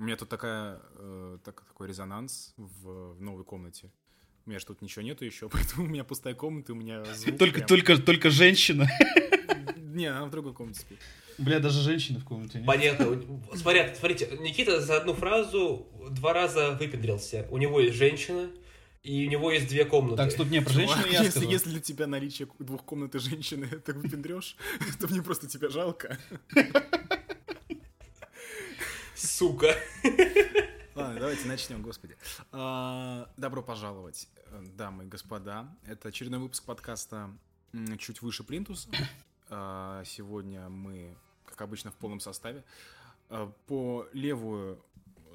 У 0.00 0.02
меня 0.02 0.16
тут 0.16 0.30
такая, 0.30 0.80
э, 0.94 1.38
так, 1.44 1.62
такой 1.66 1.88
резонанс 1.88 2.54
в, 2.56 3.16
в 3.16 3.20
новой 3.20 3.44
комнате. 3.44 3.90
У 4.46 4.48
меня 4.48 4.58
же 4.58 4.64
тут 4.64 4.80
ничего 4.80 5.02
нету 5.02 5.26
еще, 5.26 5.48
поэтому 5.52 5.84
у 5.84 5.88
меня 5.90 6.04
пустая 6.04 6.34
комната, 6.34 6.72
у 6.72 6.74
меня 6.74 7.04
звук 7.04 7.36
Только, 7.36 7.56
прям- 7.56 7.66
только, 7.68 7.98
только 7.98 8.30
женщина. 8.30 8.88
Не, 9.76 10.06
она 10.06 10.24
в 10.24 10.30
другой 10.30 10.54
комнате 10.54 10.80
спит. 10.80 10.98
Бля, 11.36 11.60
даже 11.60 11.82
женщины 11.82 12.18
в 12.18 12.24
комнате 12.24 12.58
нет. 12.58 12.66
Понятно. 12.66 13.22
Смотря, 13.54 13.94
смотрите, 13.94 14.38
Никита 14.40 14.80
за 14.80 14.96
одну 14.96 15.12
фразу 15.12 15.86
два 16.10 16.32
раза 16.32 16.70
выпендрился. 16.80 17.46
У 17.50 17.58
него 17.58 17.78
есть 17.78 17.96
женщина, 17.96 18.48
и 19.02 19.26
у 19.26 19.30
него 19.30 19.52
есть 19.52 19.68
две 19.68 19.84
комнаты. 19.84 20.16
Так, 20.16 20.30
стоп, 20.32 20.48
не, 20.48 20.62
про 20.62 20.72
женщину 20.72 21.04
я 21.10 21.18
если, 21.18 21.30
сказал. 21.30 21.50
если 21.50 21.70
для 21.70 21.80
тебя 21.80 22.06
наличие 22.06 22.48
двух 22.58 22.86
комнат 22.86 23.14
и 23.16 23.18
женщины 23.18 23.64
это 23.70 23.92
выпендрешь, 23.92 24.56
то 24.98 25.08
мне 25.08 25.20
просто 25.20 25.46
тебя 25.46 25.68
жалко. 25.68 26.18
Сука. 29.20 29.76
Ладно, 30.94 31.20
давайте 31.20 31.46
начнем, 31.46 31.82
господи. 31.82 32.16
А, 32.52 33.28
Добро 33.36 33.62
пожаловать, 33.62 34.28
дамы 34.76 35.04
и 35.04 35.06
господа. 35.08 35.68
Это 35.86 36.08
очередной 36.08 36.40
выпуск 36.40 36.64
подкаста 36.64 37.30
«Чуть 37.98 38.22
выше 38.22 38.44
плинтуса». 38.44 38.88
А, 39.50 40.02
Сегодня 40.06 40.70
мы, 40.70 41.14
как 41.44 41.60
обычно, 41.60 41.90
в 41.90 41.96
полном 41.96 42.18
составе. 42.20 42.64
А, 43.28 43.52
По 43.66 44.06
левую 44.14 44.82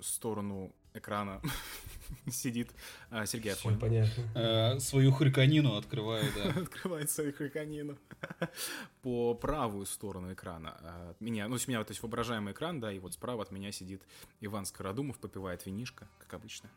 сторону 0.01 0.73
экрана 0.95 1.39
сидит 2.31 2.71
а, 3.09 3.25
Сергей 3.25 3.53
Всё 3.53 3.69
Афонин. 3.69 3.79
понятно. 3.79 4.23
Э, 4.35 4.79
свою 4.79 5.11
хуриканину 5.11 5.75
открываю, 5.75 6.25
да. 6.35 6.61
Открывает 6.61 7.09
свою 7.09 7.33
хриканину. 7.33 7.97
По 9.01 9.33
правую 9.35 9.85
сторону 9.85 10.33
экрана 10.33 10.77
а, 10.81 11.09
от 11.11 11.21
меня, 11.21 11.47
ну, 11.47 11.57
с 11.57 11.67
меня, 11.67 11.83
то 11.83 11.91
есть 11.91 12.01
воображаемый 12.01 12.53
экран, 12.53 12.79
да, 12.79 12.91
и 12.91 12.99
вот 12.99 13.13
справа 13.13 13.43
от 13.43 13.51
меня 13.51 13.71
сидит 13.71 14.01
Иван 14.41 14.65
Скородумов, 14.65 15.17
попивает 15.19 15.65
винишко, 15.65 16.07
как 16.19 16.33
обычно. 16.33 16.69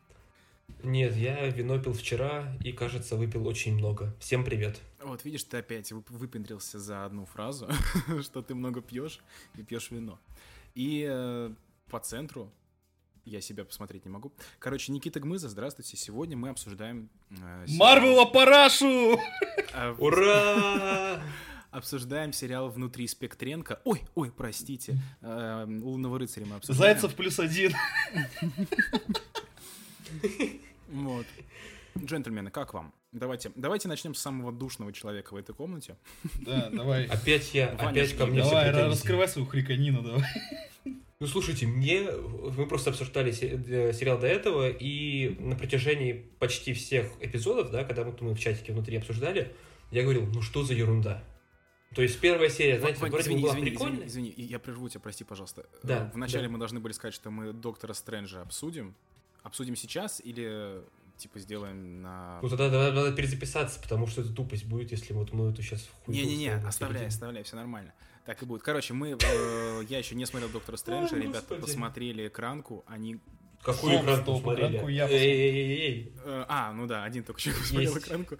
Нет, 0.83 1.15
я 1.15 1.47
вино 1.47 1.81
пил 1.81 1.93
вчера 1.93 2.55
и, 2.63 2.71
кажется, 2.71 3.15
выпил 3.15 3.47
очень 3.47 3.73
много. 3.73 4.15
Всем 4.19 4.45
привет. 4.45 4.79
Вот, 5.01 5.25
видишь, 5.25 5.43
ты 5.43 5.57
опять 5.57 5.91
вып- 5.91 6.05
выпендрился 6.09 6.79
за 6.79 7.05
одну 7.05 7.25
фразу, 7.25 7.67
что 8.21 8.41
ты 8.41 8.53
много 8.53 8.81
пьешь 8.81 9.19
и 9.55 9.63
пьешь 9.63 9.89
вино. 9.91 10.19
И 10.75 11.07
э, 11.09 11.51
по 11.89 11.99
центру 11.99 12.51
я 13.25 13.41
себя 13.41 13.65
посмотреть 13.65 14.05
не 14.05 14.11
могу. 14.11 14.31
Короче, 14.59 14.91
Никита 14.91 15.19
Гмыза, 15.19 15.49
здравствуйте. 15.49 15.97
Сегодня 15.97 16.35
мы 16.37 16.49
обсуждаем... 16.49 17.09
э, 17.31 17.65
сериал- 17.67 17.77
Марвела 17.77 18.25
парашу! 18.25 19.19
э, 19.73 19.95
Ура! 19.97 21.21
Обсуждаем 21.71 22.33
сериал 22.33 22.69
«Внутри 22.69 23.07
Спектренко». 23.07 23.79
Ой, 23.85 24.01
ой, 24.15 24.31
простите. 24.31 24.97
э, 25.21 25.65
«Лунного 25.67 26.17
рыцаря» 26.17 26.47
мы 26.47 26.55
обсуждаем. 26.55 26.93
Зайцев 26.99 27.15
плюс 27.15 27.39
один. 27.39 27.73
Вот. 30.89 31.25
Джентльмены, 31.97 32.49
как 32.49 32.73
вам? 32.73 32.93
Давайте, 33.11 33.51
давайте 33.55 33.87
начнем 33.87 34.13
с 34.15 34.19
самого 34.19 34.51
душного 34.51 34.93
человека 34.93 35.33
в 35.33 35.37
этой 35.37 35.53
комнате. 35.53 35.97
Да, 36.41 36.69
давай. 36.71 37.05
Опять 37.05 37.53
я, 37.53 37.67
опять 37.69 38.15
ко 38.17 38.25
мне 38.25 38.41
Давай, 38.41 38.71
раскрывай 38.71 39.27
свою 39.27 39.47
хуриканину, 39.47 40.01
давай. 40.01 40.23
Ну, 41.21 41.27
слушайте, 41.27 41.67
мне... 41.67 42.09
Мы 42.11 42.65
просто 42.65 42.91
обсуждали 42.91 43.31
э, 43.31 43.91
сериал 43.91 44.17
до 44.19 44.27
этого, 44.27 44.69
и 44.69 45.35
на 45.39 45.55
протяжении 45.57 46.13
почти 46.39 46.71
всех 46.73 47.07
эпизодов, 47.19 47.71
да, 47.71 47.83
когда 47.83 48.05
вот 48.05 48.21
мы 48.21 48.33
в 48.33 48.39
чатике 48.39 48.71
внутри 48.71 48.95
обсуждали, 48.97 49.53
я 49.91 50.03
говорил, 50.03 50.25
ну 50.27 50.41
что 50.41 50.63
за 50.63 50.73
ерунда? 50.73 51.21
То 51.93 52.01
есть 52.03 52.19
первая 52.21 52.49
серия, 52.49 52.79
знаете, 52.79 53.01
Вань, 53.01 53.11
вроде 53.11 53.23
извини, 53.25 53.41
бы 53.41 53.47
была 53.47 53.53
извини, 53.55 53.69
прикольная. 53.71 54.07
извини, 54.07 54.29
извини, 54.29 54.47
я 54.47 54.59
прерву 54.59 54.87
тебя, 54.87 55.01
прости, 55.01 55.25
пожалуйста. 55.25 55.65
Да, 55.83 56.05
Э, 56.05 56.15
Вначале 56.15 56.45
да. 56.45 56.53
мы 56.53 56.57
должны 56.57 56.79
были 56.79 56.93
сказать, 56.93 57.13
что 57.13 57.31
мы 57.31 57.51
Доктора 57.51 57.91
Стрэнджа 57.93 58.41
обсудим. 58.41 58.95
Обсудим 59.43 59.75
сейчас 59.75 60.21
или 60.23 60.81
типа 61.19 61.39
сделаем 61.39 62.01
на... 62.01 62.39
Ну 62.41 62.49
тогда 62.49 62.69
надо, 62.69 62.91
надо 62.93 63.11
перезаписаться, 63.11 63.79
потому 63.79 64.07
что 64.07 64.21
это 64.21 64.33
тупость 64.33 64.65
будет, 64.65 64.91
если 64.91 65.13
вот 65.13 65.31
мы 65.33 65.51
эту 65.51 65.61
сейчас 65.61 65.81
в 65.81 66.05
хуйню 66.05 66.23
Не-не-не, 66.23 66.55
оставляй, 66.55 67.07
оставляй, 67.07 67.43
все 67.43 67.55
нормально. 67.55 67.93
Так 68.25 68.41
и 68.41 68.45
будет. 68.45 68.63
Короче, 68.63 68.93
мы... 68.93 69.17
э, 69.21 69.83
я 69.89 69.97
еще 69.97 70.15
не 70.15 70.25
смотрел 70.25 70.49
Доктора 70.49 70.77
Стрэнджа, 70.77 71.15
О, 71.15 71.19
ребята 71.19 71.41
господи. 71.41 71.61
посмотрели 71.61 72.27
экранку, 72.27 72.83
они... 72.87 73.19
Какую 73.61 74.01
экранку 74.01 74.23
стоп, 74.23 74.41
смотрели? 74.41 74.69
экранку 74.69 74.87
я 74.87 75.09
Эй-эй-эй-эй. 75.09 76.13
э, 76.23 76.45
а, 76.47 76.71
ну 76.71 76.87
да, 76.87 77.03
один 77.03 77.23
только 77.23 77.41
что 77.41 77.51
посмотрел 77.51 77.93
Есть. 77.93 78.07
экранку. 78.07 78.37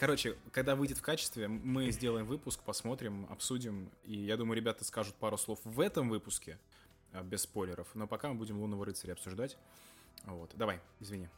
Короче, 0.00 0.36
когда 0.50 0.74
выйдет 0.74 0.98
в 0.98 1.02
качестве, 1.02 1.46
мы 1.46 1.90
сделаем 1.92 2.26
выпуск, 2.26 2.60
посмотрим, 2.64 3.26
обсудим. 3.30 3.90
И 4.04 4.16
я 4.16 4.36
думаю, 4.36 4.56
ребята 4.56 4.84
скажут 4.84 5.14
пару 5.14 5.36
слов 5.36 5.60
в 5.62 5.78
этом 5.80 6.08
выпуске, 6.08 6.58
э, 7.12 7.22
без 7.22 7.42
спойлеров. 7.42 7.88
Но 7.94 8.06
пока 8.06 8.28
мы 8.28 8.34
будем 8.34 8.58
Лунного 8.58 8.86
рыцаря 8.86 9.12
обсуждать. 9.12 9.58
Вот, 10.24 10.50
давай, 10.54 10.80
извини, 11.00 11.28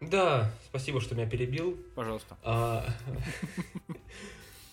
Да, 0.00 0.50
спасибо, 0.68 1.00
что 1.00 1.14
меня 1.14 1.28
перебил. 1.28 1.78
пожалуйста. 1.94 2.36
А, 2.42 2.86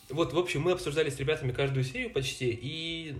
Вот, 0.09 0.31
в 0.31 0.37
общем, 0.37 0.61
мы 0.61 0.71
обсуждали 0.71 1.09
с 1.09 1.19
ребятами 1.19 1.51
каждую 1.51 1.83
серию 1.83 2.09
почти, 2.09 2.49
и 2.49 3.13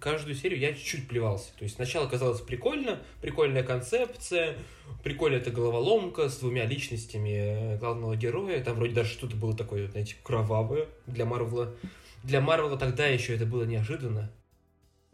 каждую 0.00 0.36
серию 0.36 0.60
я 0.60 0.72
чуть-чуть 0.72 1.08
плевался. 1.08 1.50
То 1.58 1.64
есть 1.64 1.76
сначала 1.76 2.06
казалось 2.06 2.40
прикольно, 2.40 3.00
прикольная 3.20 3.64
концепция, 3.64 4.56
прикольная 5.02 5.40
эта 5.40 5.50
головоломка 5.50 6.28
с 6.28 6.38
двумя 6.38 6.64
личностями 6.64 7.74
э, 7.74 7.78
главного 7.78 8.14
героя. 8.14 8.62
Там 8.62 8.76
вроде 8.76 8.94
даже 8.94 9.10
что-то 9.10 9.36
было 9.36 9.56
такое, 9.56 9.88
знаете, 9.88 10.14
кровавое 10.22 10.86
для 11.06 11.24
Марвела. 11.24 11.74
Для 12.22 12.40
Марвела 12.40 12.76
тогда 12.76 13.06
еще 13.06 13.34
это 13.34 13.46
было 13.46 13.64
неожиданно. 13.64 14.30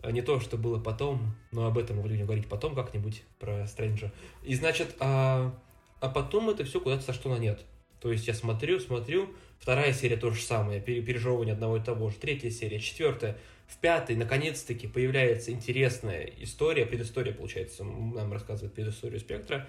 А 0.03 0.11
не 0.11 0.21
то, 0.21 0.41
что 0.41 0.59
было 0.59 0.79
потом, 0.79 1.35
но 1.53 1.67
об 1.67 1.79
этом 1.79 1.97
мы 1.97 2.03
будем 2.03 2.25
говорить 2.25 2.49
потом 2.49 2.75
как-нибудь, 2.75 3.23
про 3.39 3.67
Стрэнджа. 3.67 4.13
И 4.43 4.55
значит, 4.57 4.97
а, 4.99 5.55
а 6.03 6.09
потом 6.09 6.51
это 6.51 6.65
все 6.65 6.81
куда-то 6.81 7.05
сошло 7.05 7.35
на 7.35 7.39
нет. 7.39 7.65
То 8.01 8.11
есть 8.11 8.27
я 8.27 8.35
смотрю, 8.35 8.81
смотрю, 8.81 9.33
вторая 9.61 9.93
серия 9.93 10.17
то 10.17 10.33
же 10.33 10.43
самое, 10.43 10.81
пере- 10.81 11.01
пережевывание 11.01 11.55
одного 11.55 11.77
и 11.77 11.81
того 11.81 12.11
же, 12.11 12.17
третья 12.17 12.51
серия, 12.51 12.81
четвертая, 12.81 13.39
в 13.69 13.79
пятой, 13.79 14.17
наконец-таки, 14.17 14.89
появляется 14.89 15.53
интересная 15.53 16.29
история, 16.41 16.85
предыстория, 16.85 17.33
получается, 17.33 17.85
нам 17.85 18.33
рассказывает 18.33 18.75
предысторию 18.75 19.21
Спектра, 19.21 19.69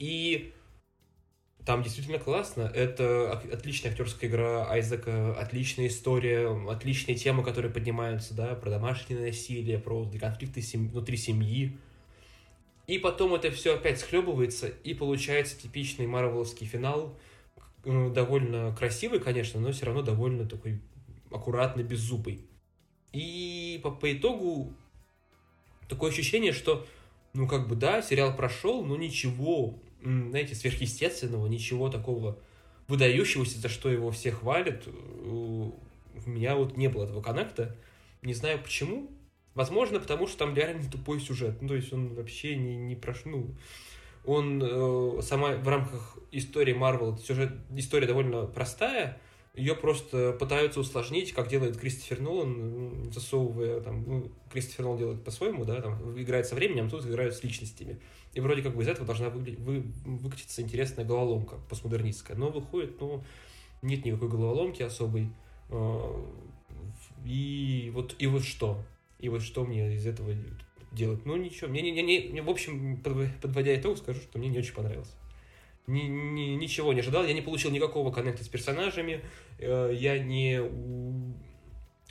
и 0.00 0.52
там 1.64 1.84
действительно 1.84 2.18
классно. 2.18 2.62
Это 2.74 3.32
отличная 3.32 3.92
актерская 3.92 4.28
игра 4.28 4.68
Айзека, 4.68 5.38
отличная 5.38 5.86
история, 5.86 6.48
отличные 6.68 7.14
темы, 7.14 7.44
которые 7.44 7.72
поднимаются, 7.72 8.34
да, 8.34 8.56
про 8.56 8.70
домашнее 8.70 9.20
насилие, 9.20 9.78
про 9.78 10.04
конфликты 10.20 10.60
сем- 10.60 10.88
внутри 10.88 11.16
семьи. 11.16 11.78
И 12.86 12.98
потом 12.98 13.34
это 13.34 13.50
все 13.50 13.74
опять 13.74 13.98
схлебывается, 13.98 14.68
и 14.68 14.94
получается 14.94 15.60
типичный 15.60 16.06
марвеловский 16.06 16.66
финал, 16.66 17.18
э, 17.84 18.10
довольно 18.10 18.74
красивый, 18.76 19.20
конечно, 19.20 19.60
но 19.60 19.72
все 19.72 19.86
равно 19.86 20.02
довольно 20.02 20.46
такой 20.46 20.80
аккуратно 21.30 21.82
беззубый. 21.82 22.46
И 23.12 23.80
по, 23.82 23.90
по 23.90 24.12
итогу 24.12 24.74
такое 25.88 26.10
ощущение, 26.10 26.52
что, 26.52 26.86
ну, 27.32 27.48
как 27.48 27.68
бы, 27.68 27.74
да, 27.74 28.02
сериал 28.02 28.36
прошел, 28.36 28.84
но 28.84 28.96
ничего, 28.96 29.78
знаете, 30.02 30.54
сверхъестественного, 30.54 31.46
ничего 31.46 31.88
такого 31.88 32.38
выдающегося, 32.86 33.58
за 33.60 33.68
что 33.68 33.88
его 33.88 34.10
все 34.10 34.30
хвалят, 34.30 34.82
э, 34.86 34.90
у 34.90 36.30
меня 36.30 36.54
вот 36.54 36.76
не 36.76 36.88
было 36.88 37.04
этого 37.04 37.22
коннекта. 37.22 37.76
Не 38.22 38.34
знаю 38.34 38.58
почему. 38.62 39.10
Возможно, 39.54 40.00
потому 40.00 40.26
что 40.26 40.38
там 40.38 40.54
реально 40.54 40.82
тупой 40.90 41.20
сюжет. 41.20 41.62
Ну, 41.62 41.68
то 41.68 41.74
есть 41.76 41.92
он 41.92 42.14
вообще 42.14 42.56
не, 42.56 42.76
не 42.76 42.96
прош... 42.96 43.24
ну, 43.24 43.54
он 44.24 44.60
э, 44.62 45.22
сама 45.22 45.52
в 45.56 45.68
рамках 45.68 46.18
истории 46.32 46.72
Марвел 46.72 47.16
сюжет 47.18 47.52
история 47.76 48.06
довольно 48.06 48.46
простая. 48.46 49.20
Ее 49.54 49.76
просто 49.76 50.32
пытаются 50.32 50.80
усложнить, 50.80 51.32
как 51.32 51.46
делает 51.48 51.76
Кристофер 51.76 52.20
Нолан, 52.20 53.12
засовывая 53.12 53.80
там, 53.80 54.02
ну, 54.04 54.32
Кристофер 54.50 54.84
Нолан 54.86 54.98
делает 54.98 55.24
по-своему, 55.24 55.64
да, 55.64 55.80
там 55.80 56.20
играет 56.20 56.46
со 56.46 56.56
временем, 56.56 56.86
а 56.86 56.90
тут 56.90 57.06
играют 57.06 57.34
с 57.34 57.44
личностями. 57.44 58.00
И 58.32 58.40
вроде 58.40 58.62
как 58.62 58.74
бы 58.74 58.82
из 58.82 58.88
этого 58.88 59.06
должна 59.06 59.28
выгля- 59.28 59.56
вы, 59.62 59.84
выкатиться 60.04 60.60
интересная 60.60 61.04
головоломка 61.04 61.56
постмодернистская. 61.68 62.36
Но 62.36 62.48
выходит, 62.50 63.00
ну, 63.00 63.22
нет 63.82 64.04
никакой 64.04 64.28
головоломки 64.28 64.82
особой. 64.82 65.28
Э, 65.70 66.24
И 67.24 67.92
вот, 67.94 68.16
и 68.18 68.26
вот 68.26 68.42
что? 68.42 68.82
И 69.24 69.28
вот 69.30 69.40
что 69.40 69.64
мне 69.64 69.94
из 69.94 70.06
этого 70.06 70.34
делать? 70.92 71.24
Ну, 71.24 71.34
ничего. 71.36 71.70
Мне, 71.70 71.80
не, 71.80 71.92
не, 71.92 72.02
не- 72.02 72.28
мне, 72.30 72.42
в 72.42 72.50
общем, 72.50 72.96
подв- 73.02 73.30
подводя 73.40 73.74
итог, 73.74 73.96
скажу, 73.96 74.20
что 74.20 74.38
мне 74.38 74.48
не 74.50 74.58
очень 74.58 74.74
понравилось. 74.74 75.10
Ни, 75.86 76.00
ни- 76.02 76.56
ничего 76.56 76.92
не 76.92 77.00
ожидал, 77.00 77.24
я 77.24 77.32
не 77.32 77.40
получил 77.40 77.70
никакого 77.70 78.10
коннекта 78.12 78.44
с 78.44 78.48
персонажами, 78.48 79.22
э, 79.58 79.92
я 79.98 80.18
не... 80.18 80.60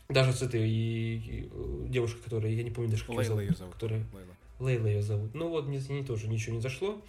Даже 0.09 0.33
с 0.33 0.41
этой 0.41 0.61
э, 0.63 1.87
девушкой, 1.87 2.21
которая, 2.23 2.51
я 2.51 2.63
не 2.63 2.71
помню 2.71 2.89
даже, 2.89 3.03
как 3.05 3.11
Лейла 3.15 3.25
зовут, 3.25 3.43
ее 3.43 3.55
зовут. 3.55 3.73
которая 3.75 4.05
Лейла. 4.11 4.35
Лейла 4.59 4.87
ее 4.87 5.01
зовут. 5.03 5.35
Ну 5.35 5.49
вот, 5.49 5.67
мне 5.67 5.79
с 5.79 5.89
ней 5.89 6.03
тоже 6.03 6.27
ничего 6.27 6.55
не 6.55 6.61
зашло. 6.61 6.99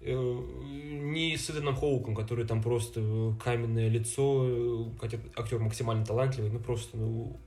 Э, 0.00 0.12
Не 0.14 1.36
с 1.36 1.50
Эденом 1.50 1.76
Хоуком, 1.76 2.14
который 2.14 2.46
там 2.46 2.62
просто 2.62 3.36
каменное 3.44 3.88
лицо, 3.90 4.90
хотя 4.98 5.18
актер 5.36 5.58
максимально 5.58 6.06
талантливый, 6.06 6.50
ну 6.50 6.58
просто 6.60 6.96
ну, 6.96 7.38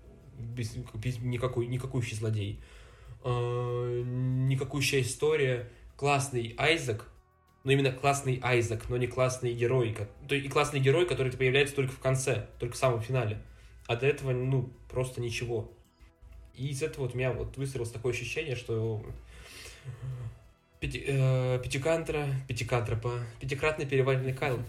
без, 0.44 0.76
без 0.94 1.20
никакой, 1.20 1.68
никакущий 1.68 2.16
злодей. 2.16 2.60
А, 3.24 4.02
никакущая 4.04 5.02
история, 5.02 5.70
классный 5.96 6.56
Айзек, 6.58 7.08
но 7.64 7.72
именно 7.72 7.92
классный 7.92 8.40
Айзек, 8.44 8.90
но 8.90 8.98
не 8.98 9.08
классный 9.08 9.54
герой. 9.54 9.96
То 10.28 10.36
и 10.36 10.48
классный 10.50 10.80
герой, 10.80 11.06
который 11.08 11.32
появляется 11.32 11.76
только 11.76 11.94
в 11.94 12.00
конце, 12.00 12.48
только 12.60 12.76
в 12.76 12.78
самом 12.78 13.02
финале. 13.02 13.42
А 13.88 13.96
до 13.96 14.06
этого, 14.06 14.32
ну, 14.32 14.72
просто 14.90 15.22
ничего. 15.22 15.72
И 16.54 16.70
из 16.70 16.84
этого 16.84 17.06
вот 17.06 17.16
у 17.16 17.18
меня 17.18 17.32
вот 17.32 17.58
выстроилось 17.58 17.92
такое 17.92 18.14
ощущение, 18.14 18.56
что 18.56 19.04
пяти, 20.80 21.04
э, 21.08 21.60
пятикантра, 21.64 22.28
пятикантропа, 22.48 23.20
пятикратный 23.40 23.86
переваленный 23.86 24.34
Кайл. 24.34 24.60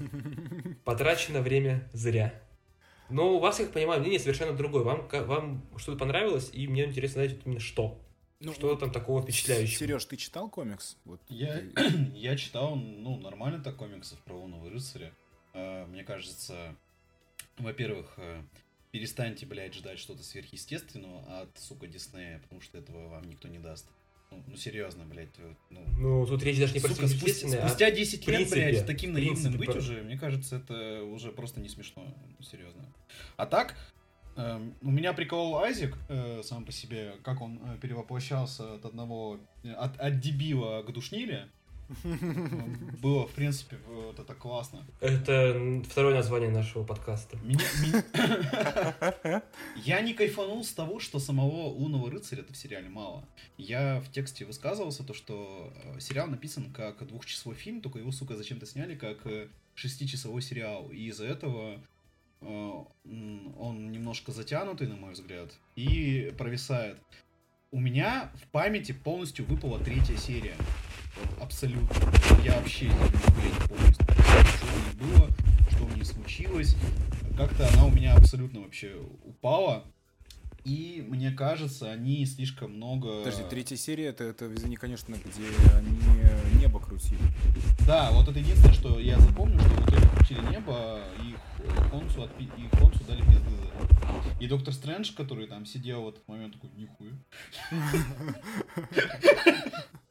Потрачено 0.84 1.40
время 1.40 1.88
зря. 1.92 2.32
Но 3.10 3.36
у 3.36 3.38
вас, 3.38 3.60
я 3.60 3.66
понимаю, 3.66 4.00
мнение 4.00 4.18
совершенно 4.18 4.56
другое. 4.56 4.82
Вам, 4.82 5.08
вам 5.26 5.62
что-то 5.76 5.98
понравилось, 5.98 6.50
и 6.52 6.66
мне 6.66 6.84
интересно 6.84 7.24
знать 7.24 7.38
именно 7.44 7.60
что. 7.60 8.00
Ну, 8.40 8.52
что 8.52 8.74
там 8.76 8.90
такого 8.90 9.22
впечатляющего? 9.22 9.78
Сереж, 9.78 10.04
ты 10.04 10.16
читал 10.16 10.48
комикс? 10.50 10.96
Вот 11.04 11.20
Я, 11.28 11.62
я 12.14 12.36
читал, 12.36 12.76
ну, 12.76 13.16
нормально 13.18 13.62
так 13.62 13.76
комиксов 13.76 14.18
про 14.20 14.34
Лунного 14.34 14.68
рыцаря. 14.70 15.12
Э, 15.54 15.86
Мне 15.86 16.04
кажется, 16.04 16.74
во-первых, 17.58 18.14
э, 18.18 18.42
перестаньте, 18.90 19.46
блядь, 19.46 19.74
ждать 19.74 19.98
что-то 19.98 20.22
сверхъестественного 20.22 21.42
от, 21.42 21.58
сука, 21.58 21.86
Диснея, 21.86 22.38
потому 22.40 22.60
что 22.60 22.78
этого 22.78 23.08
вам 23.08 23.24
никто 23.28 23.48
не 23.48 23.58
даст. 23.58 23.86
Ну, 24.46 24.56
серьезно, 24.56 25.04
блядь, 25.04 25.28
ну... 25.70 25.81
Ну, 25.98 26.26
тут 26.26 26.42
речь 26.42 26.58
даже 26.58 26.75
не 26.75 26.81
про 26.81 26.88
Сука, 26.88 27.06
спустя, 27.06 27.19
сверхъестественное, 27.19 27.64
а 27.64 27.69
спустя 27.69 27.90
10 27.90 28.25
в 28.25 28.28
лет, 28.28 28.36
принципе, 28.36 28.70
блядь, 28.70 28.86
таким 28.86 29.12
наивным 29.12 29.34
принципе, 29.36 29.58
быть 29.58 29.69
про- 29.70 29.78
уже, 29.78 30.02
мне 30.02 30.19
кажется, 30.19 30.56
это 30.56 31.02
уже 31.04 31.32
просто 31.32 31.60
не 31.60 31.69
смешно, 31.69 32.06
серьезно. 32.40 32.82
А 33.36 33.46
так, 33.46 33.76
эм, 34.36 34.75
у 34.82 34.90
меня 34.90 35.12
прикол 35.12 35.58
Айзек 35.58 35.96
э, 36.08 36.42
сам 36.42 36.64
по 36.64 36.72
себе, 36.72 37.14
как 37.22 37.40
он 37.40 37.60
э, 37.64 37.78
перевоплощался 37.81 38.75
от 38.75 38.84
одного, 38.84 39.38
э, 39.62 39.72
от, 39.72 39.98
от 40.00 40.20
дебила 40.20 40.82
к 40.82 40.92
душниле, 40.92 41.48
было, 43.02 43.26
в 43.26 43.32
принципе, 43.32 43.78
вот 43.86 44.19
это 44.19 44.34
классно. 44.34 44.84
это 45.00 45.82
второе 45.88 46.14
название 46.14 46.50
нашего 46.50 46.84
подкаста. 46.84 47.36
Меня- 47.42 47.64
меня- 47.82 49.42
Я 49.84 50.00
не 50.00 50.14
кайфанул 50.14 50.64
с 50.64 50.72
того, 50.72 51.00
что 51.00 51.19
самого 51.19 51.69
Лунного 51.69 52.10
рыцаря-то 52.10 52.52
в 52.52 52.56
сериале 52.56 52.88
мало. 52.88 53.25
Я 53.58 54.00
в 54.00 54.10
тексте 54.10 54.44
высказывался, 54.44 55.04
то, 55.04 55.14
что 55.14 55.72
э, 55.84 56.00
сериал 56.00 56.26
написан 56.28 56.72
как 56.72 57.06
двухчасовой 57.06 57.56
фильм, 57.56 57.81
только 57.81 57.98
его, 57.98 58.12
сука, 58.12 58.36
зачем-то 58.36 58.66
сняли 58.66 58.94
как 58.94 59.26
э, 59.26 59.48
шестичасовой 59.75 60.42
сериал. 60.42 60.88
И 60.90 61.06
из-за 61.08 61.26
этого 61.26 61.81
э, 62.40 62.46
он 63.58 63.90
немножко 63.92 64.32
затянутый, 64.32 64.88
на 64.88 64.96
мой 64.96 65.12
взгляд, 65.12 65.50
и 65.76 66.32
провисает. 66.38 66.98
У 67.70 67.81
меня 67.81 68.31
в 68.40 68.46
памяти 68.52 68.92
полностью 68.92 69.44
выпала 69.46 69.81
третья 69.81 70.16
серия. 70.16 70.54
Вот 71.16 71.43
абсолютно. 71.43 71.94
Я 72.44 72.56
вообще 72.58 72.87
не 72.87 73.69
помню, 73.69 73.93
что 73.93 74.05
у 74.05 74.81
ней 74.81 75.12
было, 75.12 75.28
что 75.70 75.84
у 75.84 75.88
нее 75.90 76.05
случилось. 76.05 76.76
Как-то 77.37 77.69
она 77.69 77.84
у 77.87 77.90
меня 77.90 78.14
абсолютно 78.14 78.61
вообще 78.61 78.94
упала. 79.25 79.84
И 80.64 81.05
мне 81.06 81.31
кажется, 81.31 81.93
они 81.93 82.25
слишком 82.25 82.76
много... 82.76 83.19
Подожди, 83.19 83.43
третья 83.50 83.76
серия, 83.76 84.06
это, 84.06 84.25
это, 84.25 84.52
извини, 84.55 84.76
конечно, 84.76 85.14
где 85.14 85.43
они 85.76 85.99
небо 86.58 86.81
крутили. 86.81 87.19
Да, 87.87 88.10
вот 88.12 88.28
это 88.28 88.38
единственное, 88.38 88.72
что 88.72 88.99
я 88.99 89.19
запомню, 89.20 89.60
что 89.60 89.69
в 89.69 89.87
итоге 89.87 90.06
включили 90.06 90.40
небо, 90.50 91.00
и 91.22 91.34
Хонсу, 91.90 92.22
отпи- 92.22 92.50
и 92.56 92.76
Хонсу 92.76 93.05
дали 93.05 93.20
пизды 93.20 93.50
за. 93.50 94.43
И 94.43 94.46
Доктор 94.49 94.72
Стрэндж, 94.72 95.12
который 95.14 95.46
там 95.46 95.67
сидел 95.67 96.05
в 96.05 96.08
этот 96.08 96.26
момент, 96.28 96.55
такой, 96.55 96.70
нихуя. 96.76 97.12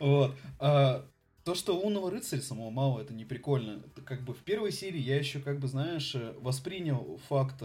Вот. 0.00 0.34
А, 0.58 1.06
То, 1.44 1.54
что 1.54 1.78
лунного 1.78 2.10
рыцаря 2.10 2.42
самого 2.42 2.70
мало, 2.70 3.00
это 3.00 3.14
не 3.14 3.24
прикольно. 3.24 3.80
Как 4.04 4.22
бы 4.24 4.34
в 4.34 4.42
первой 4.42 4.72
серии 4.72 5.00
я 5.00 5.16
еще, 5.16 5.38
как 5.38 5.60
бы, 5.60 5.68
знаешь, 5.68 6.12
э, 6.16 6.34
воспринял 6.40 7.20
факт 7.28 7.62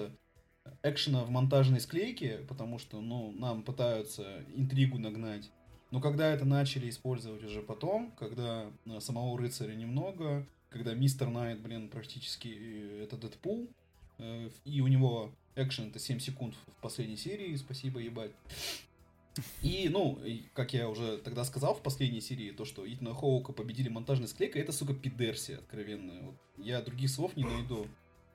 экшена 0.83 1.23
в 1.23 1.31
монтажной 1.31 1.79
склейке, 1.79 2.45
потому 2.47 2.77
что, 2.77 3.01
ну, 3.01 3.31
нам 3.31 3.63
пытаются 3.63 4.45
интригу 4.55 4.99
нагнать. 4.99 5.49
Но 5.89 5.99
когда 5.99 6.31
это 6.31 6.45
начали 6.45 6.91
использовать 6.91 7.43
уже 7.43 7.61
потом, 7.63 8.11
когда 8.19 8.69
э, 8.85 8.99
самого 8.99 9.35
рыцаря 9.39 9.73
немного, 9.73 10.45
когда 10.69 10.93
мистер 10.93 11.29
Найт, 11.29 11.59
блин, 11.59 11.89
практически 11.89 12.49
э, 12.55 13.03
это 13.03 13.17
Дэдпул, 13.17 13.67
и 14.65 14.81
у 14.81 14.87
него 14.87 15.31
экшен 15.55 15.89
это 15.89 15.97
7 15.97 16.19
секунд 16.19 16.53
в 16.67 16.81
последней 16.81 17.17
серии, 17.17 17.55
спасибо, 17.55 17.99
ебать. 17.99 18.29
И, 19.61 19.87
ну, 19.89 20.19
как 20.53 20.73
я 20.73 20.89
уже 20.89 21.17
тогда 21.17 21.45
сказал 21.45 21.73
в 21.73 21.81
последней 21.81 22.21
серии, 22.21 22.51
то, 22.51 22.65
что 22.65 22.91
Итана 22.91 23.13
Хоука 23.13 23.53
победили 23.53 23.87
монтажной 23.87 24.27
склейкой, 24.27 24.61
это, 24.61 24.71
сука, 24.71 24.93
пидерсия 24.93 25.57
откровенная. 25.57 26.21
Вот 26.21 26.35
я 26.57 26.81
других 26.81 27.09
слов 27.09 27.35
не 27.37 27.43
найду. 27.43 27.87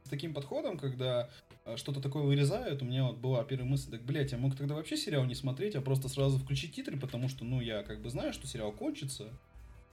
С 0.05 0.09
таким 0.09 0.33
подходом, 0.33 0.79
когда 0.79 1.29
э, 1.65 1.77
что-то 1.77 2.01
такое 2.01 2.23
вырезают, 2.23 2.81
у 2.81 2.85
меня 2.85 3.05
вот 3.05 3.17
была 3.17 3.43
первая 3.45 3.69
мысль, 3.69 3.91
так, 3.91 4.03
блядь, 4.05 4.33
я 4.33 4.39
мог 4.39 4.57
тогда 4.57 4.75
вообще 4.77 4.97
сериал 4.97 5.25
не 5.25 5.35
смотреть, 5.35 5.75
а 5.75 5.81
просто 5.81 6.09
сразу 6.09 6.39
включить 6.39 6.75
титры, 6.75 6.97
потому 6.97 7.29
что, 7.29 7.45
ну, 7.45 7.61
я 7.61 7.83
как 7.83 8.01
бы 8.01 8.09
знаю, 8.09 8.33
что 8.33 8.47
сериал 8.47 8.71
кончится, 8.73 9.33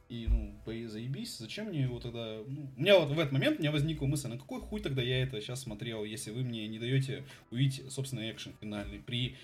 и, 0.10 0.28
ну, 0.28 0.54
заебись, 0.66 1.38
зачем 1.40 1.68
мне 1.68 1.82
его 1.82 2.00
тогда... 2.00 2.38
Ну, 2.46 2.70
у 2.78 2.80
меня 2.80 3.00
вот 3.00 3.10
в 3.10 3.20
этот 3.20 3.32
момент 3.32 3.58
у 3.58 3.62
меня 3.62 3.72
возникла 3.72 4.06
мысль, 4.06 4.28
на 4.28 4.38
какой 4.38 4.62
хуй 4.62 4.80
тогда 4.80 5.02
я 5.02 5.24
это 5.24 5.42
сейчас 5.42 5.64
смотрел, 5.64 6.04
если 6.04 6.30
вы 6.30 6.44
мне 6.44 6.68
не 6.68 6.78
даете 6.78 7.24
увидеть, 7.50 7.92
собственно, 7.92 8.30
экшен 8.30 8.54
финальный. 8.62 9.00
При... 9.00 9.36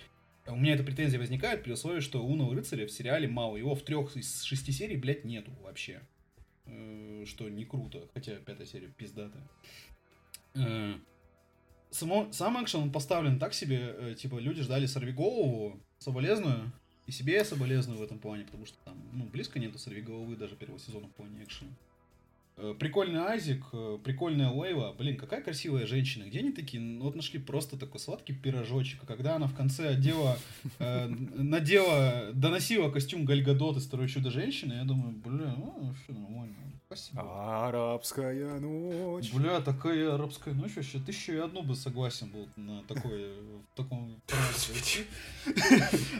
У 0.47 0.55
меня 0.55 0.73
эта 0.73 0.83
претензия 0.83 1.19
возникает 1.19 1.63
при 1.63 1.71
условии, 1.71 1.99
что 1.99 2.23
Лунного 2.23 2.55
рыцаря 2.55 2.87
в 2.87 2.91
сериале 2.91 3.27
мало. 3.27 3.57
Его 3.57 3.75
в 3.75 3.83
трех 3.83 4.15
из 4.17 4.43
шести 4.43 4.71
серий, 4.71 4.97
блядь, 4.97 5.25
нету 5.25 5.51
вообще. 5.61 6.01
Э, 6.65 7.23
Что 7.25 7.49
не 7.49 7.65
круто. 7.65 8.07
Хотя 8.13 8.35
пятая 8.37 8.65
серия 8.65 8.87
пиздатая. 8.87 9.47
Э, 10.55 10.95
Само, 11.91 12.31
сам 12.31 12.63
экшен 12.63 12.91
поставлен 12.91 13.39
так 13.39 13.53
себе, 13.53 13.95
э, 13.97 14.15
типа, 14.15 14.37
люди 14.37 14.61
ждали 14.61 14.85
сорвиголову, 14.85 15.79
соболезную, 15.97 16.71
и 17.07 17.11
себе 17.11 17.33
я 17.33 17.43
соболезную 17.43 17.97
в 17.97 18.03
этом 18.03 18.19
плане, 18.19 18.45
потому 18.45 18.67
что 18.67 18.77
там, 18.85 18.95
ну, 19.11 19.25
близко 19.25 19.57
нету 19.57 19.79
сорвиголовы 19.79 20.35
даже 20.35 20.55
первого 20.55 20.79
сезона 20.79 21.07
в 21.07 21.11
плане 21.13 21.43
экшена. 21.43 21.71
Э, 22.61 22.75
Прикольный 22.77 23.21
Айзик, 23.21 23.63
э, 23.71 23.97
прикольная 24.03 24.49
Лейла. 24.49 24.93
Блин, 24.97 25.15
какая 25.15 25.41
красивая 25.41 25.87
женщина. 25.87 26.25
Где 26.25 26.39
они 26.39 26.51
такие? 26.51 26.81
Ну, 26.81 27.05
вот 27.05 27.15
нашли 27.15 27.39
просто 27.39 27.77
такой 27.77 28.01
сладкий 28.01 28.33
пирожочек. 28.33 28.99
А 29.03 29.05
когда 29.05 29.35
она 29.35 29.47
в 29.47 29.55
конце 29.55 29.89
одела, 29.89 30.37
э, 30.79 31.07
надела, 31.07 32.31
доносила 32.33 32.89
костюм 32.91 33.23
Гальгадот 33.23 33.77
из 33.77 33.87
второй 33.87 34.09
чудо-женщины, 34.09 34.73
я 34.73 34.83
думаю, 34.83 35.13
бля, 35.13 35.55
ну, 35.57 35.73
вообще 35.79 36.19
нормально. 36.19 36.55
Спасибо. 36.87 37.67
Арабская 37.67 38.59
ночь. 38.59 39.31
Бля, 39.31 39.61
такая 39.61 40.15
арабская 40.15 40.53
ночь 40.53 40.75
вообще. 40.75 40.99
Тысячу 40.99 41.33
и 41.33 41.37
одну 41.37 41.61
бы 41.61 41.75
согласен 41.75 42.29
был 42.29 42.49
на 42.57 42.83
такое, 42.83 43.35
в 43.71 43.77
таком. 43.77 44.19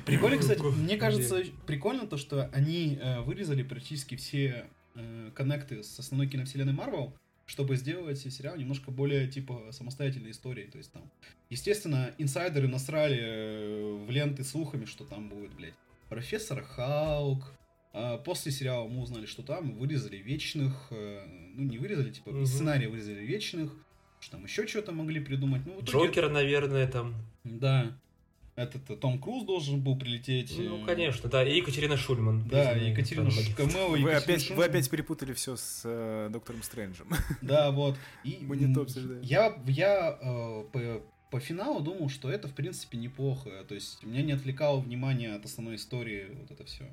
Прикольно, 0.05 0.38
кстати, 0.38 0.62
мне 0.62 0.96
кажется, 0.96 1.43
прикольно 1.65 2.08
то, 2.08 2.17
что 2.17 2.50
они 2.53 2.98
э, 3.01 3.19
вырезали 3.22 3.63
практически 3.63 4.15
все 4.15 4.69
э, 4.96 5.31
коннекты 5.36 5.84
с 5.84 6.00
основной 6.00 6.27
киновселенной 6.27 6.74
Марвел, 6.74 7.13
чтобы 7.46 7.75
сделать 7.77 8.19
сериал 8.19 8.55
немножко 8.58 8.91
более, 8.91 9.27
типа, 9.27 9.69
самостоятельной 9.72 10.31
историей. 10.31 10.67
То 10.69 10.77
есть 10.77 10.91
там, 10.91 11.01
естественно, 11.50 12.13
инсайдеры 12.17 12.67
насрали 12.67 13.19
э, 13.19 14.05
в 14.05 14.10
ленты 14.12 14.43
слухами, 14.43 14.86
что 14.86 15.03
там 15.03 15.29
будет, 15.29 15.53
блядь, 15.55 15.74
профессор 16.10 16.62
Хаук. 16.63 17.51
А 17.91 18.17
после 18.19 18.51
сериала 18.51 18.88
мы 18.88 19.01
узнали, 19.01 19.25
что 19.25 19.41
там 19.41 19.75
вырезали 19.75 20.17
вечных, 20.17 20.88
э, 20.91 21.24
ну 21.55 21.63
не 21.63 21.79
вырезали, 21.79 22.12
типа 22.12 22.29
Мгм. 22.29 22.43
из 22.43 22.50
сценария 22.53 22.88
вырезали 22.88 23.25
вечных, 23.25 23.72
что 24.19 24.34
там 24.34 24.43
еще 24.43 24.67
что-то 24.67 24.91
могли 24.91 25.19
придумать. 25.19 25.63
Ну, 25.65 25.79
итоге- 25.81 25.91
Джокера, 25.91 26.29
наверное, 26.29 26.88
там. 26.88 27.15
Да. 27.43 27.98
Этот 28.60 28.89
э, 28.89 28.96
Том 28.98 29.20
Круз 29.20 29.46
должен 29.46 29.80
был 29.80 29.98
прилететь. 29.98 30.54
Ну, 30.58 30.84
э, 30.84 30.86
конечно, 30.86 31.30
да. 31.30 31.48
И 31.48 31.56
Екатерина 31.58 31.96
Шульман. 31.96 32.44
Да, 32.50 32.74
Екатерина 32.74 33.32
там, 33.32 33.54
Камело. 33.56 33.89
Вы 33.89 34.00
Екатерина 34.00 34.18
опять, 34.18 34.42
вы 34.42 34.48
Шульман. 34.48 34.70
опять 34.70 34.89
перепутали 34.89 35.34
все 35.34 35.56
с 35.56 35.82
э, 35.86 36.30
Доктором 36.32 36.62
Стрэнджем. 36.62 37.08
Да, 37.42 37.72
вот. 37.72 37.96
И 38.25 38.39
Мы 38.42 38.58
не 38.58 38.74
то 38.74 38.82
обсуждаем. 38.82 39.22
Я, 39.22 39.58
я 39.66 40.18
э, 40.22 40.63
по, 40.74 41.01
по 41.32 41.39
финалу 41.39 41.80
думал, 41.80 42.10
что 42.10 42.30
это, 42.30 42.50
в 42.50 42.54
принципе, 42.54 42.98
неплохо. 42.98 43.50
То 43.68 43.75
есть, 43.75 44.04
меня 44.04 44.24
не 44.24 44.34
отвлекало 44.34 44.82
внимание 44.82 45.36
от 45.36 45.46
основной 45.46 45.75
истории 45.75 46.28
вот 46.34 46.51
это 46.51 46.66
все. 46.66 46.84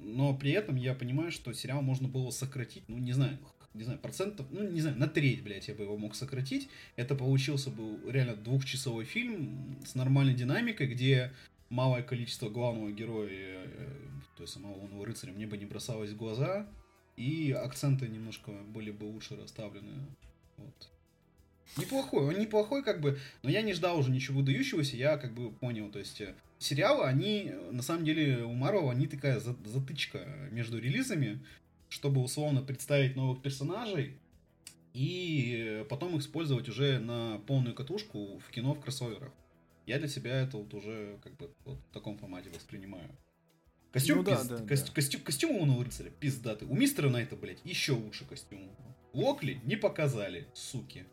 Но 0.00 0.34
при 0.34 0.50
этом 0.50 0.74
я 0.74 0.94
понимаю, 0.94 1.30
что 1.30 1.52
сериал 1.52 1.82
можно 1.82 2.08
было 2.08 2.30
сократить, 2.30 2.82
ну, 2.88 2.98
не 2.98 3.12
знаю, 3.12 3.38
не 3.74 3.84
знаю, 3.84 3.98
процентов, 3.98 4.46
ну, 4.50 4.68
не 4.68 4.80
знаю, 4.80 4.98
на 4.98 5.06
треть, 5.06 5.42
блядь, 5.42 5.68
я 5.68 5.74
бы 5.74 5.84
его 5.84 5.96
мог 5.96 6.14
сократить. 6.14 6.68
Это 6.96 7.14
получился 7.14 7.70
бы 7.70 7.98
реально 8.10 8.36
двухчасовой 8.36 9.04
фильм 9.04 9.78
с 9.86 9.94
нормальной 9.94 10.34
динамикой, 10.34 10.88
где 10.88 11.32
малое 11.68 12.02
количество 12.02 12.48
главного 12.48 12.90
героя, 12.90 13.30
э, 13.30 13.88
то 14.36 14.42
есть 14.42 14.52
самого 14.52 14.74
лунного 14.74 15.06
рыцаря, 15.06 15.32
мне 15.32 15.46
бы 15.46 15.56
не 15.56 15.66
бросалось 15.66 16.10
в 16.10 16.16
глаза, 16.16 16.66
и 17.16 17.52
акценты 17.52 18.08
немножко 18.08 18.50
были 18.50 18.90
бы 18.90 19.04
лучше 19.04 19.36
расставлены. 19.36 20.06
Вот. 20.56 20.90
Неплохой, 21.76 22.24
он 22.24 22.40
неплохой, 22.40 22.82
как 22.82 23.00
бы, 23.00 23.18
но 23.44 23.50
я 23.50 23.62
не 23.62 23.72
ждал 23.72 23.98
уже 23.98 24.10
ничего 24.10 24.40
выдающегося, 24.40 24.96
я 24.96 25.16
как 25.16 25.32
бы 25.32 25.52
понял, 25.52 25.88
то 25.90 26.00
есть 26.00 26.20
э, 26.20 26.34
сериалы, 26.58 27.04
они, 27.04 27.52
на 27.70 27.82
самом 27.82 28.04
деле, 28.04 28.42
у 28.42 28.52
Марвел, 28.52 28.90
они 28.90 29.06
такая 29.06 29.38
затычка 29.38 30.48
между 30.50 30.80
релизами, 30.80 31.38
чтобы 31.90 32.22
условно 32.22 32.62
представить 32.62 33.16
новых 33.16 33.42
персонажей, 33.42 34.16
и 34.94 35.84
потом 35.90 36.16
их 36.16 36.22
использовать 36.22 36.68
уже 36.68 36.98
на 36.98 37.38
полную 37.46 37.74
катушку 37.74 38.38
в 38.38 38.50
кино 38.50 38.74
в 38.74 38.80
кроссоверах. 38.80 39.32
Я 39.86 39.98
для 39.98 40.08
себя 40.08 40.40
это 40.40 40.56
вот 40.56 40.72
уже 40.72 41.18
как 41.22 41.36
бы 41.36 41.50
вот 41.64 41.78
в 41.78 41.92
таком 41.92 42.16
формате 42.16 42.50
воспринимаю. 42.54 43.10
Костюм, 43.92 44.18
ну, 44.18 44.22
да, 44.24 44.36
пиз... 44.36 44.46
да, 44.46 44.58
Кост... 44.66 44.86
да. 44.86 44.92
Костюм, 44.92 45.20
костюм 45.20 45.56
у 45.56 45.64
нового 45.66 45.84
рыцаря 45.84 46.10
пиздатый. 46.10 46.68
У 46.68 46.74
мистера 46.74 47.10
Найта, 47.10 47.34
блядь, 47.36 47.60
еще 47.64 47.92
лучше 47.92 48.24
костюм. 48.24 48.70
Локли 49.12 49.60
не 49.64 49.76
показали, 49.76 50.46
суки. 50.54 51.04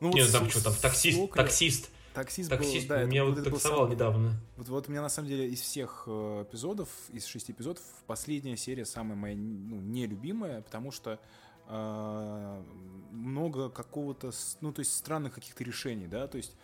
Ну, 0.00 0.12
Нет, 0.12 0.30
там 0.32 0.48
что, 0.50 0.62
там 0.64 0.74
таксист, 0.74 1.32
таксист. 1.32 1.90
Таксист, 2.16 2.48
таксист 2.48 2.88
был, 2.88 2.96
да, 2.96 3.04
меня 3.04 3.26
вот 3.26 3.44
таксовал 3.44 3.82
сам... 3.82 3.90
недавно. 3.90 4.40
Вот, 4.56 4.68
вот 4.68 4.88
у 4.88 4.90
меня 4.90 5.02
на 5.02 5.10
самом 5.10 5.28
деле 5.28 5.50
из 5.50 5.60
всех 5.60 6.04
э, 6.06 6.46
эпизодов, 6.48 6.88
из 7.12 7.26
шести 7.26 7.52
эпизодов, 7.52 7.82
последняя 8.06 8.56
серия 8.56 8.86
самая 8.86 9.16
моя 9.16 9.36
ну, 9.36 9.82
нелюбимая, 9.82 10.62
потому 10.62 10.90
что 10.92 11.20
э, 11.68 12.62
много 13.10 13.68
какого-то, 13.68 14.32
ну, 14.62 14.72
то 14.72 14.80
есть 14.80 14.96
странных 14.96 15.34
каких-то 15.34 15.62
решений, 15.62 16.06
да, 16.06 16.26
то 16.26 16.38
есть 16.38 16.56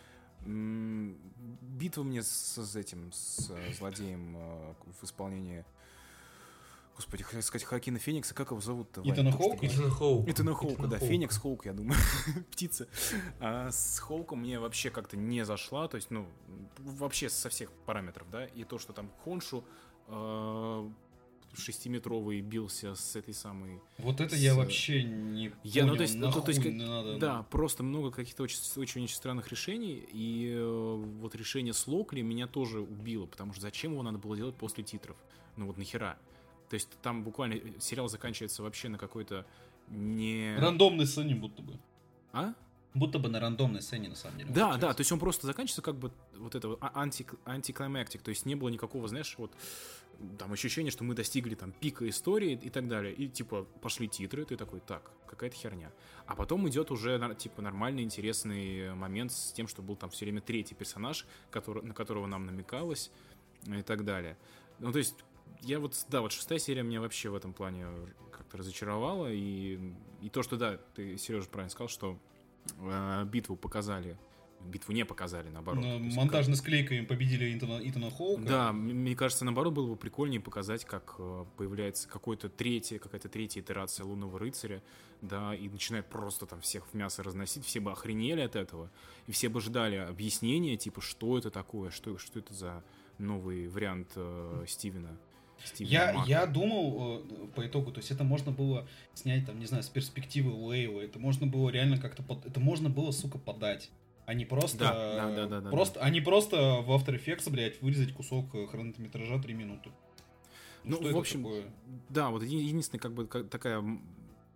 битва 0.47 2.03
мне 2.03 2.23
с, 2.23 2.57
с 2.57 2.75
этим, 2.75 3.13
с 3.13 3.51
э, 3.51 3.75
злодеем 3.75 4.35
э, 4.35 4.75
в 5.03 5.05
исполнении 5.05 5.67
Господи, 6.97 7.23
хотел 7.23 7.43
сказать 7.43 7.67
Хакина 7.67 7.99
Феникса, 7.99 8.35
как 8.35 8.51
его 8.51 8.61
зовут-то? 8.61 9.03
Итана 9.05 9.33
Хоука? 9.33 9.67
Итана 9.67 9.91
Хоука. 9.91 10.31
Итана 10.31 10.55
Хоука, 10.55 10.87
да, 10.87 10.99
Феникс 10.99 11.39
Хоук, 11.39 11.65
я 11.67 11.73
думаю, 11.73 11.99
птица. 12.51 12.87
А 13.41 13.71
с 13.71 13.99
Хоуком 13.99 14.41
мне 14.41 14.59
вообще 14.59 14.91
как-то 14.91 15.17
не 15.17 15.45
зашла, 15.45 15.89
то 15.89 15.97
есть, 15.97 16.11
ну, 16.11 16.27
вообще 16.79 17.31
со 17.31 17.49
всех 17.49 17.73
параметров, 17.87 18.29
да, 18.31 18.45
и 18.45 18.65
то, 18.65 18.79
что 18.79 18.93
там 18.93 19.11
Хоншу 19.25 19.65
э, 20.09 20.91
шестиметровый 21.55 22.41
бился 22.41 22.95
с 22.95 23.17
этой 23.17 23.35
самой... 23.35 23.81
Вот 23.99 24.21
это 24.21 24.37
с... 24.37 24.39
я 24.39 24.55
вообще 24.55 25.03
не 25.03 25.53
я, 25.63 25.87
ну, 25.87 25.97
то 25.97 26.03
есть, 26.03 26.15
ну, 26.15 26.31
то 26.31 26.49
есть, 26.49 26.63
как... 26.63 26.73
надо, 26.73 27.19
да, 27.19 27.39
ну. 27.39 27.45
просто 27.45 27.83
много 27.83 28.11
каких-то 28.11 28.43
очень, 28.43 28.59
очень, 28.77 29.05
очень 29.05 29.15
странных 29.15 29.49
решений, 29.51 30.07
и 30.13 30.53
э, 30.55 31.05
вот 31.21 31.35
решение 31.35 31.73
с 31.73 31.87
Локли 31.87 32.23
меня 32.23 32.47
тоже 32.47 32.81
убило, 32.81 33.27
потому 33.27 33.53
что 33.53 33.63
зачем 33.63 33.93
его 33.93 34.03
надо 34.03 34.19
было 34.19 34.37
делать 34.37 34.57
после 34.57 34.85
титров? 34.85 35.17
Ну 35.57 35.67
вот 35.67 35.77
нахера? 35.77 36.19
То 36.73 36.77
есть 36.77 36.89
там 37.03 37.23
буквально 37.23 37.61
сериал 37.81 38.09
заканчивается 38.09 38.63
вообще 38.63 38.89
на 38.89 38.97
какой-то 38.97 39.45
не... 39.91 40.57
Рандомной 40.59 41.07
сцене 41.07 41.35
будто 41.35 41.61
бы. 41.61 41.79
А? 42.33 42.55
Будто 42.95 43.19
бы 43.19 43.29
на 43.29 43.41
рандомной 43.41 43.83
сцене, 43.83 44.09
на 44.09 44.15
самом 44.15 44.39
деле. 44.39 44.51
Да, 44.55 44.79
да, 44.79 44.95
то 44.95 45.03
есть 45.03 45.13
он 45.13 45.19
просто 45.19 45.47
заканчивается 45.47 45.83
как 45.83 45.97
бы 45.97 46.11
вот 46.35 46.55
это 46.55 46.79
а, 46.81 46.93
анти, 46.95 47.27
антиклимактик, 47.45 48.23
то 48.23 48.31
есть 48.31 48.47
не 48.47 48.55
было 48.55 48.71
никакого, 48.71 49.07
знаешь, 49.07 49.35
вот 49.37 49.53
там 50.39 50.51
ощущение, 50.51 50.91
что 50.91 51.05
мы 51.05 51.15
достигли 51.15 51.55
там 51.55 51.73
пика 51.73 52.09
истории 52.09 52.53
и 52.53 52.71
так 52.71 52.89
далее. 52.89 53.13
И 53.13 53.29
типа 53.29 53.67
пошли 53.83 54.09
титры, 54.09 54.47
ты 54.47 54.57
такой, 54.57 54.81
так, 54.81 55.11
какая-то 55.27 55.55
херня. 55.55 55.93
А 56.25 56.35
потом 56.35 56.67
идет 56.71 56.91
уже 56.91 57.37
типа 57.37 57.61
нормальный, 57.61 58.03
интересный 58.03 58.95
момент 58.95 59.31
с 59.33 59.53
тем, 59.53 59.69
что 59.69 59.83
был 59.83 59.97
там 59.97 60.09
все 60.09 60.25
время 60.25 60.41
третий 60.41 60.75
персонаж, 60.75 61.27
который, 61.51 61.83
на 61.83 61.93
которого 61.93 62.27
нам 62.27 62.47
намекалось 62.47 63.11
и 63.67 63.83
так 63.83 64.07
далее. 64.07 64.39
Ну, 64.79 64.91
то 64.91 64.99
есть, 64.99 65.15
я 65.63 65.81
вот, 65.81 66.05
да, 66.09 66.21
вот 66.21 66.33
шестая 66.33 66.59
серия 66.59 66.83
меня 66.83 67.01
вообще 67.01 67.29
в 67.29 67.35
этом 67.35 67.53
плане 67.53 67.87
как-то 68.31 68.59
разочаровала. 68.59 69.33
И, 69.33 69.79
и 70.21 70.29
то, 70.29 70.43
что, 70.43 70.57
да, 70.57 70.79
ты, 70.95 71.17
Сережа, 71.19 71.49
правильно 71.49 71.71
сказал, 71.71 71.89
что 71.89 72.19
э, 72.79 73.25
битву 73.25 73.57
показали 73.57 74.19
битву 74.65 74.93
не 74.93 75.05
показали, 75.05 75.49
наоборот. 75.49 75.85
На 75.85 75.99
монтажной 75.99 76.57
как... 76.57 76.65
склейкой 76.65 77.03
победили 77.03 77.57
Итана, 77.57 77.81
Итана 77.83 78.11
Хоука. 78.11 78.43
Да, 78.43 78.73
мне 78.73 79.15
кажется, 79.17 79.45
наоборот, 79.45 79.73
было 79.73 79.89
бы 79.89 79.97
прикольнее 79.97 80.41
показать, 80.41 80.85
как 80.85 81.17
э, 81.19 81.45
появляется 81.57 82.09
какой-то 82.09 82.49
третья, 82.49 82.99
какая-то 82.99 83.29
третья 83.29 83.61
итерация 83.61 84.05
Лунного 84.05 84.39
Рыцаря, 84.39 84.83
да, 85.21 85.55
и 85.55 85.69
начинает 85.69 86.09
просто 86.09 86.47
там 86.47 86.61
всех 86.61 86.87
в 86.87 86.95
мясо 86.95 87.23
разносить, 87.23 87.65
все 87.65 87.81
бы 87.81 87.93
охренели 87.93 88.41
от 88.41 88.57
этого, 88.57 88.91
и 89.27 89.33
все 89.33 89.49
бы 89.49 89.61
ждали 89.61 89.97
объяснения, 89.97 90.77
типа, 90.77 91.01
что 91.01 91.39
это 91.39 91.51
такое, 91.51 91.91
что, 91.91 92.19
что 92.19 92.39
это 92.39 92.55
за 92.55 92.85
новый 93.19 93.69
вариант 93.69 94.13
э, 94.17 94.65
Стивена. 94.67 95.17
Я, 95.79 96.25
я 96.27 96.47
думал 96.47 97.25
э, 97.29 97.47
по 97.55 97.67
итогу, 97.67 97.93
то 97.93 97.99
есть 97.99 98.11
это 98.11 98.25
можно 98.25 98.53
было 98.53 98.87
снять, 99.15 99.47
там, 99.47 99.59
не 99.59 99.67
знаю, 99.67 99.83
с 99.83 99.89
перспективы 99.89 100.53
Лейла, 100.53 101.01
это 101.01 101.19
можно 101.19 101.47
было 101.47 101.71
реально 101.71 101.99
как-то, 101.99 102.23
под... 102.23 102.47
это 102.47 102.61
можно 102.61 102.91
было, 102.91 103.11
сука, 103.11 103.39
подать. 103.39 103.91
Они 104.25 104.45
просто, 104.45 104.79
да, 104.79 105.31
да, 105.31 105.47
да, 105.47 105.61
да, 105.61 105.71
просто, 105.71 105.99
да. 105.99 106.07
они 106.07 106.21
просто 106.21 106.57
в 106.81 106.91
After 106.91 107.19
Effects, 107.19 107.51
блядь, 107.51 107.81
вырезать 107.83 108.13
кусок 108.13 108.55
э, 108.55 108.67
хронометража 108.67 109.41
3 109.41 109.55
минуты. 109.55 109.91
Ну, 110.85 110.99
ну 111.01 111.13
в 111.13 111.19
общем, 111.19 111.43
такое? 111.43 111.65
да, 112.09 112.31
вот 112.31 112.43
единственная 112.43 113.01
как 113.01 113.13
бы 113.13 113.27
такая 113.27 113.85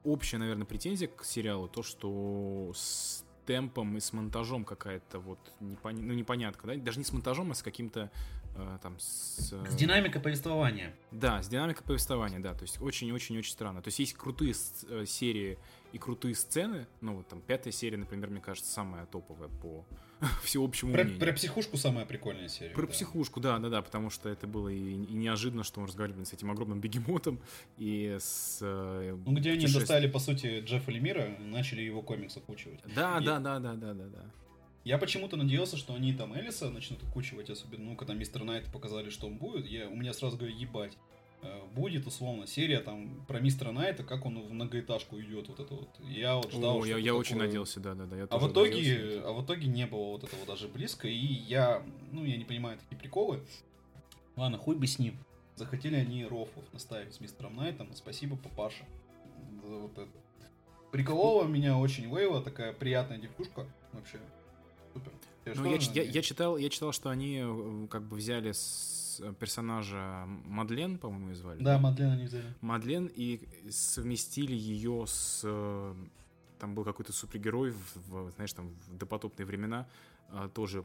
общая, 0.05 0.39
наверное, 0.39 0.67
претензия 0.67 1.09
к 1.09 1.25
сериалу, 1.25 1.69
то, 1.69 1.83
что 1.83 2.73
с 2.75 3.25
темпом 3.47 3.97
и 3.97 4.01
с 4.01 4.13
монтажом 4.13 4.65
какая-то 4.65 5.21
вот 5.21 5.39
непон... 5.61 5.95
ну, 5.95 6.15
непонятка, 6.15 6.67
да? 6.67 6.77
Даже 6.77 6.99
не 6.99 7.05
с 7.05 7.13
монтажом, 7.13 7.53
а 7.53 7.55
с 7.55 7.63
каким-то 7.63 8.11
там 8.83 8.99
с... 8.99 9.53
С 9.69 9.75
динамикой 9.75 10.21
повествования. 10.21 10.95
Да, 11.11 11.43
с 11.43 11.49
динамикой 11.49 11.85
повествования, 11.85 12.39
да. 12.39 12.55
То 12.55 12.63
есть 12.63 12.81
очень-очень-очень 12.81 13.53
странно. 13.53 13.83
То 13.83 13.89
есть 13.89 13.99
есть 13.99 14.15
крутые 14.15 14.55
э, 14.89 15.05
серии 15.07 15.59
и 15.93 15.99
крутые 15.99 16.35
сцены. 16.35 16.87
Ну, 17.01 17.17
вот 17.17 17.29
там 17.29 17.41
пятая 17.41 17.73
серия, 17.73 17.97
например, 17.97 18.31
мне 18.31 18.41
кажется, 18.41 18.71
самая 18.71 19.07
топовая 19.07 19.49
по 19.49 19.85
всеобщему 20.43 20.93
про, 20.93 21.05
мнению. 21.05 21.21
Про 21.21 21.33
психушку 21.33 21.77
самая 21.77 22.07
прикольная 22.07 22.49
серия. 22.49 22.75
Про 22.75 22.87
да. 22.87 22.93
психушку, 22.93 23.41
да, 23.41 23.59
да, 23.59 23.69
да, 23.69 23.83
потому 23.83 24.11
что 24.11 24.29
это 24.29 24.47
было 24.47 24.69
и, 24.69 24.77
и 24.77 25.15
неожиданно, 25.15 25.65
что 25.65 25.81
мы 25.81 25.87
разговаривали 25.87 26.25
с 26.25 26.33
этим 26.33 26.51
огромным 26.51 26.81
бегемотом 26.81 27.41
и 27.79 28.17
с... 28.21 28.59
Э, 28.61 29.17
ну, 29.25 29.35
где 29.35 29.53
они 29.53 29.67
достали, 29.67 30.09
по 30.09 30.19
сути, 30.19 30.61
Джеффа 30.61 30.91
Лемира, 30.91 31.37
начали 31.39 31.83
его 31.83 32.03
комикс 32.03 32.37
окучивать. 32.37 32.81
Да, 32.95 33.21
Я 34.87 34.99
почему-то 34.99 35.37
надеялся, 35.37 35.77
что 35.77 35.95
они 35.95 36.13
там 36.13 36.39
Элиса 36.39 36.71
начнут 36.71 37.03
окучивать, 37.03 37.51
особенно, 37.51 37.91
ну, 37.91 37.97
когда 37.97 38.15
Мистер 38.15 38.45
Найт 38.45 38.71
показали, 38.73 39.11
что 39.11 39.27
он 39.27 39.37
будет, 39.37 39.67
я, 39.67 39.89
у 39.89 39.97
меня 39.97 40.13
сразу 40.13 40.37
говорю, 40.37 40.55
ебать. 40.55 40.97
Э, 41.43 41.61
будет, 41.75 42.07
условно, 42.07 42.47
серия 42.47 42.79
там 42.79 43.27
про 43.27 43.41
мистера 43.41 43.73
Найта, 43.73 44.05
как 44.05 44.25
он 44.25 44.41
в 44.41 44.53
многоэтажку 44.53 45.21
идет, 45.21 45.49
вот 45.49 45.59
это 45.59 45.75
вот. 45.75 45.89
Я 46.09 46.37
вот 46.37 46.53
ждал, 46.53 46.83
О, 46.83 46.87
я, 46.87 46.99
я 46.99 47.17
очень 47.17 47.37
надеялся, 47.37 47.81
да, 47.81 47.95
да, 47.95 48.07
да. 48.07 48.29
а 48.31 48.39
в 48.39 48.49
итоге, 48.53 49.23
а 49.25 49.33
в 49.33 49.45
итоге 49.45 49.67
не 49.67 49.87
было 49.87 50.05
вот 50.13 50.23
этого 50.23 50.47
даже 50.47 50.69
близко, 50.69 51.09
и 51.09 51.17
я, 51.17 51.83
ну, 52.13 52.25
я 52.25 52.37
не 52.37 52.45
понимаю 52.45 52.79
такие 52.79 52.97
приколы. 52.97 53.41
Ладно, 54.37 54.57
хуй 54.57 54.77
бы 54.77 54.87
с 54.87 55.01
ним. 55.01 55.19
Захотели 55.57 55.97
они 55.97 56.25
рофлов 56.25 56.65
наставить 56.73 57.13
с 57.13 57.19
мистером 57.19 57.57
Найтом, 57.57 57.89
спасибо, 57.93 58.37
папаша. 58.37 58.85
За 59.65 59.75
вот 59.75 59.99
это. 59.99 60.09
Приколова 60.93 61.45
меня 61.45 61.77
очень 61.77 62.05
Вейла, 62.05 62.41
такая 62.41 62.73
приятная 62.73 63.19
девчушка, 63.19 63.67
вообще. 63.93 64.21
Супер. 64.99 65.13
Ну, 65.57 65.65
я, 65.71 65.79
я, 65.95 66.03
я, 66.03 66.23
читал, 66.23 66.57
я 66.57 66.69
читал, 66.69 66.93
что 66.93 67.09
они 67.11 67.41
э, 67.41 67.87
как 67.89 68.03
бы 68.03 68.17
взяли 68.17 68.53
с 68.53 68.97
Э, 69.21 69.35
персонажа 69.39 70.25
Мадлен, 70.47 70.99
по-моему, 70.99 71.29
ее 71.31 71.35
звали. 71.37 71.63
Да, 71.63 71.79
Мадлен 71.79 72.11
они 72.11 72.25
взяли. 72.25 72.55
Мадлен, 72.61 73.11
и 73.15 73.41
совместили 73.71 74.55
ее 74.55 75.05
с... 75.07 75.43
Э, 75.45 75.95
там 76.59 76.75
был 76.75 76.85
какой-то 76.85 77.13
супергерой, 77.13 77.71
в, 77.71 77.97
в, 78.09 78.31
знаешь, 78.33 78.53
там, 78.53 78.71
в 78.87 78.97
допотопные 78.97 79.45
времена, 79.45 79.87
а, 80.31 80.49
тоже 80.49 80.85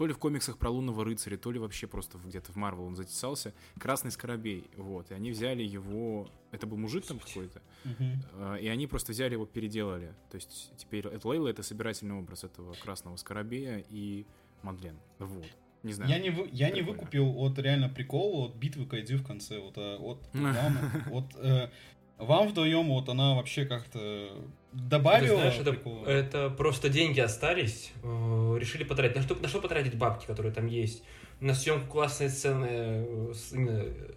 то 0.00 0.06
ли 0.06 0.14
в 0.14 0.18
комиксах 0.18 0.56
про 0.56 0.70
лунного 0.70 1.04
рыцаря, 1.04 1.36
то 1.36 1.52
ли 1.52 1.58
вообще 1.58 1.86
просто 1.86 2.16
где-то 2.16 2.52
в 2.52 2.56
Марвел 2.56 2.84
он 2.84 2.96
затесался. 2.96 3.52
Красный 3.78 4.10
Скоробей. 4.10 4.64
Вот. 4.78 5.10
И 5.10 5.14
они 5.14 5.30
взяли 5.30 5.62
его... 5.62 6.26
Это 6.52 6.66
был 6.66 6.78
мужик 6.78 7.04
там 7.04 7.18
какой-то. 7.18 7.60
Угу. 7.84 8.54
И 8.62 8.68
они 8.68 8.86
просто 8.86 9.12
взяли 9.12 9.34
его, 9.34 9.44
переделали. 9.44 10.14
То 10.30 10.36
есть 10.36 10.72
теперь 10.78 11.06
это 11.06 11.28
Лейла— 11.28 11.48
это 11.50 11.62
собирательный 11.62 12.14
образ 12.14 12.44
этого 12.44 12.72
Красного 12.82 13.16
Скоробея 13.16 13.84
и 13.90 14.24
Мадлен. 14.62 14.98
Вот. 15.18 15.44
Не 15.82 15.92
знаю. 15.92 16.10
Я 16.10 16.18
не, 16.18 16.30
вы, 16.30 16.48
я 16.50 16.70
не 16.70 16.80
выкупил 16.80 17.36
от 17.36 17.58
реально 17.58 17.90
прикола 17.90 18.46
от 18.46 18.56
битвы 18.56 18.86
Кайдзю 18.86 19.18
в 19.18 19.26
конце. 19.26 19.58
Вот, 19.58 19.74
а, 19.76 19.98
от, 19.98 20.26
вам, 20.32 20.78
вот, 21.08 21.26
э, 21.36 21.68
вам 22.16 22.48
вдвоем 22.48 22.88
вот 22.88 23.10
она 23.10 23.34
вообще 23.34 23.66
как-то 23.66 24.34
добавила. 24.72 25.42
Ты 25.42 25.50
знаешь, 25.50 25.58
это, 25.58 26.10
это 26.10 26.50
просто 26.50 26.88
деньги 26.88 27.20
остались, 27.20 27.92
э, 28.02 28.56
решили 28.58 28.84
потратить. 28.84 29.16
На 29.16 29.22
что, 29.22 29.34
на 29.36 29.48
что 29.48 29.60
потратить 29.60 29.94
бабки, 29.94 30.26
которые 30.26 30.52
там 30.52 30.66
есть? 30.66 31.02
На 31.40 31.54
съемку 31.54 31.86
классной 31.86 32.28
сцены 32.28 32.68
э, 32.70 33.32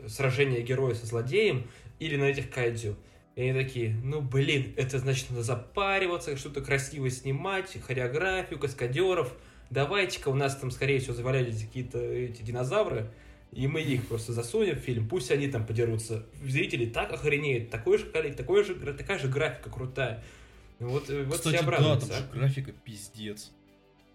сражения 0.08 0.62
героя 0.62 0.94
со 0.94 1.06
злодеем 1.06 1.68
или 2.00 2.16
на 2.16 2.26
этих 2.26 2.50
кайдзю? 2.50 2.96
И 3.36 3.42
они 3.42 3.64
такие, 3.64 3.96
ну 4.04 4.22
блин, 4.22 4.74
это 4.78 5.00
значит 5.00 5.32
надо 5.32 5.42
запариваться, 5.42 6.38
что-то 6.38 6.62
красиво 6.62 7.10
снимать, 7.10 7.76
хореографию, 7.82 8.60
каскадеров– 8.60 9.34
давайте-ка 9.74 10.30
у 10.30 10.36
нас 10.36 10.56
там, 10.56 10.72
скорее 10.72 11.00
всего, 11.00 11.14
завалялись 11.14 11.62
какие-то 11.62 12.00
эти 12.00 12.42
динозавры, 12.42 13.10
и 13.52 13.68
мы 13.68 13.82
их 13.82 14.08
просто 14.08 14.34
засунем 14.34 14.76
в 14.76 14.80
фильм, 14.80 15.08
пусть 15.08 15.32
они 15.32 15.48
там 15.48 15.66
подерутся. 15.66 16.26
Зрители 16.44 16.86
так 16.86 17.12
охренеют, 17.12 17.70
такой 17.70 17.98
же, 17.98 18.06
такой 18.06 18.64
же, 18.64 18.76
такая 18.76 19.20
же 19.20 19.28
графика 19.28 19.70
крутая. 19.70 20.24
Вот, 20.84 21.10
э, 21.10 21.24
вот 21.24 21.38
Кстати, 21.38 21.56
все 21.56 21.66
да, 21.66 21.98
там 21.98 22.10
же 22.10 22.28
графика 22.34 22.72
пиздец. 22.72 23.52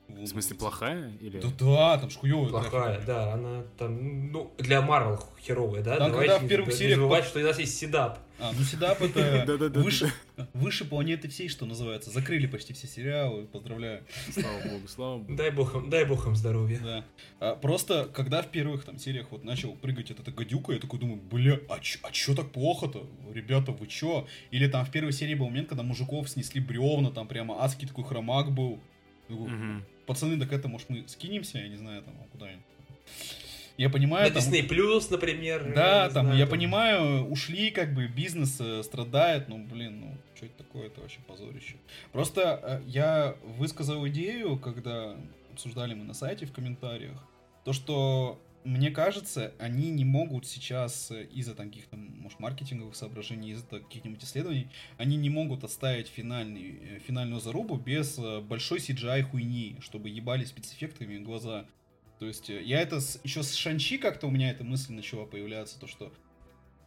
В 0.08 0.26
смысле, 0.26 0.56
плохая? 0.56 1.12
Или... 1.20 1.38
Да, 1.38 1.48
да, 1.60 1.98
там 1.98 2.10
ж 2.10 2.16
хуёвая 2.16 2.48
Плохая, 2.48 2.70
графика. 2.94 3.06
да, 3.06 3.32
она 3.34 3.62
там, 3.78 4.32
ну, 4.32 4.50
для 4.58 4.80
Марвел 4.82 5.22
херовая, 5.40 5.82
да? 5.82 5.96
Там, 5.96 6.10
Давайте 6.12 6.32
когда 6.34 6.46
в 6.46 6.48
первых 6.48 6.68
заб- 6.68 6.72
не 6.72 6.78
сериях 6.78 6.96
забывать, 6.96 7.24
что 7.24 7.38
у 7.38 7.42
нас 7.42 7.58
есть 7.58 7.76
седап. 7.78 8.18
А, 8.40 8.52
ну 8.56 8.62
Седап 8.64 9.02
это 9.02 9.70
выше, 9.74 10.12
выше 10.54 10.84
планеты 10.84 11.28
всей, 11.28 11.48
что 11.48 11.66
называется. 11.66 12.10
Закрыли 12.10 12.46
почти 12.46 12.72
все 12.72 12.86
сериалы, 12.86 13.46
поздравляю. 13.46 14.04
Слава 14.32 14.60
богу, 14.68 14.88
слава 14.88 15.18
богу. 15.18 15.34
Дай 15.36 15.50
бог 15.50 15.74
им, 15.74 15.90
дай 15.90 16.04
бог 16.04 16.26
им 16.26 16.34
здоровья. 16.36 16.80
Да. 16.82 17.04
А, 17.40 17.54
просто, 17.56 18.08
когда 18.14 18.42
в 18.42 18.46
первых 18.48 18.84
там 18.84 18.96
сериях 18.98 19.26
вот 19.30 19.44
начал 19.44 19.72
прыгать 19.74 20.10
эта 20.10 20.30
гадюка, 20.30 20.72
я 20.72 20.78
такой 20.78 20.98
думаю, 21.00 21.20
бля, 21.20 21.58
а 21.68 21.78
чё, 21.80 21.98
а 22.02 22.10
чё 22.12 22.34
так 22.34 22.50
плохо-то? 22.50 23.06
Ребята, 23.32 23.72
вы 23.72 23.86
чё? 23.88 24.26
Или 24.52 24.68
там 24.68 24.84
в 24.86 24.90
первой 24.90 25.12
серии 25.12 25.34
был 25.34 25.46
момент, 25.46 25.68
когда 25.68 25.82
мужиков 25.82 26.28
снесли 26.28 26.60
бревна, 26.60 27.10
там 27.10 27.28
прямо 27.28 27.62
адский 27.62 27.86
такой 27.86 28.04
хромак 28.04 28.52
был. 28.52 28.80
Я 29.28 29.36
такой, 29.36 29.50
Мгм. 29.50 29.84
Пацаны, 30.08 30.38
так 30.38 30.50
это, 30.54 30.68
может, 30.68 30.88
мы 30.88 31.04
скинемся, 31.06 31.58
я 31.58 31.68
не 31.68 31.76
знаю, 31.76 32.02
там, 32.02 32.14
куда-нибудь. 32.32 32.64
Я 33.76 33.90
понимаю, 33.90 34.32
На 34.32 34.40
там... 34.40 34.42
Disney 34.42 34.66
Plus, 34.66 35.06
например. 35.10 35.72
Да, 35.74 36.08
не 36.08 36.14
там, 36.14 36.26
знаю, 36.26 36.38
я 36.38 36.46
понимаю, 36.46 37.26
ушли, 37.30 37.70
как 37.70 37.92
бы, 37.94 38.06
бизнес 38.08 38.56
э, 38.58 38.82
страдает, 38.82 39.48
ну, 39.48 39.58
блин, 39.58 40.00
ну, 40.00 40.14
что 40.34 40.46
это 40.46 40.64
такое, 40.64 40.86
это 40.86 41.02
вообще 41.02 41.18
позорище. 41.26 41.76
Просто 42.10 42.58
э, 42.62 42.80
я 42.86 43.36
высказал 43.58 44.08
идею, 44.08 44.58
когда 44.58 45.14
обсуждали 45.52 45.92
мы 45.92 46.04
на 46.04 46.14
сайте 46.14 46.46
в 46.46 46.52
комментариях, 46.52 47.22
то, 47.64 47.74
что, 47.74 48.40
мне 48.68 48.90
кажется, 48.90 49.54
они 49.58 49.90
не 49.90 50.04
могут 50.04 50.46
сейчас 50.46 51.10
э, 51.10 51.24
из-за 51.24 51.54
там 51.54 51.68
каких-то, 51.68 51.96
может, 51.96 52.38
маркетинговых 52.38 52.94
соображений, 52.94 53.52
из-за 53.52 53.66
каких-нибудь 53.66 54.22
исследований, 54.22 54.68
они 54.98 55.16
не 55.16 55.30
могут 55.30 55.64
оставить 55.64 56.08
финальный, 56.08 56.78
э, 56.82 56.98
финальную 57.06 57.40
зарубу 57.40 57.76
без 57.76 58.18
э, 58.18 58.40
большой 58.40 58.78
CGI 58.78 59.22
хуйни, 59.22 59.76
чтобы 59.80 60.10
ебали 60.10 60.44
спецэффектами 60.44 61.18
глаза. 61.18 61.64
То 62.18 62.26
есть 62.26 62.48
я 62.48 62.80
это 62.80 63.00
с- 63.00 63.20
еще 63.24 63.42
с 63.42 63.54
Шанчи 63.54 63.96
как-то 63.96 64.26
у 64.26 64.30
меня 64.30 64.50
эта 64.50 64.64
мысль 64.64 64.92
начала 64.92 65.24
появляться, 65.24 65.80
то 65.80 65.86
что, 65.86 66.12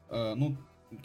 э, 0.10 0.34
ну, 0.36 0.58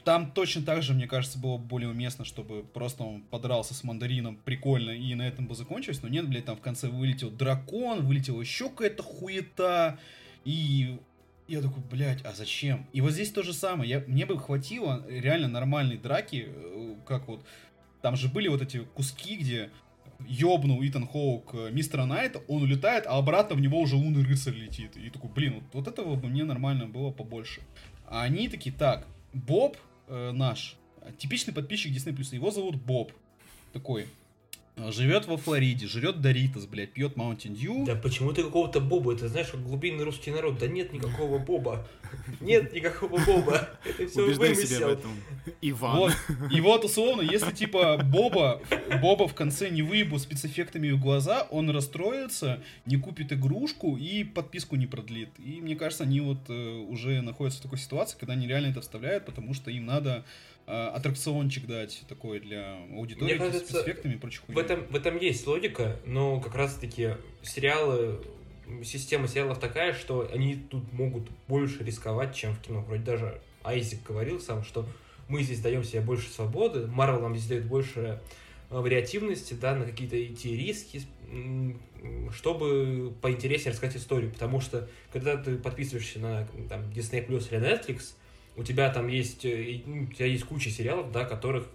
там 0.05 0.33
точно 0.33 0.63
так 0.63 0.83
же, 0.83 0.95
мне 0.95 1.07
кажется, 1.07 1.39
было 1.39 1.59
бы 1.59 1.65
более 1.65 1.89
уместно, 1.89 2.25
чтобы 2.25 2.65
просто 2.65 3.05
он 3.05 3.23
подрался 3.23 3.73
с 3.73 3.85
мандарином 3.85 4.37
прикольно 4.37 4.91
и 4.91 5.15
на 5.15 5.27
этом 5.27 5.47
бы 5.47 5.55
закончилось. 5.55 6.03
Но 6.03 6.09
нет, 6.09 6.29
блядь, 6.29 6.45
там 6.45 6.57
в 6.57 6.61
конце 6.61 6.89
вылетел 6.89 7.31
дракон, 7.31 8.05
вылетела 8.05 8.41
еще 8.41 8.69
какая-то 8.69 9.03
хуета. 9.03 9.99
И 10.47 11.01
я 11.49 11.61
такой, 11.61 11.83
блядь, 11.91 12.25
а 12.25 12.33
зачем? 12.33 12.87
И 12.93 13.01
вот 13.01 13.11
здесь 13.11 13.33
то 13.33 13.43
же 13.43 13.53
самое. 13.53 13.91
Я, 13.91 14.01
мне 14.07 14.25
бы 14.27 14.39
хватило 14.39 15.05
реально 15.09 15.49
нормальной 15.49 15.99
драки, 15.99 16.47
э, 16.49 16.95
как 17.05 17.27
вот... 17.27 17.45
Там 18.01 18.15
же 18.15 18.29
были 18.29 18.47
вот 18.47 18.63
эти 18.63 18.85
куски, 18.95 19.37
где 19.37 19.71
ёбнул 20.29 20.79
Итан 20.85 21.09
Хоук 21.09 21.51
э, 21.55 21.71
мистера 21.73 22.05
Найта, 22.05 22.41
он 22.47 22.63
улетает, 22.63 23.07
а 23.09 23.19
обратно 23.19 23.57
в 23.57 23.61
него 23.61 23.81
уже 23.81 23.97
лунный 23.97 24.25
рыцарь 24.25 24.55
летит. 24.55 24.97
И 24.97 25.11
такой, 25.11 25.31
блин, 25.31 25.55
вот, 25.55 25.65
вот 25.73 25.89
этого 25.89 26.15
бы 26.15 26.29
мне 26.29 26.45
нормально 26.45 26.87
было 26.87 27.11
побольше. 27.11 27.63
А 28.07 28.23
они 28.23 28.49
такие, 28.49 28.73
так, 28.73 29.09
Боб 29.33 29.77
э, 30.07 30.31
наш, 30.31 30.77
типичный 31.19 31.53
подписчик 31.53 31.93
Disney+, 31.93 32.35
его 32.37 32.53
зовут 32.53 32.77
Боб. 32.77 33.11
Такой, 33.73 34.07
живет 34.77 35.27
во 35.27 35.37
Флориде, 35.37 35.87
жрет 35.87 36.21
Доритас, 36.21 36.67
блядь, 36.67 36.93
пьет 36.93 37.15
Mountain 37.17 37.57
Dew. 37.57 37.87
Да 37.87 37.95
почему 37.95 38.33
ты 38.33 38.43
какого-то 38.43 38.81
Боба? 38.81 39.15
Это 39.15 39.29
знаешь, 39.29 39.49
как 39.49 39.63
глубинный 39.63 40.05
русский 40.05 40.31
народ. 40.31 40.59
Да 40.59 40.67
нет 40.67 40.93
никакого 40.93 41.39
Боба. 41.39 41.87
Нет 42.41 42.73
никакого 42.73 43.19
Боба. 43.25 43.71
Это 43.85 44.07
все 44.07 44.25
Убеждай 44.25 44.55
себя 44.55 44.89
в 44.89 44.93
этом. 44.93 45.11
Иван. 45.63 45.97
Вот. 45.97 46.13
И 46.53 46.61
вот, 46.61 46.85
условно, 46.85 47.23
если, 47.23 47.53
типа, 47.53 47.99
Боба, 48.05 48.61
Боба 49.01 49.27
в 49.27 49.35
конце 49.35 49.71
не 49.71 49.83
выебу 49.83 50.19
спецэффектами 50.19 50.91
в 50.91 51.01
глаза, 51.01 51.47
он 51.51 51.71
расстроится, 51.71 52.63
не 52.85 52.97
купит 52.97 53.33
игрушку 53.33 53.97
и 53.97 54.25
подписку 54.25 54.77
не 54.77 54.87
продлит. 54.87 55.31
И 55.39 55.61
мне 55.61 55.77
кажется, 55.77 56.05
они 56.05 56.21
вот 56.21 56.49
э, 56.49 56.79
уже 56.89 57.23
находятся 57.23 57.61
в 57.61 57.63
такой 57.63 57.79
ситуации, 57.79 58.17
когда 58.19 58.35
они 58.35 58.47
реально 58.47 58.69
это 58.69 58.81
вставляют, 58.81 59.25
потому 59.25 59.55
что 59.55 59.71
им 59.71 59.87
надо 59.87 60.25
аттракциончик 60.67 61.67
дать 61.67 62.03
такой 62.09 62.41
для 62.41 62.77
аудитории 62.93 63.25
Мне 63.25 63.35
с 63.37 63.39
кажется, 63.39 63.65
спецэффектами 63.65 64.15
и 64.15 64.17
прочей 64.17 64.41
В 64.49 64.59
этом, 64.59 64.85
в 64.87 64.97
этом 64.97 65.19
есть 65.19 65.47
логика, 65.47 65.97
но 66.05 66.41
как 66.41 66.57
раз-таки 66.57 67.15
сериалы, 67.43 68.21
система 68.85 69.29
сериалов 69.29 69.61
такая, 69.61 69.95
что 69.95 70.29
они 70.33 70.57
тут 70.57 70.93
могут 70.93 71.29
больше 71.47 71.85
рисковать, 71.85 72.35
чем 72.35 72.55
в 72.55 72.61
кино. 72.61 72.81
Вроде 72.81 73.05
даже 73.05 73.41
Айзек 73.63 74.03
говорил 74.03 74.41
сам, 74.41 74.65
что 74.65 74.87
мы 75.29 75.43
здесь 75.43 75.61
даем 75.61 75.85
себе 75.85 76.01
больше 76.01 76.29
свободы, 76.31 76.87
Марвел 76.87 77.21
нам 77.21 77.37
здесь 77.37 77.49
дает 77.49 77.65
больше 77.67 78.21
э, 78.71 78.79
вариативности, 78.79 79.55
да, 79.55 79.75
на 79.75 79.85
какие-то 79.85 80.25
идти 80.25 80.57
риски, 80.57 81.03
чтобы 82.33 83.13
поинтереснее 83.21 83.73
рассказать 83.73 83.97
историю. 83.97 84.33
Потому 84.33 84.61
что, 84.61 84.89
когда 85.13 85.37
ты 85.37 85.57
подписываешься 85.57 86.19
на 86.21 86.49
там, 86.69 86.83
Disney 86.91 87.27
Plus 87.27 87.49
или 87.51 87.61
Netflix, 87.61 88.15
у 88.57 88.63
тебя 88.63 88.91
там 88.91 89.09
есть, 89.09 89.45
э, 89.45 89.83
ну, 89.87 90.05
у 90.05 90.07
тебя 90.07 90.27
есть 90.27 90.45
куча 90.45 90.71
сериалов, 90.71 91.13
да, 91.13 91.25
которых, 91.25 91.69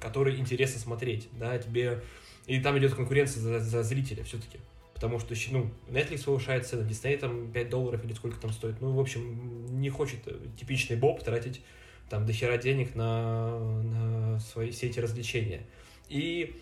которые 0.00 0.38
интересно 0.38 0.80
смотреть, 0.80 1.28
да, 1.32 1.58
тебе 1.58 2.02
и 2.46 2.60
там 2.60 2.78
идет 2.78 2.94
конкуренция 2.94 3.40
за, 3.42 3.60
за 3.60 3.82
зрителя 3.82 4.24
все-таки. 4.24 4.58
Потому 4.94 5.20
что, 5.20 5.34
ну, 5.52 5.70
Netflix 5.88 6.24
повышает 6.24 6.66
цены, 6.66 6.88
Disney 6.88 7.16
там 7.18 7.52
5 7.52 7.68
долларов 7.68 8.04
или 8.04 8.14
сколько 8.14 8.40
там 8.40 8.52
стоит. 8.52 8.80
Ну, 8.80 8.92
в 8.92 8.98
общем, 8.98 9.80
не 9.80 9.90
хочет 9.90 10.20
э, 10.26 10.34
типичный 10.58 10.96
Боб 10.96 11.22
тратить 11.22 11.60
там 12.08 12.26
дохера 12.26 12.56
денег 12.56 12.94
на, 12.94 13.58
на 13.82 14.40
свои 14.40 14.70
все 14.70 14.86
эти 14.86 14.98
развлечения. 14.98 15.60
И, 16.08 16.56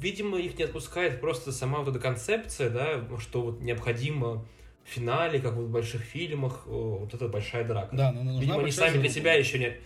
видимо, 0.00 0.38
их 0.38 0.56
не 0.56 0.64
отпускает 0.64 1.20
просто 1.20 1.50
сама 1.52 1.80
вот 1.80 1.88
эта 1.88 1.98
концепция, 1.98 2.70
да, 2.70 3.04
что 3.18 3.42
вот 3.42 3.60
необходимо 3.60 4.46
финале, 4.88 5.40
как 5.40 5.54
вот 5.54 5.66
в 5.66 5.70
больших 5.70 6.02
фильмах, 6.02 6.64
э, 6.66 6.70
вот 6.70 7.12
эта 7.12 7.28
большая 7.28 7.64
драка. 7.64 7.94
Да, 7.94 8.12
ну, 8.12 8.22
нужна 8.22 8.40
Видимо, 8.40 8.60
они 8.60 8.72
сами 8.72 8.98
для 8.98 9.08
себя 9.08 9.34
еще 9.34 9.58
не... 9.58 9.76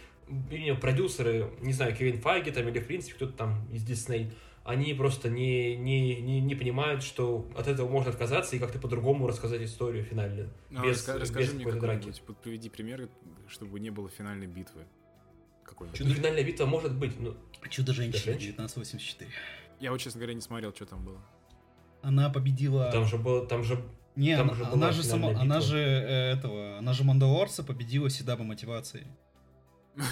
Видимо, 0.50 0.78
продюсеры, 0.78 1.50
не 1.60 1.72
знаю, 1.72 1.94
Кевин 1.94 2.20
Файги 2.20 2.50
там 2.50 2.68
или, 2.68 2.78
в 2.78 2.86
принципе, 2.86 3.14
кто-то 3.14 3.32
там 3.32 3.68
из 3.72 3.82
Дисней, 3.82 4.32
они 4.64 4.94
просто 4.94 5.28
не, 5.28 5.76
не, 5.76 6.20
не, 6.20 6.40
не 6.40 6.54
понимают, 6.54 7.02
что 7.02 7.50
от 7.56 7.66
этого 7.66 7.88
можно 7.88 8.10
отказаться 8.10 8.54
и 8.54 8.58
как-то 8.58 8.78
по-другому 8.78 9.26
рассказать 9.26 9.60
историю 9.62 10.04
финальную. 10.04 10.50
Ну, 10.70 10.84
без, 10.84 11.06
раска- 11.06 11.18
расскажи 11.18 11.48
без 11.48 11.54
мне 11.54 11.64
какой-нибудь, 11.64 12.22
вот 12.28 12.36
приведи 12.38 12.68
пример, 12.68 13.08
чтобы 13.48 13.80
не 13.80 13.90
было 13.90 14.08
финальной 14.08 14.46
битвы. 14.46 14.84
Какой-нибудь. 15.64 15.98
Чудо- 15.98 16.14
финальная 16.14 16.44
битва 16.44 16.66
может 16.66 16.94
быть, 16.94 17.18
ну, 17.18 17.34
Чудо-женщина 17.68 18.18
Чудо-женщина? 18.18 18.54
1984. 18.54 19.30
Я 19.80 19.90
вот, 19.90 20.00
честно 20.00 20.20
говоря, 20.20 20.34
не 20.34 20.40
смотрел, 20.40 20.72
что 20.72 20.86
там 20.86 21.04
было. 21.04 21.20
Она 22.02 22.30
победила... 22.30 22.90
там 22.92 23.04
же 23.04 23.16
было, 23.16 23.44
там 23.46 23.64
же... 23.64 23.82
Не, 24.14 24.36
Там 24.36 24.50
она, 24.50 24.54
же 24.54 24.64
она 24.66 24.92
же 24.92 25.02
сама, 25.02 25.30
она 25.40 25.60
же 25.60 25.78
э, 25.78 26.32
этого, 26.32 26.78
она 26.78 26.92
же 26.92 27.02
Мандалорца 27.04 27.64
победила 27.64 28.10
Седаба 28.10 28.44
мотивацией. 28.44 29.06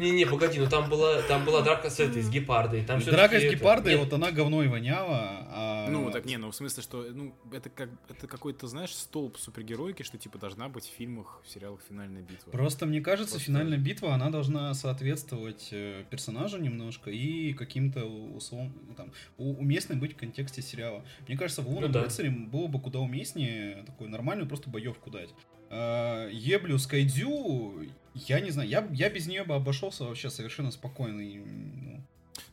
Не-не, 0.00 0.24
погоди, 0.26 0.58
ну 0.58 0.68
там 0.68 0.88
была, 0.88 1.20
там 1.22 1.44
была 1.44 1.62
драка 1.62 1.90
с 1.90 2.00
этой, 2.00 2.22
с 2.22 2.30
гепардой. 2.30 2.84
Там 2.84 3.00
Драка 3.00 3.38
с 3.38 3.42
это- 3.42 3.54
гепардой, 3.54 3.92
Нет, 3.92 4.04
вот 4.04 4.12
она 4.14 4.30
говно 4.32 4.62
и 4.62 4.68
воняла, 4.68 5.46
а... 5.50 5.88
Ну, 5.90 6.10
так 6.10 6.24
не, 6.24 6.36
ну 6.38 6.50
в 6.50 6.54
смысле, 6.56 6.82
что 6.82 7.04
ну, 7.12 7.34
это 7.52 7.68
как 7.68 7.90
это 8.08 8.26
какой-то, 8.26 8.66
знаешь, 8.66 8.94
столб 8.94 9.36
супергеройки, 9.38 10.02
что 10.02 10.16
типа 10.18 10.38
должна 10.38 10.68
быть 10.68 10.84
в 10.84 10.92
фильмах, 10.96 11.42
в 11.44 11.50
сериалах 11.50 11.80
финальная 11.88 12.22
битва. 12.22 12.50
Просто 12.50 12.86
мне 12.86 13.00
кажется, 13.00 13.34
Просто- 13.34 13.46
финальная 13.46 13.78
битва, 13.78 14.14
она 14.14 14.30
должна 14.30 14.72
соответствовать 14.74 15.68
э, 15.72 16.04
персонажу 16.10 16.58
немножко 16.58 17.10
и 17.10 17.52
каким-то 17.52 18.04
условно, 18.06 18.72
там, 18.96 19.12
уместной 19.36 19.96
быть 19.96 20.14
в 20.14 20.16
контексте 20.16 20.62
сериала. 20.62 21.04
Мне 21.28 21.36
кажется, 21.36 21.62
в 21.62 21.68
«Лунном 21.68 21.84
Ну 21.90 21.92
да. 21.92 22.02
рыцаре» 22.04 22.30
было 22.30 22.66
бы 22.68 22.80
куда 22.80 22.98
уместнее 23.00 23.82
такую 23.84 24.10
нормальную 24.10 24.48
просто 24.48 24.70
боевку 24.70 25.10
дать. 25.10 25.30
А, 25.70 26.28
Еблю 26.30 26.78
Скайдзю, 26.78 27.84
я 28.14 28.40
не 28.40 28.50
знаю, 28.50 28.68
я, 28.68 28.88
я 28.92 29.10
без 29.10 29.26
нее 29.26 29.44
бы 29.44 29.54
обошелся 29.54 30.04
вообще 30.04 30.30
совершенно 30.30 30.70
спокойно. 30.70 31.20
и, 31.20 31.38
ну, 31.38 32.04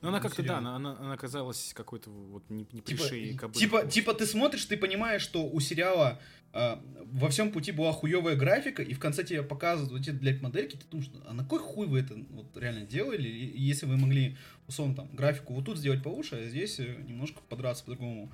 Ну, 0.02 0.10
она 0.10 0.20
как-то, 0.20 0.43
да, 0.43 0.58
она, 0.58 0.76
она, 0.76 0.98
она 1.00 1.17
казалась 1.17 1.74
какой-то 1.74 2.10
вот 2.10 2.43
не, 2.50 2.67
не 2.72 2.82
Типа, 2.82 3.04
пришей 3.04 3.38
типа, 3.54 3.86
типа 3.86 4.13
ты 4.13 4.26
смотришь, 4.26 4.65
ты 4.65 4.78
понимаешь, 4.78 5.22
что 5.22 5.46
у 5.46 5.60
сериала 5.60 6.20
а, 6.54 6.84
во 7.06 7.30
всем 7.30 7.52
пути 7.52 7.72
была 7.72 7.91
хуевая 7.91 8.36
графика, 8.36 8.82
и 8.82 8.93
в 8.93 9.00
конце 9.00 9.24
тебе 9.24 9.43
показывают 9.43 9.91
вот 9.91 10.02
эти, 10.02 10.10
блядь, 10.10 10.41
модельки, 10.41 10.76
ты 10.76 10.86
думаешь, 10.89 11.12
а 11.26 11.34
на 11.34 11.46
кой 11.46 11.60
хуй 11.60 11.88
вы 11.88 12.00
это 12.00 12.15
вот 12.32 12.56
реально 12.58 12.86
делали? 12.86 13.28
Если 13.28 13.86
вы 13.86 13.98
могли, 13.98 14.38
условно, 14.67 14.96
там, 14.96 15.10
графику 15.13 15.54
вот 15.54 15.65
тут 15.65 15.78
сделать 15.78 16.04
получше, 16.04 16.36
а 16.36 16.50
здесь 16.50 16.80
э, 16.80 16.96
немножко 17.08 17.41
подраться 17.50 17.84
по-другому. 17.84 18.32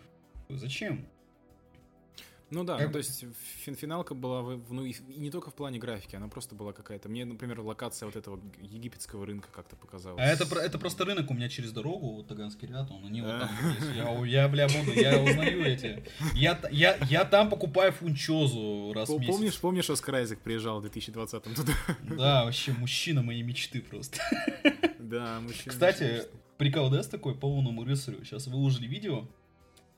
Зачем? 0.49 1.07
Ну 2.53 2.63
да, 2.63 2.77
Как 2.77 2.87
ну, 2.87 2.93
то 2.93 2.93
бы- 2.93 2.99
есть 2.99 3.23
фин- 3.65 3.75
финалка 3.75 4.13
была, 4.13 4.41
в- 4.43 4.71
ну 4.71 4.85
и, 4.85 4.91
и 4.91 5.19
не 5.19 5.31
только 5.31 5.49
в 5.49 5.55
плане 5.55 5.79
графики, 5.79 6.15
она 6.15 6.27
просто 6.27 6.53
была 6.53 6.71
какая-то. 6.71 7.09
Мне, 7.09 7.25
например, 7.25 7.59
локация 7.61 8.05
вот 8.05 8.15
этого 8.15 8.39
египетского 8.61 9.25
рынка 9.25 9.49
как-то 9.51 9.75
показалась. 9.75 10.21
А 10.21 10.25
это, 10.25 10.43
это 10.59 10.77
просто 10.77 11.03
рынок 11.05 11.31
у 11.31 11.33
меня 11.33 11.49
через 11.49 11.71
дорогу, 11.71 12.11
вот 12.17 12.27
Таганский 12.27 12.67
ряд, 12.67 12.91
он, 12.91 13.05
они 13.07 13.21
вот 13.21 13.31
А. 13.31 13.39
там 13.39 13.49
есть. 13.73 13.95
Я, 13.95 14.25
я, 14.43 14.47
бля, 14.47 14.67
буду, 14.67 14.91
я 14.93 15.19
узнаю 15.19 15.63
эти. 15.65 16.03
Я, 16.35 16.59
я, 16.71 16.97
я 17.09 17.25
там 17.25 17.49
покупаю 17.49 17.91
фунчозу 17.91 18.93
раз 18.93 19.09
в 19.09 19.13
месяц. 19.19 19.27
Помнишь, 19.33 19.59
помнишь, 19.59 19.89
Оскар 19.89 20.15
Айзек 20.15 20.39
приезжал 20.39 20.79
в 20.79 20.85
2020-м 20.85 21.55
туда? 21.55 21.73
Да, 22.15 22.45
вообще 22.45 22.71
мужчина 22.73 23.23
моей 23.23 23.41
мечты 23.41 23.81
просто. 23.81 24.19
Да, 24.99 25.39
мужчина. 25.41 25.71
Кстати, 25.71 26.23
прикол 26.57 26.89
ДС 26.89 27.07
такой 27.07 27.35
по 27.35 27.45
лунному 27.47 27.83
рыцарю. 27.83 28.23
Сейчас 28.23 28.47
выложили 28.47 28.87
видео 28.87 29.27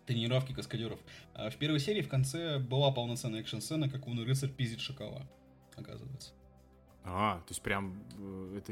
тренировки 0.05 0.53
каскадеров. 0.53 0.99
А 1.33 1.49
в 1.49 1.55
первой 1.57 1.79
серии 1.79 2.01
в 2.01 2.09
конце 2.09 2.59
была 2.59 2.91
полноценная 2.91 3.41
экшн-сцена, 3.41 3.89
как 3.89 4.05
лунный 4.07 4.25
рыцарь 4.25 4.49
пиздит 4.49 4.79
шакала, 4.79 5.27
оказывается. 5.75 6.31
А, 7.07 7.37
то 7.45 7.51
есть 7.51 7.61
прям 7.61 8.01
э, 8.17 8.57
это 8.57 8.71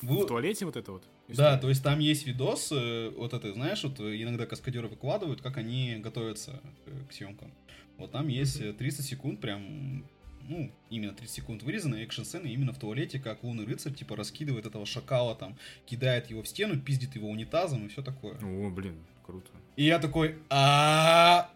Вы- 0.00 0.24
в 0.24 0.26
туалете 0.26 0.64
вот 0.64 0.76
это 0.76 0.92
вот? 0.92 1.02
Да, 1.28 1.32
история? 1.32 1.58
то 1.58 1.68
есть 1.68 1.82
там 1.82 1.98
есть 1.98 2.26
видос, 2.26 2.72
э, 2.72 3.10
вот 3.16 3.34
это, 3.34 3.52
знаешь, 3.52 3.84
вот 3.84 4.00
э, 4.00 4.22
иногда 4.22 4.46
каскадеры 4.46 4.88
выкладывают, 4.88 5.42
как 5.42 5.58
они 5.58 5.96
готовятся 5.96 6.60
к 7.08 7.12
съемкам. 7.12 7.52
Вот 7.98 8.12
там 8.12 8.28
есть 8.28 8.60
э, 8.62 8.72
30 8.72 9.04
секунд, 9.04 9.40
прям, 9.42 10.06
ну, 10.48 10.70
именно 10.90 11.12
30 11.12 11.34
секунд 11.34 11.62
вырезанной 11.62 12.04
экшн-сцены 12.04 12.48
именно 12.48 12.72
в 12.72 12.78
туалете, 12.78 13.18
как 13.18 13.42
лунный 13.42 13.64
рыцарь, 13.64 13.94
типа, 13.94 14.16
раскидывает 14.16 14.66
этого 14.66 14.86
шакала 14.86 15.34
там, 15.34 15.56
кидает 15.86 16.30
его 16.30 16.42
в 16.42 16.48
стену, 16.48 16.78
пиздит 16.80 17.14
его 17.14 17.28
унитазом 17.28 17.86
и 17.86 17.88
все 17.88 18.02
такое. 18.02 18.34
О, 18.42 18.70
блин, 18.70 18.96
круто. 19.24 19.50
И 19.76 19.84
я 19.84 19.98
такой, 19.98 20.36
а 20.50 21.50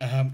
а 0.00 0.30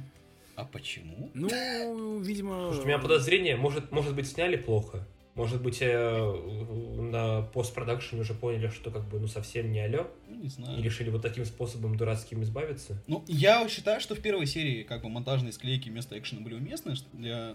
а 0.56 0.64
почему? 0.64 1.30
Ну, 1.34 2.20
видимо... 2.20 2.70
Слушай, 2.72 2.84
у 2.84 2.86
меня 2.86 2.98
подозрение, 2.98 3.56
может, 3.56 3.90
может 3.90 4.14
быть, 4.14 4.28
сняли 4.28 4.56
плохо. 4.56 5.06
Может 5.34 5.62
быть, 5.62 5.78
э, 5.80 7.00
на 7.00 7.42
постпродакшене 7.42 8.22
уже 8.22 8.34
поняли, 8.34 8.68
что 8.68 8.92
как 8.92 9.08
бы 9.08 9.18
ну 9.18 9.26
совсем 9.26 9.72
не 9.72 9.80
алё, 9.80 10.08
Ну, 10.28 10.36
не 10.36 10.46
и 10.46 10.48
знаю. 10.48 10.80
решили 10.82 11.10
вот 11.10 11.22
таким 11.22 11.44
способом 11.44 11.96
дурацким 11.96 12.42
избавиться. 12.44 13.02
Ну, 13.08 13.24
я 13.26 13.68
считаю, 13.68 14.00
что 14.00 14.14
в 14.14 14.20
первой 14.20 14.46
серии 14.46 14.84
как 14.84 15.02
бы 15.02 15.08
монтажные 15.08 15.52
склейки 15.52 15.88
вместо 15.88 16.16
экшена 16.16 16.40
были 16.40 16.54
уместны, 16.54 16.94
что 16.94 17.06
для, 17.12 17.48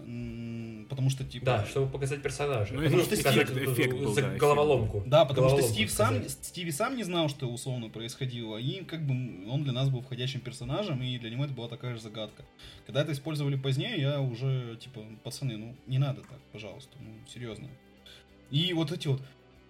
потому 0.90 1.08
что 1.08 1.24
типа... 1.24 1.46
Да, 1.46 1.64
чтобы 1.66 1.90
показать 1.90 2.20
персонажа. 2.22 2.74
Ну, 2.74 2.82
это 2.82 2.96
Ну, 2.96 3.02
что 3.02 3.16
показать 3.16 3.50
эффект- 3.50 3.92
был, 3.98 4.12
за 4.12 4.20
да, 4.20 4.28
эффект 4.28 4.40
головоломку. 4.40 5.02
Да, 5.06 5.24
потому 5.24 5.48
что 5.48 5.56
Головоломку 5.56 5.74
Стив 5.74 5.90
сам. 5.90 6.28
Стиви 6.28 6.70
сам 6.72 6.96
не 6.96 7.02
знал, 7.02 7.30
что 7.30 7.46
условно 7.46 7.88
происходило, 7.88 8.58
и 8.58 8.84
как 8.84 9.06
бы 9.06 9.48
он 9.50 9.64
для 9.64 9.72
нас 9.72 9.88
был 9.88 10.02
входящим 10.02 10.40
персонажем, 10.40 11.02
и 11.02 11.18
для 11.18 11.30
него 11.30 11.46
это 11.46 11.54
была 11.54 11.68
такая 11.68 11.94
же 11.94 12.00
загадка. 12.02 12.44
Когда 12.84 13.00
это 13.02 13.12
использовали 13.12 13.56
позднее, 13.56 13.98
я 13.98 14.20
уже, 14.20 14.76
типа, 14.80 15.00
пацаны, 15.24 15.56
ну, 15.56 15.74
не 15.86 15.96
надо 15.98 16.20
так, 16.20 16.38
пожалуйста, 16.52 16.98
ну, 17.00 17.08
серьезно. 17.32 17.68
И 18.50 18.72
вот 18.72 18.92
эти 18.92 19.08
вот 19.08 19.22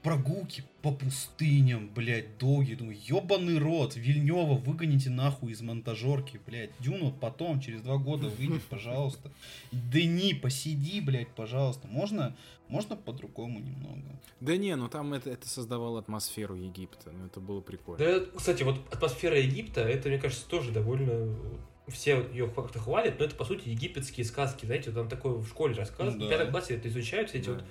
прогулки 0.03 0.65
по 0.81 0.93
пустыням, 0.93 1.91
блядь, 1.95 2.39
долгие, 2.39 2.75
думаю, 2.75 2.97
ебаный 3.03 3.59
рот, 3.59 3.97
Вильнева 3.97 4.55
выгоните 4.55 5.11
нахуй 5.11 5.53
из 5.53 5.61
монтажерки, 5.61 6.41
блядь, 6.47 6.71
Дюну 6.79 7.13
потом, 7.13 7.61
через 7.61 7.83
два 7.83 7.99
года 7.99 8.29
выйдет, 8.29 8.63
пожалуйста. 8.63 9.31
Дени, 9.73 10.33
посиди, 10.33 11.03
блядь, 11.03 11.29
пожалуйста, 11.29 11.87
можно, 11.87 12.35
можно 12.69 12.97
по-другому 12.97 13.61
немного. 13.61 14.19
Да 14.41 14.57
не, 14.57 14.75
ну 14.75 14.89
там 14.89 15.13
это, 15.13 15.29
это 15.31 15.47
создавало 15.47 15.99
атмосферу 15.99 16.55
Египта, 16.55 17.11
ну 17.13 17.27
это 17.27 17.41
было 17.41 17.61
прикольно. 17.61 17.99
Да, 18.03 18.25
кстати, 18.35 18.63
вот 18.63 18.77
атмосфера 18.91 19.39
Египта, 19.39 19.83
это, 19.83 20.09
мне 20.09 20.19
кажется, 20.19 20.49
тоже 20.49 20.71
довольно... 20.71 21.37
Все 21.89 22.25
ее 22.33 22.47
как-то 22.49 22.79
хвалят, 22.79 23.19
но 23.19 23.25
это, 23.25 23.35
по 23.35 23.45
сути, 23.45 23.69
египетские 23.69 24.25
сказки, 24.25 24.65
знаете, 24.65 24.91
вот 24.91 25.01
там 25.01 25.09
такое 25.09 25.33
в 25.33 25.49
школе 25.49 25.75
рассказывают, 25.75 26.21
Ну 26.21 26.27
в 26.27 26.29
да. 26.31 26.37
пятом 26.37 26.53
классе 26.53 26.77
это 26.77 26.87
изучают, 26.89 27.31
все 27.31 27.39
эти 27.39 27.47
Да. 27.47 27.55
вот... 27.55 27.65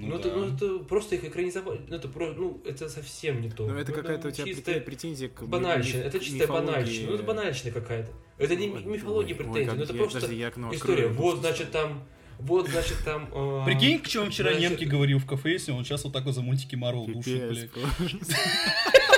Ну, 0.00 0.06
Ну, 0.08 0.16
это, 0.18 0.28
да. 0.30 0.36
ну, 0.36 0.54
это 0.54 0.78
просто 0.84 1.16
их 1.16 1.24
экранизовали, 1.24 1.80
ну, 1.88 1.96
это, 1.96 2.08
про, 2.08 2.32
ну, 2.32 2.60
это 2.64 2.88
совсем 2.88 3.40
не 3.40 3.50
то. 3.50 3.66
Ну 3.66 3.76
это 3.76 3.90
Ну, 3.90 3.96
какая-то 3.98 4.28
у 4.28 4.30
тебя 4.30 4.44
чистая 4.46 4.76
претен- 4.76 4.84
претензия 4.84 5.28
к 5.28 5.42
банальщина, 5.42 6.02
это 6.02 6.20
чистая 6.20 6.42
мифологии. 6.42 6.66
банальщина, 6.66 7.08
ну, 7.08 7.14
это 7.14 7.22
банальщина 7.24 7.72
какая-то. 7.72 8.12
Это 8.38 8.54
не 8.56 8.68
Ой, 8.70 8.84
мифология 8.84 9.34
ой, 9.34 9.38
претензий, 9.44 9.64
как 9.66 9.76
ну, 9.76 9.82
это 9.82 9.92
я- 9.92 9.98
просто 9.98 10.20
подожди, 10.20 10.36
я 10.40 10.48
окно 10.48 10.72
история. 10.74 11.06
открою. 11.06 11.14
Вот, 11.20 11.38
значит, 11.40 11.70
там... 11.72 12.04
Вот, 12.38 12.68
значит, 12.68 12.98
там... 13.04 13.28
э, 13.34 13.62
Прикинь, 13.64 13.98
к 13.98 14.06
чему 14.06 14.26
вчера 14.30 14.52
значит, 14.52 14.70
немки 14.70 14.84
говорил 14.84 15.18
в 15.18 15.26
кафе, 15.26 15.52
если 15.54 15.72
он 15.72 15.84
сейчас 15.84 16.04
вот 16.04 16.12
так 16.12 16.24
вот 16.24 16.34
за 16.36 16.40
мультики 16.42 16.76
Марвел 16.76 17.06
душит, 17.06 17.48
блядь. 17.48 17.70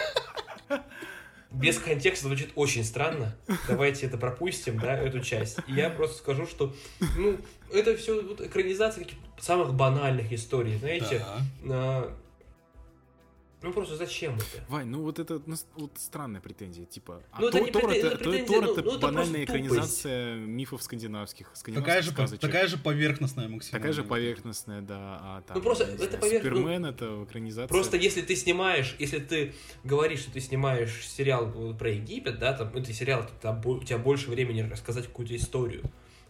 Без 1.61 1.79
контекста 1.79 2.27
звучит 2.27 2.51
очень 2.55 2.85
странно. 2.85 3.37
Давайте 3.69 4.07
это 4.07 4.19
пропустим, 4.19 4.79
да, 4.79 4.97
эту 4.97 5.21
часть. 5.21 5.59
И 5.69 5.73
я 5.75 5.91
просто 5.91 6.19
скажу, 6.19 6.47
что, 6.47 6.75
ну, 7.17 7.37
это 7.73 7.97
все 7.97 8.23
вот, 8.23 8.41
экранизация 8.41 9.05
каких-то 9.05 9.25
самых 9.43 9.75
банальных 9.75 10.33
историй, 10.33 10.79
знаете. 10.79 11.25
Да. 11.65 12.09
Ну, 13.63 13.73
просто 13.73 13.97
зачем 13.97 14.37
это? 14.37 14.65
Вань, 14.69 14.87
ну 14.87 15.03
вот 15.03 15.19
это 15.19 15.43
ну, 15.45 15.55
вот 15.75 15.93
странная 15.99 16.41
претензия, 16.41 16.87
типа. 16.87 17.23
А 17.31 17.41
Ну, 17.41 17.49
это 17.49 17.59
Тор, 17.59 17.67
не 17.67 17.73
Тор 17.73 17.83
претензия, 17.83 18.07
это, 18.11 18.15
это 18.17 18.25
Тор- 18.25 18.33
претензия, 18.33 18.55
Тор 18.57 18.65
ну, 18.65 18.73
это 18.73 18.83
ну, 18.83 18.91
это 18.93 19.01
банальная 19.01 19.41
тупость. 19.41 19.45
экранизация 19.45 20.35
мифов 20.37 20.83
скандинавских, 20.83 21.51
скандинавских 21.55 21.87
Такая 21.87 22.03
же, 22.03 22.11
сказочек. 22.11 22.41
такая 22.41 22.67
же 22.69 22.79
поверхностная 22.79 23.49
максимум. 23.49 23.79
Такая 23.79 23.93
же 23.93 24.03
поверхностная, 24.05 24.81
да. 24.81 25.19
А, 25.21 25.43
там, 25.43 25.57
Ну, 25.59 25.63
просто 25.63 25.85
это 25.85 25.97
знаю, 25.97 26.11
поверх- 26.23 26.43
ну, 26.45 26.57
Супермен 26.57 26.87
это 26.87 27.25
экранизация. 27.29 27.69
Просто 27.69 27.97
если 27.99 28.23
ты 28.23 28.35
снимаешь, 28.37 28.97
если 28.99 29.19
ты 29.19 29.55
говоришь, 29.85 30.21
что 30.21 30.33
ты 30.33 30.41
снимаешь 30.41 31.07
сериал 31.07 31.75
про 31.79 31.91
Египет, 31.91 32.39
да, 32.39 32.55
там, 32.55 32.75
это 32.75 32.93
сериал, 32.95 33.27
там 33.43 33.61
у 33.67 33.83
тебя 33.85 33.99
больше 33.99 34.31
времени 34.31 34.63
рассказать 34.63 35.07
какую-то 35.07 35.37
историю. 35.37 35.83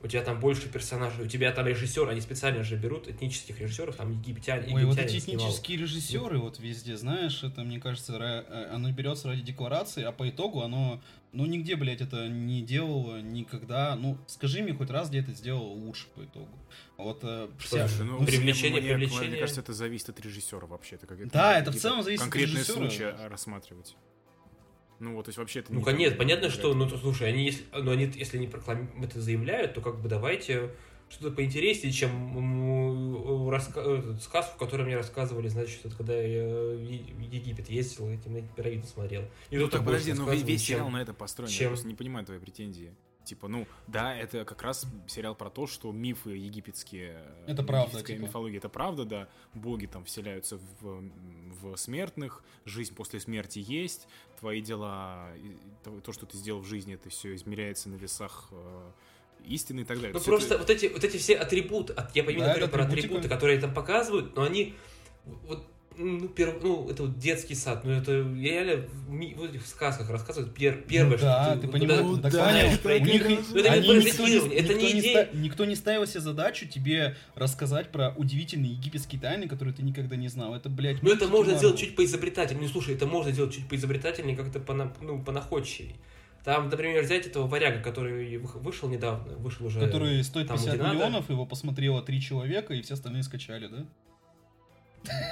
У 0.03 0.09
тебя 0.09 0.23
там 0.23 0.41
больше 0.41 0.69
персонажей, 0.71 1.25
у 1.25 1.29
тебя 1.29 1.53
там 1.53 1.67
режиссер, 1.67 2.09
они 2.09 2.23
специально 2.23 2.63
же 2.63 2.77
берут 2.77 3.07
этнических 3.07 3.61
режиссеров, 3.61 3.97
там 3.97 4.13
египтяне, 4.13 4.75
Ой, 4.75 4.85
вот 4.87 4.97
египтянин 4.97 5.17
эти 5.17 5.25
снимал. 5.25 5.47
этнические 5.47 5.77
режиссеры 5.79 6.39
вот 6.39 6.59
везде, 6.59 6.97
знаешь, 6.97 7.43
это, 7.43 7.63
мне 7.63 7.79
кажется, 7.79 8.17
э, 8.17 8.71
оно 8.73 8.91
берется 8.93 9.29
ради 9.29 9.43
декларации, 9.43 10.03
а 10.03 10.13
по 10.13 10.29
итогу 10.31 10.63
оно, 10.63 11.03
ну, 11.33 11.45
нигде, 11.45 11.77
блядь, 11.77 12.01
это 12.01 12.29
не 12.29 12.63
делало 12.63 13.21
никогда. 13.21 13.95
Ну, 13.95 14.17
скажи 14.27 14.63
мне 14.63 14.73
хоть 14.73 14.89
раз, 14.89 15.11
где 15.11 15.21
это 15.21 15.33
сделало 15.33 15.69
лучше 15.69 16.07
по 16.15 16.25
итогу. 16.25 16.49
Вот 16.97 17.21
э, 17.23 17.49
вся... 17.59 17.87
Слушай, 17.87 18.07
ну, 18.07 18.21
ну, 18.21 18.27
привлечение, 18.27 18.81
мне, 18.81 18.81
мне- 18.81 19.07
привлечение. 19.07 19.31
Мне 19.31 19.39
кажется, 19.41 19.61
это 19.61 19.75
зависит 19.75 20.09
от 20.09 20.21
режиссера 20.21 20.67
вообще. 20.67 20.97
Это, 20.97 21.07
как, 21.07 21.31
Да, 21.31 21.59
это 21.59 21.73
в 21.73 21.77
целом 21.77 22.03
зависит 22.03 22.23
от 22.23 22.31
конкретные 22.31 22.63
режиссера. 22.63 22.77
случаи 22.77 23.05
а, 23.05 23.29
рассматривать. 23.29 23.97
Ну 25.01 25.15
вот, 25.15 25.25
то 25.25 25.29
есть 25.31 25.39
вообще 25.39 25.61
это 25.61 25.73
Ну, 25.73 25.81
не 25.81 25.85
конечно, 25.85 26.17
понятно, 26.17 26.45
не 26.45 26.51
что, 26.51 26.73
ну, 26.75 26.89
то, 26.89 26.97
слушай, 26.99 27.29
они, 27.29 27.45
если, 27.47 27.65
ну, 27.73 27.91
они, 27.91 28.05
если 28.15 28.37
они 28.37 28.47
проклам- 28.47 29.03
это 29.03 29.21
заявляют, 29.21 29.75
то 29.75 29.81
как 29.81 29.99
бы 30.01 30.09
давайте 30.09 30.71
что-то 31.09 31.35
поинтереснее, 31.35 31.93
чем 31.93 33.51
раска- 33.51 33.99
этот, 33.99 34.23
сказку, 34.23 34.59
которую 34.59 34.87
мне 34.87 34.97
рассказывали, 34.97 35.49
значит, 35.49 35.85
это 35.85 35.97
когда 35.97 36.21
я 36.21 36.45
в 36.47 36.81
Египет 37.21 37.69
ездил, 37.69 38.09
этим 38.09 38.35
на 38.35 38.43
пирамиды 38.43 38.87
смотрел. 38.87 39.25
И 39.51 39.57
Ну 39.57 39.69
так 39.69 39.85
подожди, 39.85 40.13
ну 40.13 40.31
весь, 40.31 40.63
сериал 40.65 40.89
на 40.91 41.03
этом 41.03 41.15
построен. 41.15 41.51
чем- 41.51 41.65
Я 41.65 41.69
просто 41.71 41.89
не 41.89 41.95
понимаю 41.95 42.25
твои 42.27 42.39
претензии. 42.39 42.95
Типа, 43.23 43.49
ну, 43.49 43.67
да, 43.87 44.17
это 44.17 44.45
как 44.47 44.63
раз 44.63 44.87
сериал 45.07 45.35
про 45.37 45.51
то, 45.51 45.67
что 45.67 45.93
мифы 45.93 46.31
египетские... 46.31 47.23
э, 47.47 47.53
Это 47.53 47.63
правда, 47.63 47.89
египетская 47.91 48.17
типа. 48.17 48.27
мифология, 48.27 48.59
это 48.59 48.69
правда, 48.71 49.05
да. 49.05 49.29
Боги 49.53 49.87
там 49.87 50.05
вселяются 50.07 50.59
в, 50.81 51.03
в 51.61 51.77
смертных, 51.77 52.43
жизнь 52.65 52.95
после 52.95 53.21
смерти 53.21 53.59
есть, 53.65 54.09
твои 54.40 54.61
дела, 54.61 55.29
то, 55.85 56.00
то, 56.00 56.12
что 56.12 56.26
ты 56.26 56.37
сделал 56.37 56.61
в 56.61 56.66
жизни, 56.66 56.94
это 56.94 57.09
все 57.11 57.35
измеряется 57.35 57.88
на 57.88 57.94
весах 57.96 58.48
э, 58.50 58.90
истины 59.44 59.81
и 59.81 59.85
так 59.85 59.98
далее. 59.98 60.12
Ну 60.14 60.20
просто 60.20 60.55
это- 60.55 60.59
вот 60.59 60.70
эти, 60.70 60.87
вот 60.87 61.05
эти 61.05 61.16
все 61.18 61.37
атрибуты, 61.37 61.94
я 62.14 62.24
понимаю, 62.24 62.48
Да, 62.48 62.55
говорю 62.55 62.66
это 62.66 62.72
про 62.72 62.85
атрибуты, 62.85 63.29
которые 63.29 63.61
там 63.61 63.72
показывают, 63.74 64.35
но 64.35 64.42
они 64.42 64.74
вот 65.24 65.64
ну, 66.01 66.27
перв- 66.29 66.61
ну, 66.63 66.89
это 66.89 67.03
вот 67.05 67.19
детский 67.19 67.55
сад, 67.55 67.85
ну, 67.85 67.93
это 67.93 68.13
реально 68.13 68.87
в, 68.87 69.11
ми- 69.11 69.35
в 69.35 69.43
этих 69.45 69.67
сказках 69.67 70.11
рассказывают 70.11 70.57
пер- 70.57 70.83
первое, 70.87 71.17
Ну 71.17 71.23
да, 71.23 71.45
что 71.45 71.61
ты 71.61 71.67
вот 71.67 71.73
понимаешь, 71.73 72.01
Ну 72.03 72.17
так 72.19 72.33
да, 72.33 72.45
понял, 72.47 72.59
это 72.59 72.89
у 72.89 73.05
них, 73.05 73.21
это 73.51 73.63
не 73.63 73.69
они 73.69 73.89
никто, 73.89 73.95
не, 73.95 74.01
произведение, 74.01 74.59
это 74.59 74.69
никто 74.75 74.87
не 74.87 74.93
не 74.95 75.01
идея. 75.01 75.25
ста- 75.27 75.37
никто 75.37 75.65
не 75.65 75.75
ставил 75.77 76.07
себе 76.07 76.21
задачу 76.21 76.67
тебе 76.67 77.17
рассказать 77.35 77.89
про 77.93 78.11
удивительные 78.17 78.73
египетские 78.73 79.21
тайны, 79.21 79.49
которые 79.49 79.75
ты 79.75 79.83
никогда 79.83 80.17
не 80.17 80.29
знал. 80.29 80.55
Это, 80.55 80.69
блядь, 80.69 81.03
Ну, 81.03 81.11
это 81.13 81.29
можно 81.29 81.57
сделать 81.57 81.79
чуть 81.79 81.95
поизобретательнее. 81.97 82.67
Ну, 82.67 82.73
слушай, 82.73 82.95
это 82.95 83.07
можно 83.07 83.33
сделать 83.33 83.55
чуть 83.55 83.69
поизобретательнее, 83.69 84.37
как-то 84.37 84.61
пона, 84.61 84.93
ну, 85.01 85.23
понаходчивее. 85.23 85.95
Там, 86.45 86.71
например, 86.71 87.03
взять 87.05 87.27
этого 87.27 87.47
варяга, 87.47 87.83
который 87.83 88.39
вы- 88.39 88.61
вышел 88.61 88.89
недавно, 88.89 89.35
вышел 89.37 89.67
уже... 89.67 89.79
Который 89.79 90.25
стоит 90.25 90.49
там, 90.49 90.57
50 90.57 90.75
где 90.75 90.83
надо. 90.83 90.95
миллионов, 90.95 91.29
его 91.29 91.45
посмотрело 91.45 92.01
три 92.01 92.19
человека, 92.19 92.73
и 92.73 92.81
все 92.81 92.95
остальные 92.95 93.25
скачали, 93.25 93.67
да? 93.67 93.85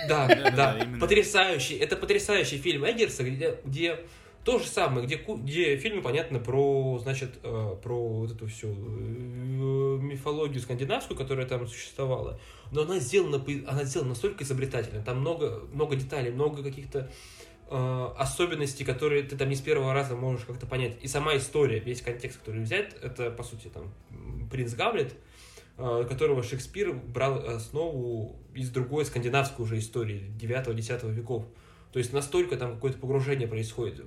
Да, 0.09 0.27
да, 0.57 0.87
потрясающий. 1.01 1.77
Это 1.77 1.97
потрясающий 1.97 2.59
фильм 2.59 2.85
Эггерса, 2.85 3.23
где, 3.23 3.59
где 3.65 3.99
то 4.45 4.59
же 4.59 4.67
самое, 4.67 5.07
где, 5.07 5.17
где 5.17 5.77
фильм, 5.77 6.03
понятно, 6.03 6.39
про, 6.39 6.99
значит, 7.03 7.39
э, 7.43 7.77
про 7.83 8.09
вот 8.21 8.31
эту 8.31 8.47
всю 8.47 8.69
э, 8.69 9.99
мифологию 10.01 10.61
скандинавскую, 10.61 11.19
которая 11.19 11.47
там 11.47 11.67
существовала. 11.67 12.41
Но 12.73 12.83
она 12.83 12.99
сделана, 12.99 13.45
она 13.67 13.85
сделана 13.85 14.11
настолько 14.11 14.45
изобретательно. 14.45 15.03
Там 15.03 15.21
много, 15.21 15.65
много 15.73 15.97
деталей, 15.97 16.31
много 16.31 16.63
каких-то 16.63 17.11
э, 17.71 18.09
особенностей, 18.17 18.85
которые 18.85 19.23
ты 19.23 19.37
там 19.37 19.51
не 19.51 19.55
с 19.55 19.61
первого 19.61 19.93
раза 19.93 20.17
можешь 20.17 20.47
как-то 20.47 20.67
понять. 20.67 20.97
И 21.03 21.09
сама 21.09 21.37
история, 21.37 21.81
весь 21.81 22.01
контекст, 22.01 22.39
который 22.39 22.63
взять, 22.63 22.95
это, 23.03 23.31
по 23.31 23.43
сути, 23.43 23.69
там, 23.69 23.93
принц 24.51 24.73
Гамлет, 24.73 25.15
которого 25.79 26.43
Шекспир 26.43 26.93
брал 26.93 27.39
основу 27.49 28.37
из 28.55 28.71
другой 28.71 29.05
скандинавской 29.05 29.65
уже 29.65 29.79
истории 29.79 30.31
9-10 30.41 31.11
веков. 31.13 31.45
То 31.93 32.01
есть 32.01 32.13
настолько 32.13 32.57
там 32.57 32.75
какое-то 32.75 32.99
погружение 32.99 33.47
происходит 33.47 34.05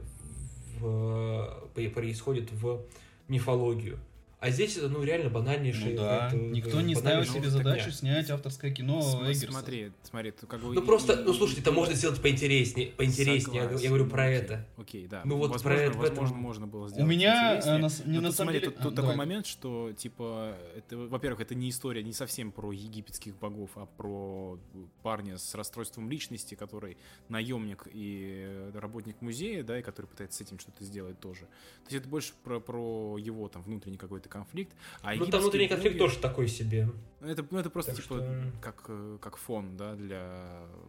в, 0.79 1.69
в- 1.73 1.89
происходит 1.89 2.51
в 2.51 2.81
мифологию. 3.27 3.97
А 4.41 4.49
здесь 4.49 4.75
это, 4.75 4.89
ну, 4.89 5.03
реально 5.03 5.29
банальнейший... 5.29 5.91
Ну 5.93 5.97
да, 6.01 6.27
это, 6.27 6.35
никто 6.35 6.81
не 6.81 6.95
ставил 6.95 7.23
себе 7.31 7.47
задачу 7.49 7.91
снять 7.91 8.27
авторское 8.31 8.71
кино 8.71 8.99
См- 9.03 9.29
Эггерса. 9.29 9.51
Смотри, 9.51 9.91
смотри, 10.01 10.31
как 10.31 10.59
бы... 10.61 10.73
Ну 10.73 10.81
и- 10.81 10.83
просто, 10.85 11.13
и- 11.13 11.23
ну 11.23 11.31
слушайте, 11.33 11.61
это 11.61 11.71
можно 11.71 11.93
сделать 11.93 12.19
поинтереснее, 12.19 12.87
поинтереснее, 12.87 13.57
я, 13.57 13.61
Согласен, 13.65 13.83
я 13.83 13.89
говорю 13.89 14.07
про 14.09 14.23
окей, 14.25 14.37
это. 14.39 14.67
Окей, 14.77 15.05
да. 15.07 15.21
Ну 15.25 15.37
вот 15.37 15.51
возможно, 15.51 15.69
про 15.69 15.79
это- 15.83 15.97
возможно, 15.99 16.23
этом- 16.33 16.37
можно 16.41 16.65
было 16.67 16.89
сделать. 16.89 17.05
У 17.05 17.07
меня 17.07 17.59
э, 17.63 17.77
на 17.77 17.89
с- 17.89 18.03
не 18.03 18.17
на 18.19 18.29
тут, 18.29 18.35
самом 18.35 18.53
смотри, 18.53 18.59
деле... 18.61 18.71
тут, 18.71 18.81
тут 18.81 18.93
а, 18.93 18.95
такой 18.95 19.01
давай. 19.11 19.15
момент, 19.17 19.45
что, 19.45 19.91
типа, 19.93 20.57
это, 20.75 20.97
во-первых, 20.97 21.41
это 21.41 21.53
не 21.53 21.69
история 21.69 22.01
не 22.01 22.13
совсем 22.13 22.51
про 22.51 22.71
египетских 22.71 23.37
богов, 23.37 23.69
а 23.75 23.85
про 23.85 24.57
парня 25.03 25.37
с 25.37 25.53
расстройством 25.53 26.09
личности, 26.09 26.55
который 26.55 26.97
наемник 27.29 27.87
и 27.93 28.71
работник 28.73 29.21
музея, 29.21 29.61
да, 29.61 29.77
и 29.77 29.83
который 29.83 30.07
пытается 30.07 30.39
с 30.39 30.41
этим 30.41 30.57
что-то 30.57 30.83
сделать 30.83 31.19
тоже. 31.19 31.41
То 31.41 31.91
есть 31.91 31.97
это 31.97 32.09
больше 32.09 32.33
про, 32.43 32.59
про 32.59 33.19
его 33.19 33.47
там 33.47 33.61
внутренний 33.61 33.97
какой-то 33.97 34.30
конфликт. 34.31 34.73
А 35.01 35.13
Ну 35.15 35.25
там 35.27 35.41
внутренний 35.41 35.67
конфликт 35.67 35.97
тоже 35.99 36.17
такой 36.17 36.47
себе. 36.47 36.89
ну, 37.19 37.27
Это, 37.27 37.45
ну, 37.51 37.59
это 37.59 37.69
просто 37.69 37.91
Так 37.93 38.01
типа 38.01 38.15
что- 38.15 38.51
как, 38.61 38.85
э, 38.87 39.17
как 39.21 39.37
фон, 39.37 39.77
да, 39.77 39.95
для 39.95 40.19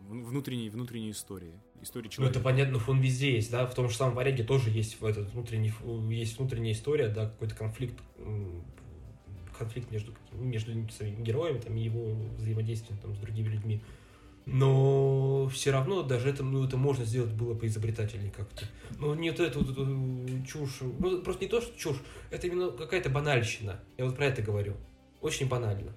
вн- 0.09 0.25
внутренней, 0.25 0.71
внутренней 0.71 1.11
истории. 1.11 1.53
Истории 1.83 2.05
Ну 2.05 2.09
это 2.09 2.15
человека. 2.17 2.41
понятно, 2.41 2.79
фон 2.79 3.01
везде 3.01 3.35
есть, 3.35 3.51
да, 3.51 3.67
в 3.67 3.75
том 3.75 3.89
же 3.89 3.97
самом 3.97 4.15
варяге 4.15 4.45
тоже 4.45 4.71
есть 4.71 4.97
этот 5.03 5.33
внутренний, 5.33 5.73
есть 6.15 6.39
внутренняя 6.39 6.73
история, 6.73 7.09
да, 7.09 7.27
какой-то 7.27 7.55
конфликт, 7.57 7.99
конфликт 9.59 9.91
между, 9.91 10.13
между 10.33 10.73
самим 10.91 11.23
героем 11.23 11.61
там, 11.61 11.77
и 11.77 11.81
его 11.83 12.15
взаимодействием 12.39 12.99
там, 13.01 13.15
с 13.15 13.19
другими 13.19 13.49
людьми. 13.49 13.83
Но 14.45 15.49
все 15.49 15.71
равно 15.71 16.03
даже 16.03 16.29
это, 16.29 16.43
ну, 16.43 16.65
это 16.65 16.77
можно 16.77 17.05
сделать 17.05 17.33
было 17.33 17.55
поизобретательнее 17.55 18.33
как-то. 18.33 18.65
Ну, 18.99 19.15
не 19.15 19.31
вот 19.31 19.41
эту, 19.41 19.61
вот 19.61 19.71
эту 19.71 20.47
чушь. 20.47 20.81
Ну, 20.81 21.23
просто 21.23 21.45
не 21.45 21.51
то, 21.51 21.61
что 21.61 21.79
чушь, 21.79 21.99
это 22.31 22.47
именно 22.49 22.71
какая-то 22.71 23.09
банальщина. 23.09 23.81
Я 23.97 24.05
вот 24.05 24.17
про 24.17 24.27
это 24.27 24.43
говорю. 24.43 24.75
Очень 25.21 25.49
банально. 25.49 25.93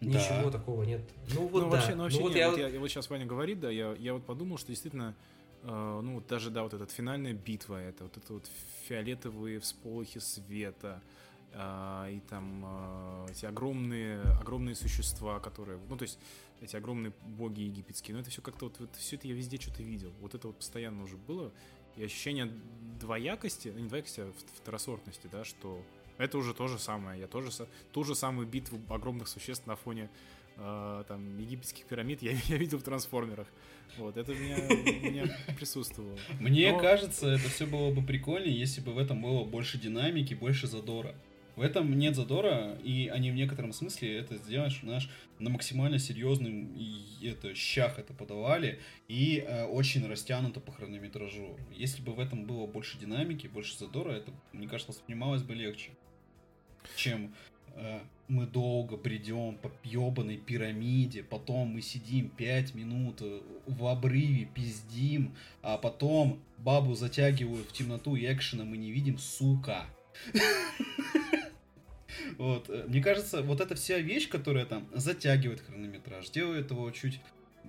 Да. 0.00 0.18
Ничего 0.18 0.50
такого 0.50 0.82
нет. 0.84 1.02
Ну 1.34 1.46
вот 1.46 1.62
ну, 1.62 1.70
да. 1.70 1.76
вообще, 1.76 1.94
ну, 1.94 2.02
вообще 2.04 2.20
вот 2.20 2.28
нет, 2.28 2.38
я 2.38 2.50
вот, 2.50 2.58
я, 2.58 2.68
я 2.68 2.80
вот 2.80 2.88
сейчас 2.88 3.08
Ваня 3.10 3.26
говорит, 3.26 3.60
да, 3.60 3.70
я, 3.70 3.94
я 3.98 4.14
вот 4.14 4.24
подумал, 4.24 4.58
что 4.58 4.68
действительно, 4.68 5.14
э, 5.62 6.00
ну, 6.02 6.14
вот 6.14 6.26
даже, 6.26 6.50
да, 6.50 6.62
вот 6.62 6.74
эта 6.74 6.86
финальная 6.86 7.32
битва, 7.32 7.80
это 7.80 8.04
вот 8.04 8.16
это 8.16 8.32
вот 8.32 8.50
фиолетовые 8.86 9.60
всполохи 9.60 10.18
света, 10.18 11.00
э, 11.52 12.10
и 12.12 12.20
там 12.28 12.64
э, 12.64 13.26
эти 13.30 13.46
огромные, 13.46 14.20
огромные 14.40 14.74
существа, 14.74 15.40
которые, 15.40 15.78
ну, 15.88 15.96
то 15.96 16.02
есть 16.02 16.18
эти 16.60 16.76
огромные 16.76 17.12
боги 17.22 17.62
египетские, 17.62 18.14
ну, 18.14 18.20
это 18.20 18.30
все 18.30 18.42
как-то 18.42 18.66
вот, 18.66 18.78
вот 18.80 18.94
все 18.96 19.16
это 19.16 19.28
я 19.28 19.34
везде 19.34 19.60
что-то 19.60 19.82
видел, 19.82 20.12
вот 20.20 20.34
это 20.34 20.46
вот 20.48 20.56
постоянно 20.58 21.02
уже 21.02 21.16
было, 21.16 21.52
и 21.96 22.04
ощущение 22.04 22.50
двоякости, 23.00 23.68
ну, 23.68 23.80
не 23.80 23.88
двоякости, 23.88 24.20
а 24.20 24.32
второсортности, 24.56 25.28
да, 25.30 25.44
что 25.44 25.80
это 26.18 26.38
уже 26.38 26.54
то 26.54 26.66
же 26.68 26.78
самое, 26.78 27.20
я 27.20 27.26
тоже, 27.26 27.50
ту 27.92 28.04
же 28.04 28.14
самую 28.14 28.46
битву 28.46 28.80
огромных 28.88 29.28
существ 29.28 29.66
на 29.66 29.76
фоне 29.76 30.08
э, 30.56 31.04
там 31.08 31.38
египетских 31.38 31.84
пирамид 31.86 32.22
я, 32.22 32.32
я 32.46 32.56
видел 32.56 32.78
в 32.78 32.82
трансформерах. 32.82 33.48
Вот, 33.98 34.16
это 34.16 34.32
у 34.32 34.34
меня, 34.34 34.56
у 34.56 35.04
меня 35.04 35.38
присутствовало. 35.56 36.18
Мне 36.40 36.72
Но- 36.72 36.80
кажется, 36.80 37.28
это 37.28 37.48
все 37.48 37.66
было 37.66 37.92
бы 37.92 38.02
прикольнее, 38.02 38.56
если 38.58 38.80
бы 38.80 38.92
в 38.92 38.98
этом 38.98 39.22
было 39.22 39.44
больше 39.44 39.78
динамики, 39.78 40.34
больше 40.34 40.66
задора. 40.66 41.14
В 41.56 41.60
этом 41.60 41.96
нет 41.96 42.16
задора, 42.16 42.76
и 42.82 43.08
они 43.08 43.30
в 43.30 43.34
некотором 43.34 43.72
смысле 43.72 44.18
это 44.18 44.36
сделаешь, 44.36 44.80
знаешь, 44.82 45.08
на 45.38 45.50
максимально 45.50 45.98
серьезным 45.98 46.74
и 46.76 47.28
это 47.28 47.54
щах 47.54 47.98
это 47.98 48.12
подавали, 48.12 48.80
и 49.06 49.44
э, 49.46 49.64
очень 49.64 50.06
растянуто 50.06 50.60
по 50.60 50.72
хронометражу. 50.72 51.56
Если 51.72 52.02
бы 52.02 52.12
в 52.12 52.20
этом 52.20 52.44
было 52.44 52.66
больше 52.66 52.98
динамики, 52.98 53.46
больше 53.46 53.78
задора, 53.78 54.12
это, 54.12 54.32
мне 54.52 54.66
кажется, 54.66 54.92
воспринималось 54.92 55.42
бы 55.42 55.54
легче, 55.54 55.90
чем 56.96 57.32
э, 57.74 58.00
мы 58.26 58.46
долго 58.46 58.96
бредем 58.96 59.56
по 59.56 59.70
ебаной 59.84 60.38
пирамиде, 60.38 61.22
потом 61.22 61.68
мы 61.68 61.82
сидим 61.82 62.30
5 62.30 62.74
минут 62.74 63.18
э, 63.20 63.40
в 63.66 63.86
обрыве, 63.86 64.46
пиздим, 64.46 65.36
а 65.62 65.78
потом 65.78 66.40
бабу 66.58 66.94
затягивают 66.94 67.68
в 67.68 67.72
темноту 67.72 68.16
и 68.16 68.26
экшена 68.26 68.64
мы 68.64 68.76
не 68.76 68.90
видим, 68.90 69.18
сука. 69.18 69.86
Вот, 72.38 72.68
э, 72.68 72.84
мне 72.88 73.02
кажется, 73.02 73.42
вот 73.42 73.60
эта 73.60 73.74
вся 73.74 73.98
вещь, 73.98 74.28
которая 74.28 74.66
там 74.66 74.88
затягивает 74.92 75.60
хронометраж, 75.60 76.28
делает 76.30 76.70
его 76.70 76.90
чуть 76.90 77.20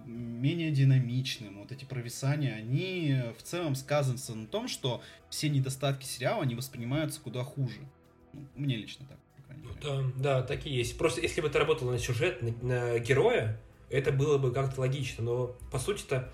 менее 0.06 0.72
динамичным, 0.72 1.60
вот 1.60 1.72
эти 1.72 1.86
провисания, 1.86 2.54
они 2.56 3.12
э, 3.12 3.34
в 3.34 3.42
целом 3.44 3.76
сказываются 3.76 4.36
на 4.36 4.48
том, 4.48 4.68
что 4.68 5.02
все 5.30 5.50
недостатки 5.50 6.06
сериала, 6.06 6.44
они 6.44 6.56
воспринимаются 6.56 7.22
куда 7.22 7.44
хуже. 7.44 7.80
Ну, 8.34 8.46
мне 8.56 8.76
лично 8.76 9.06
так, 9.08 9.18
мере. 9.58 9.78
Да, 9.82 10.04
да, 10.16 10.42
так 10.44 10.66
и 10.66 10.70
есть. 10.70 10.98
Просто 10.98 11.22
если 11.22 11.42
бы 11.42 11.48
это 11.48 11.60
работало 11.60 11.92
на 11.92 12.00
сюжет, 12.00 12.42
на, 12.42 12.52
на 12.62 13.00
героя, 13.00 13.60
это 13.90 14.12
было 14.12 14.38
бы 14.38 14.52
как-то 14.52 14.82
логично. 14.82 15.24
Но 15.24 15.48
по 15.72 15.80
сути-то 15.80 16.32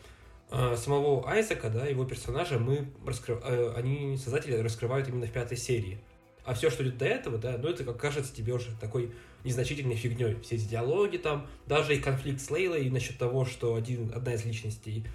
э, 0.52 0.76
самого 0.76 1.30
Айзека, 1.30 1.69
да, 1.69 1.86
его 1.86 2.06
персонажа, 2.06 2.60
мы 2.60 2.88
раскры- 3.06 3.41
э, 3.43 3.74
они 3.76 4.17
создатели 4.17 4.56
раскрывают 4.56 5.08
именно 5.08 5.28
в 5.28 5.32
пятой 5.32 5.58
серии. 5.58 6.00
А 6.43 6.54
все, 6.54 6.69
что 6.69 6.84
идет 6.84 6.97
до 6.97 7.06
этого, 7.06 7.38
да, 7.38 7.58
ну 7.58 7.69
это 7.69 7.84
как 7.84 7.97
кажется 7.97 8.34
тебе 8.34 8.54
уже 8.54 8.71
такой 8.80 9.12
незначительной 9.43 9.95
фигней. 9.95 10.36
Все 10.41 10.56
эти 10.56 10.63
диалоги 10.63 11.17
там, 11.17 11.47
даже 11.67 11.95
и 11.95 11.99
конфликт 11.99 12.41
с 12.41 12.49
Лейлой 12.49 12.89
насчет 12.89 13.17
того, 13.17 13.45
что 13.45 13.75
один, 13.75 14.12
одна 14.13 14.34
из 14.34 14.45
личностей 14.45 15.06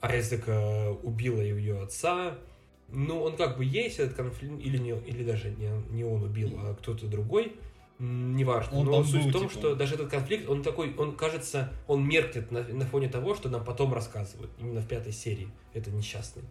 Айзека 0.00 0.90
убила 1.02 1.40
ее 1.40 1.82
отца. 1.82 2.38
Ну, 2.88 3.22
он 3.22 3.36
как 3.36 3.56
бы 3.56 3.64
есть, 3.64 4.00
этот 4.00 4.16
конфликт, 4.16 4.60
или, 4.64 4.76
не, 4.78 4.90
или 4.90 5.24
даже 5.24 5.50
не, 5.50 5.70
не 5.90 6.04
он 6.04 6.24
убил, 6.24 6.58
а 6.58 6.74
кто-то 6.74 7.06
другой, 7.06 7.54
неважно. 8.00 8.78
Он 8.78 8.86
Но 8.86 9.04
суть 9.04 9.22
был, 9.22 9.30
в 9.30 9.32
том, 9.32 9.42
типа. 9.42 9.52
что 9.52 9.74
даже 9.76 9.94
этот 9.94 10.10
конфликт, 10.10 10.48
он 10.48 10.62
такой, 10.62 10.94
он 10.96 11.14
кажется, 11.16 11.72
он 11.86 12.06
меркнет 12.06 12.50
на, 12.50 12.64
на 12.64 12.84
фоне 12.84 13.08
того, 13.08 13.34
что 13.34 13.48
нам 13.48 13.64
потом 13.64 13.94
рассказывают, 13.94 14.50
именно 14.58 14.80
в 14.80 14.88
пятой 14.88 15.12
серии. 15.12 15.48
Это 15.72 15.90
несчастный 15.90 16.42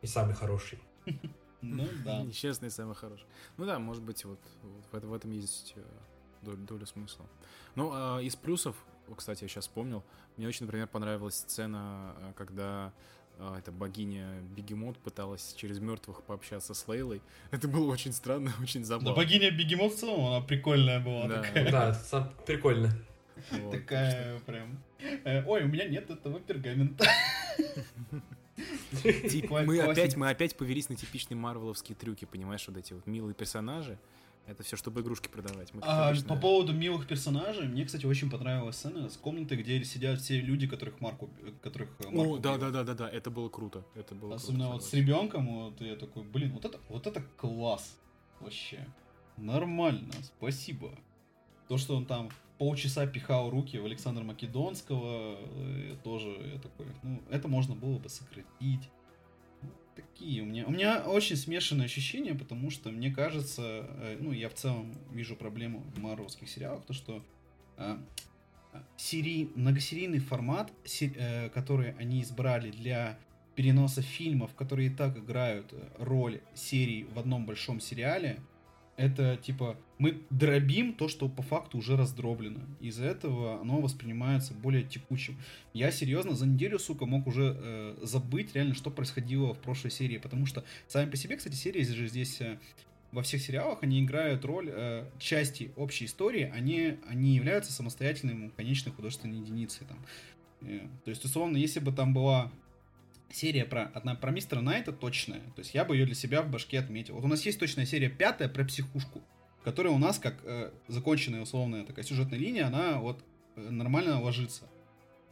и 0.00 0.06
самый 0.06 0.34
хороший. 0.34 0.78
Ну 1.62 1.86
да. 2.04 2.22
Несчастный 2.22 2.70
самый 2.70 2.94
хороший. 2.94 3.26
Ну 3.56 3.66
да, 3.66 3.78
может 3.78 4.02
быть, 4.02 4.24
вот, 4.24 4.38
вот 4.62 5.02
в, 5.02 5.06
в 5.08 5.12
этом 5.14 5.30
есть 5.32 5.72
э, 5.76 5.82
доля, 6.42 6.56
доля 6.58 6.86
смысла. 6.86 7.26
Ну, 7.74 7.90
а 7.92 8.20
из 8.20 8.36
плюсов, 8.36 8.76
кстати, 9.16 9.42
я 9.44 9.48
сейчас 9.48 9.64
вспомнил, 9.64 10.04
мне 10.36 10.46
очень, 10.48 10.66
например, 10.66 10.86
понравилась 10.86 11.34
сцена, 11.36 12.14
э, 12.18 12.32
когда 12.36 12.92
э, 13.38 13.56
эта 13.58 13.72
богиня 13.72 14.40
Бегемот 14.56 14.98
пыталась 14.98 15.54
через 15.54 15.78
мертвых 15.80 16.22
пообщаться 16.22 16.74
с 16.74 16.86
Лейлой. 16.88 17.22
Это 17.50 17.66
было 17.68 17.90
очень 17.92 18.12
странно, 18.12 18.52
очень 18.62 18.80
Да 18.82 18.86
забавно. 18.86 19.14
богиня 19.14 19.50
Бегемот 19.50 19.92
в 19.94 19.96
целом, 19.98 20.26
она 20.26 20.40
прикольная 20.44 21.00
была. 21.00 21.26
Да. 21.28 21.42
Такая, 21.42 21.70
Да, 21.72 21.94
сам- 21.94 22.32
прикольно. 22.46 22.90
Вот, 23.52 23.70
так 23.72 23.80
такая 23.82 24.38
прям. 24.40 24.78
э, 25.00 25.44
Ой, 25.46 25.62
у 25.62 25.68
меня 25.68 25.86
нет 25.88 26.10
этого 26.10 26.40
пергамента. 26.40 27.04
Типа, 29.30 29.62
мы 29.62 29.78
опять, 29.80 30.16
мы 30.16 30.28
опять 30.30 30.56
повелись 30.56 30.88
на 30.88 30.96
типичные 30.96 31.36
марвеловские 31.36 31.96
трюки, 31.96 32.24
понимаешь, 32.24 32.64
вот 32.68 32.76
эти 32.76 32.92
вот 32.92 33.06
милые 33.06 33.34
персонажи. 33.34 33.98
Это 34.46 34.62
все, 34.62 34.76
чтобы 34.76 35.02
игрушки 35.02 35.28
продавать. 35.28 35.74
Мы, 35.74 35.82
А, 35.84 36.08
обычно- 36.08 36.28
по 36.28 36.36
поводу 36.40 36.72
милых 36.72 37.06
персонажей, 37.06 37.68
мне, 37.68 37.84
кстати, 37.84 38.06
очень 38.06 38.30
понравилась 38.30 38.76
сцена 38.76 39.10
с 39.10 39.18
комнатой, 39.18 39.58
где 39.58 39.84
сидят 39.84 40.20
все 40.22 40.40
люди, 40.40 40.66
которых 40.66 41.02
Марк, 41.02 41.22
уб- 41.22 41.60
которых 41.60 41.90
э, 41.98 42.08
Марк 42.08 42.30
О, 42.30 42.38
да, 42.38 42.56
да, 42.56 42.70
да, 42.70 42.82
да, 42.82 42.94
да, 42.94 43.10
это 43.10 43.30
было 43.30 43.50
круто. 43.50 43.84
Это 43.94 44.14
было 44.14 44.36
Особенно 44.36 44.64
круто, 44.70 44.74
вот 44.80 44.84
с 44.84 44.94
ребенком, 44.94 45.64
вот 45.64 45.78
я 45.82 45.96
такой, 45.96 46.22
блин, 46.22 46.52
вот 46.52 46.64
это, 46.64 46.80
вот 46.88 47.06
это 47.06 47.22
класс 47.36 47.98
вообще. 48.40 48.86
Нормально, 49.36 50.12
спасибо. 50.38 50.92
То, 51.68 51.76
что 51.76 51.94
он 51.94 52.06
там 52.06 52.30
полчаса 52.58 53.06
пихал 53.06 53.50
руки 53.50 53.78
в 53.78 53.86
Александра 53.86 54.24
Македонского, 54.24 55.38
э, 55.40 55.96
тоже 56.02 56.28
я 56.54 56.58
такой, 56.58 56.86
ну, 57.02 57.22
это 57.30 57.48
можно 57.48 57.74
было 57.74 57.98
бы 57.98 58.08
сократить. 58.08 58.90
Такие 59.94 60.42
у 60.42 60.44
меня. 60.44 60.64
У 60.66 60.70
меня 60.70 61.02
очень 61.04 61.36
смешанные 61.36 61.86
ощущения, 61.86 62.34
потому 62.34 62.70
что 62.70 62.90
мне 62.90 63.10
кажется, 63.10 63.62
э, 63.62 64.16
ну, 64.20 64.32
я 64.32 64.48
в 64.48 64.54
целом 64.54 64.94
вижу 65.12 65.36
проблему 65.36 65.80
в 65.94 65.98
марвелских 65.98 66.48
сериалах, 66.48 66.84
то 66.84 66.92
что 66.92 67.24
э, 67.78 67.98
серий, 68.96 69.50
многосерийный 69.54 70.20
формат, 70.20 70.72
э, 71.00 71.48
который 71.50 71.92
они 71.92 72.22
избрали 72.22 72.70
для 72.70 73.18
переноса 73.54 74.02
фильмов, 74.02 74.54
которые 74.54 74.88
и 74.88 74.94
так 74.94 75.16
играют 75.18 75.74
роль 75.98 76.40
серий 76.54 77.04
в 77.04 77.18
одном 77.18 77.44
большом 77.44 77.80
сериале, 77.80 78.40
это 78.98 79.36
типа 79.36 79.76
мы 79.98 80.20
дробим 80.28 80.92
то, 80.92 81.08
что 81.08 81.28
по 81.28 81.42
факту 81.42 81.78
уже 81.78 81.96
раздроблено. 81.96 82.60
Из-за 82.80 83.04
этого 83.04 83.60
оно 83.60 83.80
воспринимается 83.80 84.52
более 84.52 84.82
текучим. 84.82 85.38
Я 85.72 85.90
серьезно 85.90 86.34
за 86.34 86.46
неделю, 86.46 86.78
сука, 86.78 87.06
мог 87.06 87.26
уже 87.26 87.56
э, 87.58 87.96
забыть 88.02 88.54
реально, 88.54 88.74
что 88.74 88.90
происходило 88.90 89.54
в 89.54 89.58
прошлой 89.58 89.92
серии. 89.92 90.18
Потому 90.18 90.46
что 90.46 90.64
сами 90.88 91.08
по 91.10 91.16
себе, 91.16 91.36
кстати, 91.36 91.54
серии 91.54 91.82
же 91.82 92.08
здесь 92.08 92.40
э, 92.40 92.58
во 93.12 93.22
всех 93.22 93.40
сериалах 93.40 93.78
они 93.82 94.02
играют 94.04 94.44
роль 94.44 94.68
э, 94.70 95.04
части 95.18 95.70
общей 95.76 96.04
истории, 96.04 96.50
они, 96.54 96.98
они 97.08 97.34
являются 97.34 97.72
самостоятельной 97.72 98.50
конечной 98.56 98.92
художественной 98.92 99.38
единицей. 99.38 99.86
Там. 99.86 99.98
Э, 100.62 100.80
то 101.04 101.10
есть, 101.10 101.24
условно, 101.24 101.56
если 101.56 101.80
бы 101.80 101.92
там 101.92 102.12
была 102.12 102.50
серия 103.30 103.64
про, 103.64 103.84
одна 103.94 104.14
про 104.14 104.30
мистера 104.30 104.60
Найта 104.60 104.92
точная, 104.92 105.40
то 105.54 105.60
есть 105.60 105.74
я 105.74 105.84
бы 105.84 105.96
ее 105.96 106.06
для 106.06 106.14
себя 106.14 106.42
в 106.42 106.50
башке 106.50 106.78
отметил. 106.78 107.14
Вот 107.14 107.24
у 107.24 107.28
нас 107.28 107.44
есть 107.44 107.58
точная 107.58 107.86
серия 107.86 108.08
пятая 108.08 108.48
про 108.48 108.64
психушку, 108.64 109.22
которая 109.64 109.92
у 109.92 109.98
нас, 109.98 110.18
как 110.18 110.38
э, 110.44 110.70
законченная 110.88 111.42
условная 111.42 111.84
такая 111.84 112.04
сюжетная 112.04 112.38
линия, 112.38 112.66
она 112.66 112.98
вот 112.98 113.22
э, 113.56 113.60
нормально 113.60 114.20
ложится. 114.20 114.68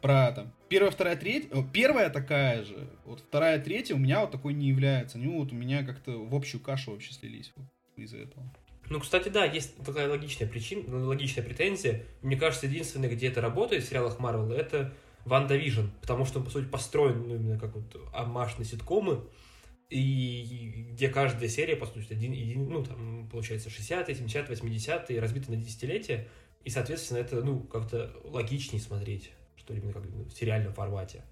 Про 0.03 0.31
там 0.33 0.53
первая, 0.69 0.91
вторая, 0.91 1.17
третья, 1.17 1.51
первая 1.73 2.11
такая 2.11 2.65
же, 2.65 2.91
вот 3.07 3.21
вторая, 3.21 3.59
третья 3.59 3.95
у 3.95 3.99
меня 3.99 4.21
вот 4.21 4.31
такой 4.31 4.53
не 4.53 4.69
является. 4.69 5.19
Они 5.19 5.27
вот 5.27 5.53
у 5.53 5.55
меня 5.55 5.85
как-то 5.85 6.13
в 6.13 6.35
общую 6.35 6.61
кашу 6.61 6.93
вообще 6.93 7.13
слились 7.13 7.53
вот, 7.57 7.67
из-за 7.97 8.19
этого. 8.19 8.47
Ну, 8.89 9.01
кстати, 9.01 9.29
да, 9.29 9.45
есть 9.45 9.77
такая 9.85 10.09
логичная 10.09 10.47
причина, 10.47 11.07
логичная 11.07 11.45
претензия. 11.45 12.05
Мне 12.23 12.37
кажется, 12.37 12.67
единственное, 12.67 13.09
где 13.09 13.29
это 13.29 13.41
работает 13.41 13.83
в 13.83 13.89
сериалах 13.89 14.21
Марвел, 14.21 14.53
это 14.53 14.95
WandaVision, 15.27 15.87
потому 16.01 16.25
что 16.25 16.39
он, 16.39 16.45
по 16.45 16.51
сути, 16.51 16.67
построен 16.67 17.29
ну, 17.29 17.35
именно 17.35 17.59
как 17.59 17.75
вот 17.75 17.97
оммаж 18.15 18.59
на 18.59 18.65
ситкомы, 18.65 19.25
и 19.91 20.87
где 20.93 21.09
каждая 21.09 21.49
серия, 21.49 21.77
по 21.77 21.87
сути, 21.87 22.13
один, 22.13 22.33
один 22.33 22.69
ну, 22.69 22.85
там, 22.85 23.29
получается, 23.31 23.69
60-е, 23.69 24.15
70-е, 24.15 24.57
80-е, 24.57 25.21
разбиты 25.21 25.51
на 25.51 25.57
десятилетия, 25.57 26.29
и, 26.65 26.71
соответственно, 26.71 27.19
это, 27.19 27.43
ну, 27.43 27.61
как-то 27.61 28.13
логичнее 28.25 28.81
смотреть, 28.81 29.33
что 29.57 29.75
именно 29.75 29.93
как 29.93 30.05
в 30.05 30.31
сериальном 30.31 30.73
формате. 30.73 31.23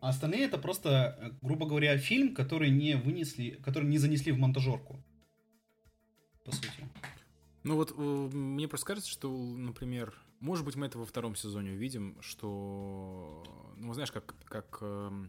А 0.00 0.10
остальные 0.10 0.44
это 0.44 0.58
просто, 0.58 1.18
э, 1.18 1.30
грубо 1.40 1.66
говоря, 1.66 1.96
фильм, 1.96 2.34
который 2.34 2.70
не 2.70 2.94
вынесли, 2.94 3.58
который 3.64 3.88
не 3.88 3.96
занесли 3.96 4.32
в 4.32 4.38
монтажерку. 4.38 5.02
По 6.44 6.52
сути. 6.52 6.88
Ну 7.62 7.76
вот, 7.76 7.94
э, 7.96 8.02
мне 8.02 8.68
просто 8.68 8.86
кажется, 8.86 9.10
что, 9.10 9.30
например, 9.30 10.14
может 10.40 10.64
быть, 10.64 10.76
мы 10.76 10.86
это 10.86 10.98
во 10.98 11.06
втором 11.06 11.36
сезоне 11.36 11.72
увидим, 11.72 12.16
что, 12.20 13.42
ну, 13.76 13.92
знаешь, 13.94 14.12
как, 14.12 14.34
как 14.44 14.78
э, 14.80 15.26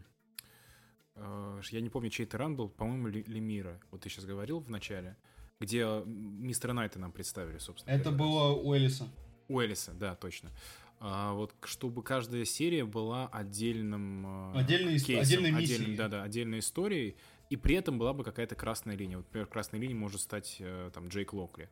э, 1.14 1.60
я 1.70 1.80
не 1.80 1.88
помню, 1.88 2.10
чей 2.10 2.24
это 2.24 2.38
ран 2.38 2.56
был, 2.56 2.68
по-моему, 2.68 3.08
Лемира, 3.08 3.80
вот 3.90 4.02
ты 4.02 4.08
сейчас 4.08 4.24
говорил 4.24 4.60
в 4.60 4.70
начале, 4.70 5.16
где 5.60 6.02
мистера 6.04 6.72
Найта 6.72 6.98
нам 6.98 7.12
представили, 7.12 7.58
собственно. 7.58 7.94
Это 7.94 8.10
было 8.10 8.54
раз. 8.54 8.64
у 8.64 8.76
Элиса. 8.76 9.08
У 9.48 9.60
Элиса, 9.60 9.92
да, 9.92 10.14
точно. 10.16 10.50
А, 10.98 11.32
вот 11.34 11.54
чтобы 11.64 12.02
каждая 12.02 12.44
серия 12.44 12.84
была 12.84 13.28
отдельным 13.28 14.52
э, 14.54 14.60
отдельной, 14.60 14.98
кейсом, 14.98 15.22
отдельной 15.22 15.50
миссией. 15.50 15.76
Отдельной, 15.76 15.96
да, 15.96 16.08
да, 16.08 16.22
отдельной 16.22 16.58
историей, 16.60 17.16
и 17.50 17.56
при 17.56 17.76
этом 17.76 17.98
была 17.98 18.12
бы 18.12 18.24
какая-то 18.24 18.54
красная 18.54 18.96
линия. 18.96 19.18
Вот, 19.18 19.26
например, 19.26 19.46
красной 19.46 19.78
линией 19.78 19.98
может 19.98 20.20
стать 20.20 20.56
э, 20.58 20.90
там 20.94 21.08
Джейк 21.08 21.32
Локли 21.32 21.68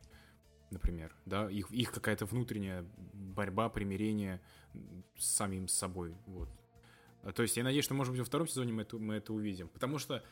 например, 0.71 1.15
да, 1.25 1.49
их, 1.49 1.71
их 1.71 1.91
какая-то 1.91 2.25
внутренняя 2.25 2.85
борьба, 3.13 3.69
примирение 3.69 4.41
с 5.17 5.25
самим 5.25 5.67
собой, 5.67 6.15
вот. 6.25 6.49
А, 7.23 7.31
то 7.31 7.41
есть 7.43 7.57
я 7.57 7.63
надеюсь, 7.63 7.85
что, 7.85 7.93
может 7.93 8.11
быть, 8.11 8.19
во 8.19 8.25
втором 8.25 8.47
сезоне 8.47 8.73
мы 8.73 8.83
это, 8.83 8.97
мы 8.97 9.15
это 9.15 9.33
увидим, 9.33 9.67
потому 9.67 9.97
что, 9.97 10.23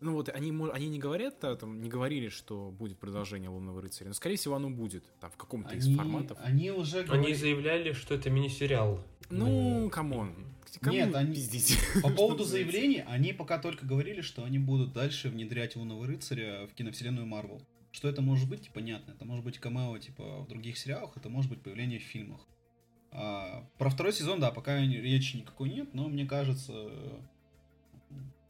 ну 0.00 0.12
вот, 0.12 0.28
они, 0.28 0.52
они 0.72 0.88
не 0.88 0.98
говорят, 0.98 1.36
да, 1.40 1.56
там, 1.56 1.80
не 1.80 1.88
говорили, 1.88 2.28
что 2.28 2.70
будет 2.70 2.98
продолжение 2.98 3.50
«Лунного 3.50 3.82
рыцаря», 3.82 4.08
но, 4.08 4.14
скорее 4.14 4.36
всего, 4.36 4.54
оно 4.54 4.70
будет, 4.70 5.04
там, 5.20 5.30
в 5.30 5.36
каком-то 5.36 5.70
они, 5.70 5.78
из 5.78 5.96
форматов. 5.96 6.38
Они 6.40 6.70
уже 6.70 7.02
говорили... 7.02 7.26
Они 7.26 7.34
заявляли, 7.34 7.92
что 7.92 8.14
это 8.14 8.30
мини-сериал. 8.30 9.04
Ну, 9.30 9.90
come 9.90 10.15
on. 10.15 10.34
Нет, 10.82 11.14
они... 11.14 11.34
Пиздите? 11.34 11.78
По 12.02 12.10
поводу 12.14 12.44
заявлений, 12.44 13.02
они 13.06 13.32
пока 13.32 13.58
только 13.58 13.86
говорили, 13.86 14.20
что 14.20 14.44
они 14.44 14.58
будут 14.58 14.92
дальше 14.92 15.28
внедрять 15.28 15.76
«Лунного 15.76 16.06
рыцаря» 16.06 16.66
в 16.66 16.74
киновселенную 16.74 17.26
Марвел. 17.26 17.60
Что 17.96 18.10
это 18.10 18.20
может 18.20 18.46
быть, 18.46 18.68
понятно. 18.74 19.12
Это 19.12 19.24
может 19.24 19.42
быть 19.42 19.56
камео, 19.56 19.96
типа, 19.96 20.42
в 20.42 20.48
других 20.48 20.76
сериалах, 20.76 21.16
это 21.16 21.30
может 21.30 21.50
быть 21.50 21.62
появление 21.62 21.98
в 21.98 22.02
фильмах. 22.02 22.46
А, 23.10 23.66
про 23.78 23.88
второй 23.88 24.12
сезон, 24.12 24.38
да, 24.38 24.50
пока 24.50 24.78
речи 24.78 25.38
никакой 25.38 25.70
нет, 25.70 25.94
но 25.94 26.06
мне 26.06 26.26
кажется... 26.26 26.72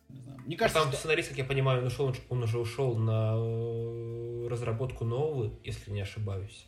Не 0.09 0.21
знаю. 0.21 0.41
Мне 0.45 0.57
кажется, 0.57 0.81
а 0.81 0.83
там 0.83 0.91
что... 0.91 0.99
сценарист, 0.99 1.29
как 1.29 1.39
я 1.39 1.45
понимаю, 1.45 1.83
он, 1.83 1.87
ушел, 1.87 2.13
он 2.29 2.43
уже 2.43 2.59
ушел 2.59 2.97
на 2.97 3.35
э, 3.37 4.49
разработку 4.51 5.05
нового, 5.05 5.57
если 5.63 5.93
не 5.93 6.01
ошибаюсь. 6.01 6.67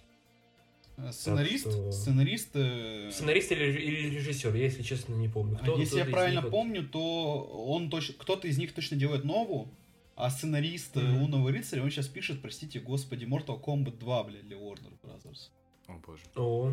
Э, 0.99 1.11
сценарист? 1.11 1.69
что... 1.73 1.91
Сценарист... 1.91 2.51
Э, 2.55 3.11
сценарист 3.11 3.51
или, 3.51 3.73
или 3.73 4.15
режиссер, 4.15 4.55
я, 4.55 4.63
если 4.63 4.85
честно, 4.85 5.15
не 5.15 5.29
помню. 5.29 5.59
Кто, 5.59 5.77
если 5.77 5.99
я 5.99 6.05
правильно 6.05 6.43
помню, 6.43 6.89
то 6.89 7.43
он 7.43 7.91
точно, 7.91 8.15
кто-то 8.19 8.47
из 8.47 8.57
них 8.57 8.73
точно 8.73 8.97
делает 8.97 9.25
новую, 9.25 9.69
а 10.19 10.31
сценарист 10.31 10.97
mm-hmm. 10.97 11.21
Лунного 11.21 11.53
рыцаря, 11.53 11.81
он 11.85 11.91
сейчас 11.91 12.09
пишет, 12.09 12.43
простите, 12.43 12.81
господи, 12.81 13.25
Mortal 13.25 13.63
Kombat 13.63 13.99
2, 13.99 14.25
блядь, 14.25 14.47
для 14.49 14.57
Warner 14.57 14.99
Brothers. 15.01 15.51
О, 15.87 15.93
боже. 16.05 16.23
О, 16.35 16.73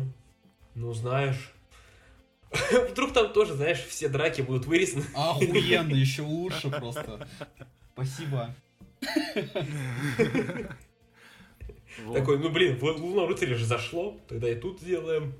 ну 0.74 0.92
знаешь. 0.92 1.52
Вдруг 2.90 3.12
там 3.12 3.32
тоже, 3.32 3.54
знаешь, 3.54 3.78
все 3.84 4.08
драки 4.08 4.42
будут 4.42 4.66
вырезаны. 4.66 5.04
Охуенно, 5.14 5.94
еще 5.94 6.22
лучше 6.22 6.70
просто. 6.70 7.28
Спасибо. 7.92 8.52
Такой, 12.12 12.38
ну 12.40 12.50
блин, 12.50 12.76
в 12.78 12.82
Лунном 12.82 13.28
рыцаре 13.28 13.54
же 13.54 13.64
зашло, 13.64 14.18
тогда 14.26 14.50
и 14.50 14.56
тут 14.56 14.80
сделаем. 14.80 15.32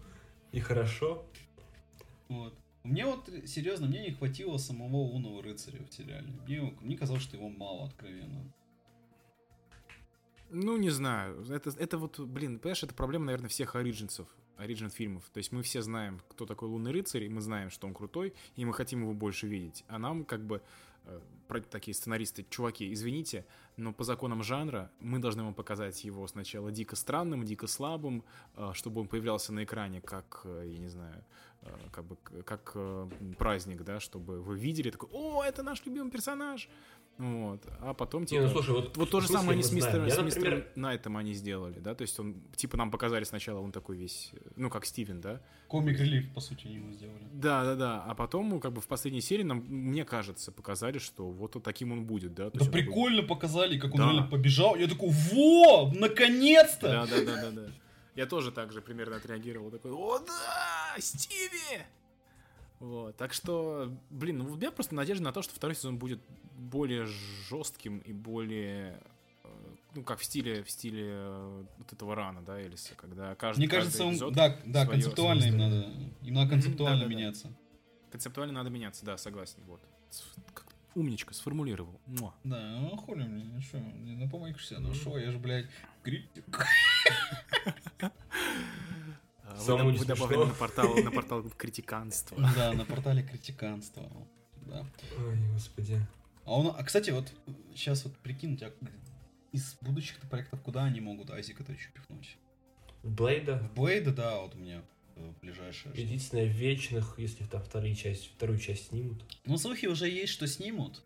И 0.52 0.60
хорошо. 0.60 1.26
Вот. 2.28 2.54
Мне 2.86 3.04
вот, 3.04 3.28
серьезно, 3.46 3.88
мне 3.88 4.00
не 4.06 4.12
хватило 4.12 4.58
самого 4.58 4.96
лунного 4.98 5.42
рыцаря 5.42 5.84
в 5.84 5.92
сериале. 5.92 6.32
Мне, 6.46 6.72
мне 6.80 6.96
казалось, 6.96 7.22
что 7.22 7.36
его 7.36 7.48
мало, 7.48 7.86
откровенно. 7.86 8.52
Ну, 10.50 10.76
не 10.76 10.90
знаю. 10.90 11.44
Это, 11.50 11.70
это 11.76 11.98
вот, 11.98 12.20
блин, 12.20 12.60
понимаешь, 12.60 12.84
это 12.84 12.94
проблема, 12.94 13.26
наверное, 13.26 13.48
всех 13.48 13.74
оригинцев, 13.74 14.28
оригин 14.56 14.90
фильмов. 14.90 15.24
То 15.32 15.38
есть 15.38 15.50
мы 15.50 15.62
все 15.62 15.82
знаем, 15.82 16.22
кто 16.28 16.46
такой 16.46 16.68
Лунный 16.68 16.92
рыцарь, 16.92 17.24
и 17.24 17.28
мы 17.28 17.40
знаем, 17.40 17.70
что 17.70 17.88
он 17.88 17.94
крутой, 17.94 18.32
и 18.54 18.64
мы 18.64 18.72
хотим 18.72 19.02
его 19.02 19.14
больше 19.14 19.48
видеть. 19.48 19.84
А 19.88 19.98
нам, 19.98 20.24
как 20.24 20.46
бы, 20.46 20.62
э, 21.06 21.20
такие 21.68 21.92
сценаристы, 21.92 22.46
чуваки, 22.48 22.92
извините, 22.92 23.46
но 23.76 23.92
по 23.92 24.04
законам 24.04 24.44
жанра 24.44 24.92
мы 25.00 25.18
должны 25.18 25.42
вам 25.42 25.54
показать 25.54 26.04
его 26.04 26.24
сначала 26.28 26.70
дико 26.70 26.94
странным, 26.94 27.44
дико 27.44 27.66
слабым, 27.66 28.22
э, 28.54 28.70
чтобы 28.74 29.00
он 29.00 29.08
появлялся 29.08 29.52
на 29.52 29.64
экране 29.64 30.00
как, 30.00 30.42
э, 30.44 30.68
я 30.68 30.78
не 30.78 30.88
знаю, 30.88 31.24
Э, 31.55 31.55
как 31.92 32.04
бы 32.04 32.16
как 32.44 32.72
э, 32.74 33.08
праздник, 33.38 33.82
да, 33.84 34.00
чтобы 34.00 34.40
вы 34.40 34.58
видели 34.58 34.90
такой, 34.90 35.08
о, 35.12 35.42
это 35.42 35.62
наш 35.62 35.84
любимый 35.86 36.10
персонаж, 36.10 36.68
вот, 37.18 37.66
а 37.80 37.94
потом 37.94 38.26
типа, 38.26 38.40
не, 38.40 38.46
ну, 38.46 38.52
слушай, 38.52 38.74
вот, 38.74 38.96
вот 38.96 39.10
то 39.10 39.20
же 39.20 39.28
самое 39.28 39.52
они 39.52 39.62
с 39.62 39.72
мистером, 39.72 40.10
с 40.10 40.18
мистером 40.18 40.44
например... 40.44 40.72
Найтом 40.76 41.16
они 41.16 41.32
сделали, 41.32 41.78
да, 41.78 41.94
то 41.94 42.02
есть 42.02 42.18
он 42.20 42.34
типа 42.54 42.76
нам 42.76 42.90
показали 42.90 43.24
сначала 43.24 43.60
он 43.60 43.72
такой 43.72 43.96
весь, 43.96 44.32
ну 44.56 44.68
как 44.68 44.84
Стивен, 44.84 45.22
да, 45.22 45.40
комик 45.66 45.98
релиф 45.98 46.32
по 46.34 46.40
сути 46.40 46.66
ему 46.66 46.92
сделали, 46.92 47.24
да, 47.32 47.64
да, 47.64 47.74
да, 47.74 48.04
а 48.04 48.14
потом 48.14 48.60
как 48.60 48.74
бы 48.74 48.82
в 48.82 48.86
последней 48.86 49.22
серии 49.22 49.44
нам, 49.44 49.64
мне 49.66 50.04
кажется, 50.04 50.52
показали, 50.52 50.98
что 50.98 51.30
вот, 51.30 51.54
вот 51.54 51.64
таким 51.64 51.92
он 51.92 52.04
будет, 52.04 52.34
да, 52.34 52.50
то 52.50 52.58
да 52.58 52.70
прикольно 52.70 53.22
такой... 53.22 53.34
показали, 53.34 53.78
как 53.78 53.94
он 53.94 53.98
да. 53.98 54.04
реально 54.04 54.28
побежал, 54.28 54.76
я 54.76 54.86
такой, 54.86 55.08
во, 55.10 55.90
наконец-то, 55.94 56.88
да, 56.88 57.06
да, 57.06 57.24
да, 57.24 57.42
да, 57.42 57.50
да. 57.50 57.72
Я 58.16 58.26
тоже 58.26 58.50
так 58.50 58.72
же 58.72 58.80
примерно 58.80 59.16
отреагировал. 59.16 59.70
Такой, 59.70 59.92
о 59.92 60.18
да, 60.18 60.96
Стиви! 60.98 61.84
Вот, 62.80 63.16
так 63.16 63.32
что, 63.32 63.94
блин, 64.10 64.38
ну 64.38 64.52
у 64.52 64.56
меня 64.56 64.70
просто 64.70 64.94
надежда 64.94 65.24
на 65.24 65.32
то, 65.32 65.42
что 65.42 65.54
второй 65.54 65.74
сезон 65.74 65.98
будет 65.98 66.20
более 66.56 67.06
жестким 67.48 67.98
и 68.00 68.12
более 68.12 69.00
э, 69.44 69.48
ну, 69.94 70.02
как 70.02 70.18
в 70.18 70.24
стиле, 70.24 70.62
в 70.62 70.70
стиле 70.70 71.04
э, 71.08 71.64
вот 71.78 71.92
этого 71.92 72.14
рана, 72.14 72.42
да, 72.42 72.60
Элиса, 72.60 72.94
когда 72.94 73.34
каждый 73.34 73.60
Мне 73.60 73.68
кажется, 73.68 74.04
он, 74.04 74.18
да, 74.32 74.58
да, 74.64 74.86
концептуально 74.86 75.44
им 75.44 75.56
надо, 75.56 75.90
им 76.22 76.34
надо 76.34 76.50
концептуально 76.50 77.04
mm-hmm, 77.04 77.08
да, 77.08 77.14
меняться. 77.14 77.48
Да. 77.48 77.54
Концептуально 78.10 78.52
надо 78.52 78.70
меняться, 78.70 79.04
да, 79.06 79.16
согласен, 79.16 79.58
вот. 79.66 79.80
Как 80.52 80.66
умничка, 80.94 81.32
сформулировал. 81.32 81.98
Муа. 82.06 82.34
Да, 82.44 82.76
ну 82.80 82.96
хули 82.96 83.24
мне, 83.24 83.44
ну 83.44 83.60
что, 83.60 83.78
не 83.78 84.16
напомнишься, 84.16 84.80
ну 84.80 84.92
что, 84.92 85.18
я 85.18 85.30
же, 85.30 85.38
блядь, 85.38 85.66
критик. 86.02 86.44
Вы, 89.66 89.92
вы 89.92 90.04
добавлены 90.04 90.46
на 90.46 90.54
портал, 90.54 90.94
на 90.96 91.10
портал 91.10 91.42
критиканства. 91.56 92.38
Да, 92.54 92.72
на 92.72 92.84
портале 92.84 93.22
критиканства. 93.22 94.08
Да. 94.66 94.86
Ой, 95.18 95.36
господи. 95.52 96.00
А, 96.44 96.52
он, 96.52 96.74
а 96.76 96.84
кстати, 96.84 97.10
вот 97.10 97.32
сейчас 97.74 98.04
вот 98.04 98.16
прикинуть, 98.18 98.62
а 98.62 98.72
из 99.52 99.76
будущих 99.80 100.18
проектов 100.28 100.60
куда 100.62 100.84
они 100.84 101.00
могут 101.00 101.30
Айзека-то 101.30 101.72
еще 101.72 101.90
пихнуть? 101.90 102.36
Блейда? 103.02 103.58
В 103.58 103.74
Блейда, 103.74 104.12
да, 104.12 104.40
вот 104.40 104.54
у 104.54 104.58
меня 104.58 104.82
э, 105.16 105.32
ближайшее. 105.40 105.92
Единственное, 105.94 106.46
в 106.46 106.52
вечных, 106.52 107.14
если 107.18 107.44
там 107.44 107.62
вторую 107.62 107.94
часть, 107.94 108.32
вторую 108.34 108.58
часть 108.58 108.88
снимут. 108.88 109.24
Ну, 109.44 109.56
слухи 109.56 109.86
уже 109.86 110.08
есть, 110.08 110.32
что 110.32 110.46
снимут. 110.46 111.02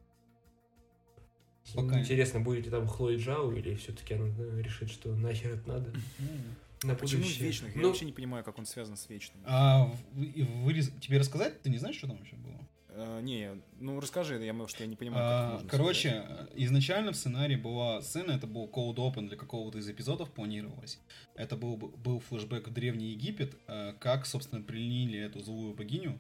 Пока 1.74 2.00
Интересно, 2.00 2.40
будет 2.40 2.64
ли 2.64 2.70
там 2.70 2.86
Хлои 2.86 3.16
Джао, 3.16 3.52
или 3.52 3.74
все-таки 3.74 4.14
она 4.14 4.28
решит, 4.60 4.90
что 4.90 5.14
нахер 5.14 5.54
это 5.54 5.68
надо? 5.68 5.92
На 6.82 6.94
Почему 6.94 7.22
будущее. 7.22 7.46
вечных? 7.46 7.76
Я 7.76 7.82
ну, 7.82 7.88
вообще 7.88 8.06
не 8.06 8.12
понимаю, 8.12 8.42
как 8.42 8.58
он 8.58 8.64
связан 8.64 8.96
с 8.96 9.08
вечным. 9.10 9.42
А 9.44 9.92
вы, 10.12 10.32
вы, 10.64 10.74
тебе 10.74 11.18
рассказать? 11.18 11.60
Ты 11.60 11.68
не 11.68 11.76
знаешь, 11.76 11.96
что 11.96 12.06
там 12.06 12.22
еще 12.22 12.36
было? 12.36 12.58
А, 12.92 13.20
не, 13.20 13.50
ну 13.78 14.00
расскажи, 14.00 14.42
я, 14.42 14.52
может, 14.52 14.80
я 14.80 14.86
не 14.86 14.96
понимаю, 14.96 15.22
как 15.22 15.32
а, 15.32 15.52
можно 15.52 15.68
Короче, 15.68 16.22
сказать. 16.24 16.48
изначально 16.56 17.12
в 17.12 17.16
сценарии 17.16 17.56
была 17.56 18.00
сцена, 18.02 18.32
это 18.32 18.46
был 18.46 18.66
cold 18.66 18.96
open 18.96 19.28
для 19.28 19.36
какого-то 19.36 19.78
из 19.78 19.88
эпизодов 19.88 20.30
планировалось. 20.30 20.98
Это 21.34 21.56
был, 21.56 21.76
был 21.76 22.20
флешбэк 22.20 22.68
в 22.68 22.72
Древний 22.72 23.12
Египет, 23.12 23.56
а, 23.66 23.94
как, 23.94 24.26
собственно, 24.26 24.62
пленили 24.62 25.18
эту 25.18 25.40
злую 25.40 25.74
богиню. 25.74 26.18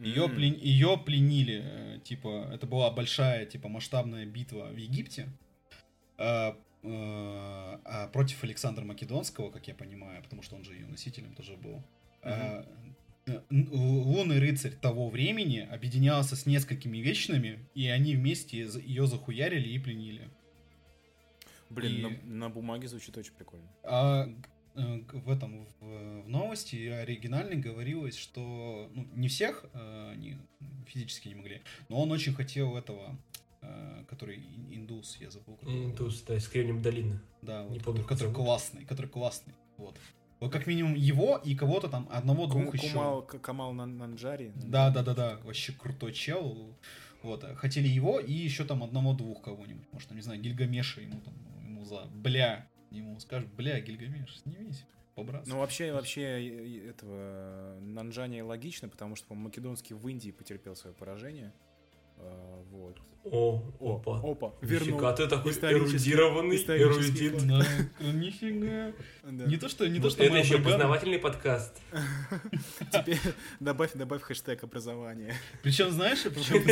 Ее, 0.00 0.24
mm. 0.24 0.34
плен, 0.34 0.54
ее 0.54 0.98
пленили, 0.98 1.62
э, 1.62 1.98
типа, 2.02 2.48
это 2.52 2.66
была 2.66 2.90
большая, 2.90 3.44
типа, 3.44 3.68
масштабная 3.68 4.24
битва 4.24 4.68
в 4.72 4.76
Египте. 4.76 5.28
А, 6.16 6.56
а 6.82 8.08
против 8.08 8.42
Александра 8.42 8.84
Македонского, 8.84 9.50
как 9.50 9.68
я 9.68 9.74
понимаю, 9.74 10.22
потому 10.22 10.42
что 10.42 10.56
он 10.56 10.64
же 10.64 10.74
ее 10.74 10.86
носителем 10.86 11.34
тоже 11.34 11.56
был. 11.56 11.82
Uh-huh. 12.22 12.66
Лунный 13.50 14.38
рыцарь 14.38 14.72
того 14.72 15.10
времени 15.10 15.68
объединялся 15.70 16.36
с 16.36 16.46
несколькими 16.46 16.98
вечными, 16.98 17.58
и 17.74 17.88
они 17.88 18.16
вместе 18.16 18.58
ее 18.58 19.06
захуярили 19.06 19.68
и 19.68 19.78
пленили. 19.78 20.28
Блин, 21.68 21.94
и... 21.94 22.00
на, 22.02 22.38
на 22.38 22.50
бумаге 22.50 22.88
звучит 22.88 23.16
очень 23.16 23.32
прикольно. 23.34 23.68
А 23.84 24.26
Э, 24.26 24.34
в 24.74 25.30
этом 25.30 25.66
в, 25.80 26.22
в 26.24 26.28
новости 26.28 26.88
оригинально 26.88 27.56
говорилось, 27.56 28.16
что 28.16 28.90
ну, 28.94 29.06
не 29.14 29.28
всех 29.28 29.64
э, 29.72 30.12
они 30.12 30.36
физически 30.86 31.28
не 31.28 31.34
могли, 31.34 31.62
но 31.88 32.00
он 32.00 32.12
очень 32.12 32.32
хотел 32.34 32.76
этого, 32.76 33.18
э, 33.62 34.04
который 34.08 34.42
индус, 34.70 35.16
я 35.20 35.30
забыл. 35.30 35.58
Индус, 35.62 36.22
да, 36.22 36.36
из 36.36 36.48
Кремнием 36.48 36.82
долины. 36.82 37.20
Да, 37.42 37.64
вот, 37.64 37.72
не 37.72 37.80
помню, 37.80 38.02
который, 38.02 38.28
который 38.28 38.34
классный, 38.34 38.84
который 38.84 39.06
классный, 39.06 39.54
вот. 39.76 39.96
Вот 40.38 40.50
как 40.50 40.66
минимум 40.66 40.94
его 40.94 41.36
и 41.36 41.54
кого-то 41.54 41.88
там 41.88 42.08
одного-двух 42.10 42.74
еще. 42.74 42.92
Кумал, 42.94 43.22
Камал 43.22 43.74
Нанджари. 43.74 44.52
Да, 44.56 44.90
да, 44.90 45.02
да, 45.02 45.14
да, 45.14 45.38
вообще 45.44 45.72
крутой 45.72 46.14
чел. 46.14 46.74
Вот, 47.22 47.44
хотели 47.56 47.86
его 47.86 48.18
и 48.18 48.32
еще 48.32 48.64
там 48.64 48.82
одного-двух 48.82 49.42
кого-нибудь. 49.42 49.86
Может, 49.92 50.08
там, 50.08 50.16
не 50.16 50.22
знаю, 50.22 50.40
Гильгамеша 50.40 51.02
ему 51.02 51.20
там, 51.20 51.34
ему 51.62 51.84
за 51.84 52.06
бля 52.06 52.66
ему 52.90 53.18
скажут, 53.20 53.50
бля, 53.52 53.80
Гильгамеш, 53.80 54.40
снимись. 54.40 54.84
Ну, 55.16 55.58
вообще, 55.58 55.92
вообще, 55.92 56.88
этого 56.88 57.78
Нанджани 57.80 58.40
логично, 58.40 58.88
потому 58.88 59.16
что, 59.16 59.34
Македонский 59.34 59.94
в 59.94 60.08
Индии 60.08 60.30
потерпел 60.30 60.76
свое 60.76 60.94
поражение. 60.94 61.52
А, 62.16 62.64
вот. 62.70 62.98
О, 63.24 63.62
опа. 63.80 64.18
Опа, 64.18 64.54
вернул. 64.62 64.94
Нифига, 64.94 65.12
ты 65.12 65.26
такой 65.26 65.52
эрудированный, 65.52 66.56
эрудит. 66.56 67.46
Да, 67.46 67.66
нифига. 68.00 68.94
Не 69.24 69.58
то, 69.58 69.68
что, 69.68 69.86
не 69.86 70.00
то, 70.00 70.08
что 70.08 70.24
Это 70.24 70.36
еще 70.36 70.58
познавательный 70.58 71.18
подкаст. 71.18 71.80
Теперь 72.90 73.18
добавь, 73.60 73.92
добавь 73.92 74.22
хэштег 74.22 74.64
образование. 74.64 75.34
Причем, 75.62 75.90
знаешь, 75.90 76.22
причем 76.24 76.64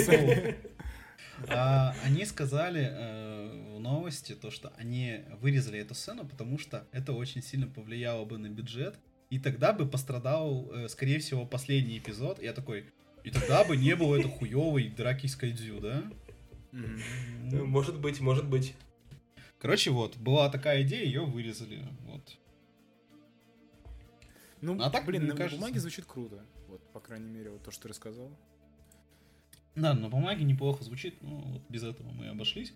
они 1.46 2.24
сказали 2.24 2.88
э, 2.90 3.74
в 3.76 3.80
новости 3.80 4.34
то, 4.34 4.50
что 4.50 4.72
они 4.76 5.20
вырезали 5.40 5.78
эту 5.78 5.94
сцену, 5.94 6.26
потому 6.26 6.58
что 6.58 6.86
это 6.92 7.12
очень 7.12 7.42
сильно 7.42 7.66
повлияло 7.66 8.24
бы 8.24 8.38
на 8.38 8.48
бюджет, 8.48 8.98
и 9.30 9.38
тогда 9.38 9.72
бы 9.72 9.86
пострадал, 9.86 10.70
э, 10.72 10.88
скорее 10.88 11.18
всего, 11.18 11.46
последний 11.46 11.98
эпизод. 11.98 12.42
Я 12.42 12.52
такой, 12.52 12.86
и 13.24 13.30
тогда 13.30 13.64
бы 13.64 13.76
не 13.76 13.94
было 13.94 14.16
этой 14.16 14.30
хуевой 14.30 14.88
драки 14.88 15.26
с 15.26 15.36
Кайдзю, 15.36 15.80
да? 15.80 16.04
Может 16.72 18.00
быть, 18.00 18.20
может 18.20 18.46
быть. 18.46 18.74
Короче, 19.58 19.90
вот, 19.90 20.16
была 20.16 20.48
такая 20.50 20.82
идея, 20.82 21.04
ее 21.04 21.24
вырезали, 21.24 21.84
вот. 22.06 22.38
Ну, 24.60 24.80
а 24.80 24.90
так, 24.90 25.04
блин, 25.04 25.26
на 25.26 25.36
кажется... 25.36 25.56
бумаге 25.56 25.78
звучит 25.78 26.04
круто. 26.04 26.44
Вот, 26.66 26.80
по 26.92 27.00
крайней 27.00 27.30
мере, 27.30 27.50
вот 27.50 27.62
то, 27.62 27.70
что 27.70 27.82
ты 27.84 27.88
рассказал. 27.88 28.30
Да, 29.78 29.94
на 29.94 30.08
бумаге 30.08 30.44
неплохо 30.44 30.84
звучит, 30.84 31.22
но 31.22 31.38
вот 31.38 31.62
без 31.68 31.84
этого 31.84 32.10
мы 32.10 32.28
обошлись. 32.28 32.74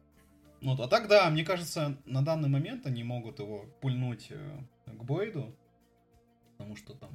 Вот, 0.60 0.78
а 0.78 0.86
так, 0.88 1.08
да, 1.08 1.28
мне 1.30 1.44
кажется, 1.44 1.96
на 2.04 2.24
данный 2.24 2.48
момент 2.48 2.86
они 2.86 3.02
могут 3.02 3.40
его 3.40 3.66
пульнуть 3.80 4.28
э, 4.30 4.60
к 4.86 5.02
Бойду, 5.02 5.54
потому 6.56 6.76
что 6.76 6.94
там 6.94 7.10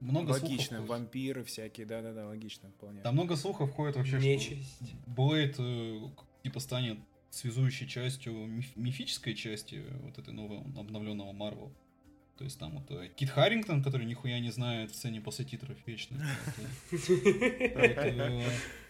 много 0.00 0.30
логично, 0.30 0.78
слухов. 0.78 0.88
вампиры 0.88 1.44
всякие, 1.44 1.86
да-да-да, 1.86 2.26
логично, 2.26 2.70
вполне. 2.70 3.02
Там 3.02 3.14
много 3.14 3.36
слухов 3.36 3.70
ходит 3.72 3.96
вообще, 3.96 4.18
Нечисть. 4.18 4.76
что 4.88 5.10
Бойд 5.10 5.56
э, 5.58 6.00
типа 6.42 6.60
станет 6.60 6.98
связующей 7.30 7.86
частью 7.86 8.32
миф- 8.46 8.76
мифической 8.76 9.34
части 9.34 9.84
вот 10.02 10.18
этой 10.18 10.32
нового 10.32 10.60
обновленного 10.80 11.32
Марвел. 11.32 11.72
То 12.36 12.42
есть 12.42 12.58
там 12.58 12.72
вот 12.72 12.90
э, 12.90 13.08
Кит 13.14 13.30
Харрингтон, 13.30 13.80
который 13.82 14.06
нихуя 14.06 14.40
не 14.40 14.50
знает 14.50 14.90
в 14.90 14.96
сцене 14.96 15.20
после 15.20 15.44
титров 15.44 15.76
вечно. 15.86 16.16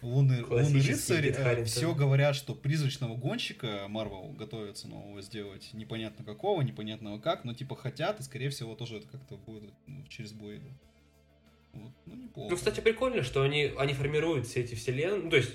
Лунный 0.00 0.42
рыцарь. 0.80 1.26
Э, 1.28 1.64
Все 1.64 1.94
говорят, 1.94 2.36
что 2.36 2.54
призрачного 2.54 3.16
гонщика 3.16 3.84
Марвел 3.88 4.32
готовится 4.32 4.88
нового 4.88 5.20
сделать. 5.20 5.68
Непонятно 5.74 6.24
какого, 6.24 6.62
непонятного 6.62 7.18
как, 7.18 7.44
но 7.44 7.52
типа 7.52 7.76
хотят, 7.76 8.18
и 8.20 8.22
скорее 8.22 8.48
всего 8.48 8.74
тоже 8.74 8.96
это 8.96 9.08
как-то 9.08 9.36
будет 9.36 9.74
ну, 9.86 10.02
через 10.08 10.32
бой. 10.32 10.62
Вот. 11.74 11.92
Ну, 12.06 12.14
неплохо. 12.14 12.50
Ну, 12.50 12.56
кстати, 12.56 12.80
прикольно, 12.80 13.22
что 13.22 13.42
они, 13.42 13.72
они 13.76 13.92
формируют 13.92 14.46
все 14.46 14.60
эти 14.60 14.74
вселенные. 14.74 15.24
Ну, 15.24 15.30
то 15.30 15.36
есть, 15.36 15.52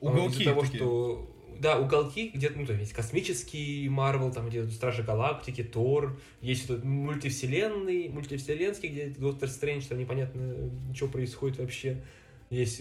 уголки 0.00 0.42
из-за 0.42 0.50
того, 0.50 0.64
что 0.64 1.31
да, 1.60 1.78
уголки, 1.78 2.30
где 2.34 2.50
ну, 2.50 2.66
то 2.66 2.72
есть 2.72 2.92
космический 2.92 3.88
Марвел, 3.88 4.32
там, 4.32 4.48
где 4.48 4.68
Стражи 4.68 5.02
Галактики, 5.02 5.62
Тор, 5.62 6.18
есть 6.40 6.66
тут 6.66 6.84
мультивселенный, 6.84 8.08
мультивселенский, 8.08 8.88
где 8.88 9.06
Доктор 9.08 9.48
Стрэндж, 9.48 9.86
там 9.88 9.98
непонятно, 9.98 10.70
что 10.94 11.08
происходит 11.08 11.58
вообще. 11.58 12.02
Есть 12.50 12.78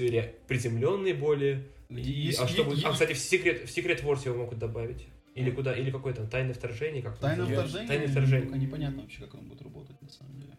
приземленные 0.48 1.14
более. 1.14 1.64
Есть, 1.90 2.40
а, 2.40 2.48
что 2.48 2.64
будет? 2.64 2.84
а, 2.86 2.92
кстати, 2.92 3.14
в 3.14 3.18
секрет, 3.18 3.70
в 3.70 3.72
секрет 3.72 4.04
Wars 4.04 4.26
его 4.26 4.38
могут 4.38 4.60
добавить. 4.60 5.08
Или 5.36 5.50
куда, 5.50 5.74
или 5.74 5.92
какое-то 5.92 6.26
тайное 6.28 6.54
вторжение, 6.54 7.02
как 7.02 7.18
Тайное 7.18 7.46
вторжение? 7.46 7.88
Тайное 7.88 8.08
вторжение. 8.08 8.58
Непонятно 8.58 9.02
вообще, 9.02 9.22
как 9.22 9.36
он 9.36 9.48
будет 9.48 9.62
работать, 9.62 10.02
на 10.02 10.10
самом 10.10 10.40
деле. 10.40 10.58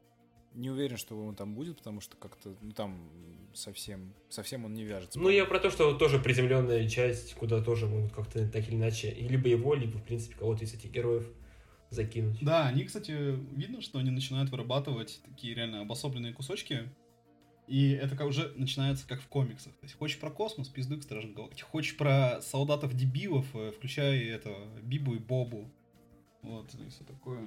Не 0.54 0.70
уверен, 0.70 0.96
что 0.96 1.18
он 1.18 1.34
там 1.34 1.54
будет, 1.54 1.78
потому 1.78 2.00
что 2.00 2.16
как-то, 2.16 2.54
ну, 2.60 2.72
там 2.72 3.10
совсем, 3.54 4.14
совсем 4.28 4.64
он 4.64 4.74
не 4.74 4.84
вяжется. 4.84 5.18
Ну, 5.18 5.28
я 5.28 5.44
про 5.44 5.58
то, 5.58 5.70
что 5.70 5.94
тоже 5.94 6.18
приземленная 6.18 6.88
часть, 6.88 7.34
куда 7.34 7.62
тоже 7.62 7.86
могут 7.86 8.12
как-то 8.12 8.46
так 8.48 8.68
или 8.68 8.76
иначе, 8.76 9.10
либо 9.12 9.48
его, 9.48 9.74
либо, 9.74 9.98
в 9.98 10.04
принципе, 10.04 10.36
кого-то 10.36 10.64
из 10.64 10.74
этих 10.74 10.90
героев 10.90 11.26
закинуть. 11.90 12.38
Да, 12.42 12.66
они, 12.68 12.84
кстати, 12.84 13.12
видно, 13.54 13.82
что 13.82 13.98
они 13.98 14.10
начинают 14.10 14.50
вырабатывать 14.50 15.20
такие 15.24 15.54
реально 15.54 15.82
обособленные 15.82 16.32
кусочки, 16.32 16.88
и 17.66 17.90
это 17.90 18.16
как 18.16 18.26
уже 18.26 18.52
начинается 18.56 19.06
как 19.06 19.20
в 19.20 19.28
комиксах. 19.28 19.72
То 19.74 19.84
есть 19.84 19.96
хочешь 19.96 20.18
про 20.18 20.30
космос, 20.30 20.68
пиздуй 20.68 21.00
к 21.00 21.02
Стражам 21.04 21.32
Галактики. 21.32 21.62
Хочешь 21.62 21.96
про 21.96 22.40
солдатов-дебилов, 22.42 23.46
э, 23.54 23.72
включай 23.72 24.18
это 24.24 24.68
Бибу 24.82 25.14
и 25.14 25.18
Бобу. 25.18 25.70
Вот, 26.42 26.74
и 26.74 26.88
все 26.88 27.04
такое. 27.04 27.46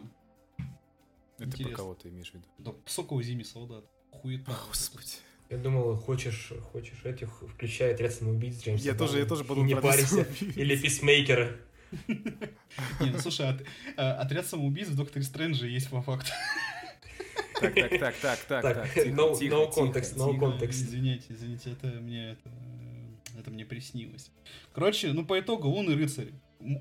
Это 1.38 1.48
Интересно. 1.48 1.68
про 1.68 1.76
кого 1.76 1.96
ты 1.96 2.10
имеешь 2.10 2.32
в 2.32 2.34
виду? 2.34 2.48
Да, 2.60 2.74
Сокол 2.86 3.22
Зими 3.22 3.44
солдат. 3.44 3.86
Хуета. 4.12 4.56
Господи. 4.68 5.18
Я 5.50 5.58
думал, 5.58 5.96
хочешь, 5.96 6.52
хочешь 6.72 7.04
этих, 7.04 7.30
включая 7.54 7.94
отряд 7.94 8.14
самоубийц 8.14 8.64
Джеймса. 8.64 8.84
Я 8.84 8.96
тоже, 8.96 9.20
я 9.20 9.26
тоже 9.26 9.44
подумал 9.44 9.68
Не 9.68 9.76
парься. 9.76 10.28
Или 10.56 10.76
писмейкера. 10.76 11.56
Не, 13.00 13.12
ну 13.12 13.20
слушай, 13.20 13.46
э, 13.96 14.02
отряд 14.02 14.46
самоубийц 14.48 14.88
в 14.88 14.96
Докторе 14.96 15.24
Стрэнджа 15.24 15.68
есть 15.68 15.90
по 15.90 16.02
факту. 16.02 16.32
Так, 17.60 17.74
так, 17.74 17.98
так, 18.00 18.16
так, 18.18 18.40
так, 18.48 18.64
так. 18.64 18.98
No, 19.08 19.34
no 19.34 19.72
context, 19.72 20.18
no 20.18 20.38
context. 20.38 20.72
Извините, 20.72 21.26
извините, 21.30 21.72
это 21.72 21.88
мне 21.88 22.32
это, 22.32 22.50
это 23.40 23.52
мне 23.52 23.66
приснилось. 23.66 24.32
Короче, 24.74 25.14
ну 25.14 25.26
по 25.26 25.40
итогу 25.40 25.70
Лунный 25.70 25.96
рыцарь 25.96 26.34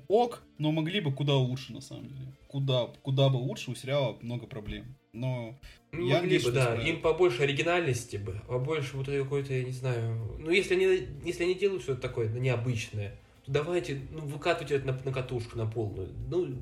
ок, 0.07 0.43
но 0.57 0.71
могли 0.71 0.99
бы 0.99 1.11
куда 1.13 1.33
лучше 1.35 1.73
на 1.73 1.81
самом 1.81 2.07
деле. 2.07 2.33
Куда, 2.47 2.87
куда 3.01 3.29
бы 3.29 3.37
лучше 3.37 3.71
у 3.71 3.75
сериала 3.75 4.17
много 4.21 4.47
проблем. 4.47 4.95
Но 5.13 5.57
ну, 5.91 6.07
я 6.07 6.19
могли 6.19 6.39
бы, 6.39 6.51
да. 6.51 6.63
Справят. 6.63 6.87
Им 6.87 7.01
побольше 7.01 7.43
оригинальности 7.43 8.17
бы, 8.17 8.41
побольше 8.47 8.97
вот 8.97 9.07
какой-то, 9.07 9.53
я 9.53 9.63
не 9.63 9.71
знаю. 9.71 10.37
Ну, 10.39 10.51
если 10.51 10.75
они, 10.75 11.07
если 11.23 11.43
они 11.43 11.55
делают 11.55 11.83
что-то 11.83 12.01
такое 12.01 12.27
необычное, 12.29 13.15
то 13.45 13.51
давайте, 13.51 14.01
ну, 14.11 14.21
выкатывайте 14.21 14.75
это 14.75 14.87
на, 14.87 14.93
на 15.03 15.11
катушку, 15.11 15.57
на 15.57 15.65
полную. 15.67 16.09
Ну, 16.29 16.55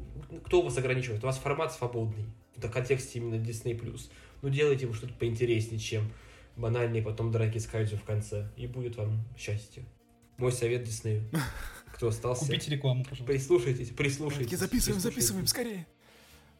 кто 0.45 0.61
вас 0.61 0.77
ограничивает? 0.77 1.23
У 1.23 1.27
вас 1.27 1.37
формат 1.37 1.73
свободный. 1.73 2.25
В 2.55 2.69
контексте 2.69 3.19
именно 3.19 3.35
Disney+. 3.35 3.79
Ну, 4.41 4.49
делайте 4.49 4.85
вы 4.85 4.93
что-то 4.93 5.13
поинтереснее, 5.13 5.79
чем 5.79 6.11
банальные 6.55 7.01
потом 7.01 7.31
драки 7.31 7.57
с 7.57 7.65
Кайдзю 7.65 7.97
в 7.97 8.03
конце. 8.03 8.49
И 8.57 8.67
будет 8.67 8.97
вам 8.97 9.23
счастье. 9.37 9.83
Мой 10.37 10.51
совет 10.51 10.87
Disney. 10.87 11.21
Кто 11.93 12.07
остался? 12.09 12.45
Купите 12.45 12.71
рекламу, 12.71 13.03
пожалуйста. 13.03 13.25
Прислушайтесь, 13.25 13.89
прислушайтесь. 13.89 14.57
Записываем, 14.57 14.99
записываем, 14.99 15.47
скорее. 15.47 15.87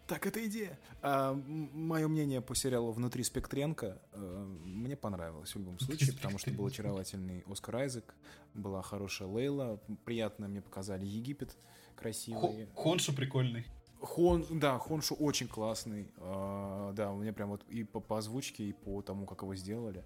Так, 0.08 0.28
это 0.28 0.46
идея. 0.48 0.78
А, 1.02 1.34
мое 1.34 2.08
мнение 2.08 2.42
по 2.42 2.56
сериалу 2.56 2.92
«Внутри 2.92 3.24
Спектренко» 3.24 4.02
а, 4.12 4.46
мне 4.64 4.98
понравилось 4.98 5.56
в 5.56 5.60
любом 5.60 5.80
случае, 5.80 6.14
потому 6.14 6.38
что 6.38 6.52
был 6.52 6.68
очаровательный 6.68 7.44
Оскар 7.50 7.78
Айзек, 7.78 8.14
была 8.54 8.82
хорошая 8.82 9.30
Лейла, 9.30 9.80
приятно 10.04 10.48
мне 10.48 10.62
показали 10.62 11.06
Египет, 11.06 11.56
красивый. 11.96 12.68
Хоншу 12.76 13.14
прикольный. 13.14 13.66
Хон, 14.02 14.46
да, 14.52 14.78
Хоншу 14.78 15.16
очень 15.16 15.48
классный. 15.48 16.12
А, 16.18 16.92
да, 16.92 17.12
у 17.12 17.22
меня 17.22 17.32
прям 17.32 17.50
вот 17.50 17.64
и 17.70 17.86
по, 17.86 18.02
по 18.02 18.18
озвучке, 18.18 18.66
и 18.66 18.74
по 18.74 19.02
тому, 19.02 19.26
как 19.26 19.42
его 19.42 19.56
сделали. 19.56 20.04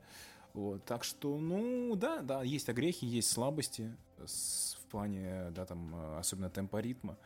Вот, 0.54 0.86
так 0.86 1.04
что, 1.04 1.38
ну, 1.38 1.96
да, 1.96 2.22
да, 2.22 2.44
есть 2.44 2.70
огрехи, 2.70 3.06
есть 3.06 3.30
слабости 3.30 3.96
с, 4.26 4.77
плане, 4.88 5.52
да, 5.52 5.66
там, 5.66 6.18
особенно 6.18 6.50
темпа 6.50 6.82
ритма. 6.82 7.18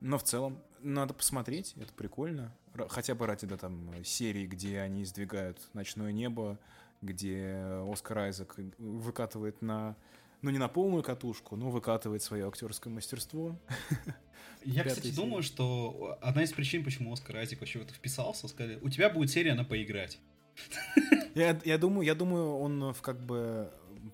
Но 0.00 0.18
в 0.18 0.22
целом 0.22 0.62
надо 0.80 1.14
посмотреть, 1.14 1.74
это 1.76 1.92
прикольно. 1.92 2.54
Хотя 2.88 3.14
бы 3.14 3.26
ради 3.26 3.46
да, 3.46 3.56
там, 3.56 3.90
серии, 4.04 4.46
где 4.46 4.80
они 4.80 5.04
сдвигают 5.04 5.58
ночное 5.72 6.12
небо, 6.12 6.58
где 7.00 7.56
Оскар 7.90 8.18
Айзек 8.18 8.56
выкатывает 8.78 9.62
на, 9.62 9.96
ну 10.42 10.50
не 10.50 10.58
на 10.58 10.68
полную 10.68 11.02
катушку, 11.02 11.56
но 11.56 11.70
выкатывает 11.70 12.22
свое 12.22 12.46
актерское 12.46 12.92
мастерство. 12.92 13.58
Я, 14.64 14.84
кстати, 14.84 15.14
думаю, 15.14 15.42
что 15.42 16.18
одна 16.20 16.42
из 16.42 16.52
причин, 16.52 16.84
почему 16.84 17.12
Оскар 17.12 17.36
Айзек 17.36 17.60
вообще 17.60 17.78
в 17.78 17.82
это 17.82 17.94
вписался, 17.94 18.48
сказали, 18.48 18.78
у 18.82 18.88
тебя 18.90 19.08
будет 19.08 19.30
серия 19.30 19.54
на 19.54 19.64
поиграть. 19.64 20.18
Я, 21.34 21.58
я 21.64 21.78
думаю, 21.78 22.06
я 22.06 22.14
думаю, 22.14 22.56
он 22.56 22.94
как 23.02 23.20
бы 23.20 23.70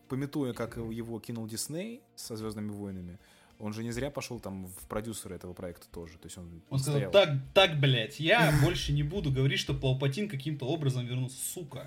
пометуя, 0.09 0.53
как 0.53 0.76
его 0.76 1.18
кинул 1.20 1.47
Дисней 1.47 2.03
со 2.14 2.36
Звездными 2.36 2.70
войнами, 2.70 3.18
он 3.62 3.72
же 3.72 3.84
не 3.84 3.93
зря 3.93 4.11
пошел 4.11 4.40
там 4.40 4.66
в 4.66 4.88
продюсеры 4.88 5.36
этого 5.36 5.53
проекта 5.53 5.86
тоже. 5.93 6.14
То 6.14 6.26
есть 6.26 6.36
он, 6.36 6.62
он 6.68 6.80
сказал, 6.80 7.12
так, 7.12 7.30
так, 7.55 7.78
блядь, 7.78 8.18
я 8.18 8.53
больше 8.61 8.93
не 8.93 9.05
буду 9.05 9.30
говорить, 9.30 9.61
что 9.61 9.72
Палпатин 9.72 10.28
каким-то 10.28 10.66
образом 10.66 11.07
вернулся, 11.07 11.36
сука. 11.40 11.86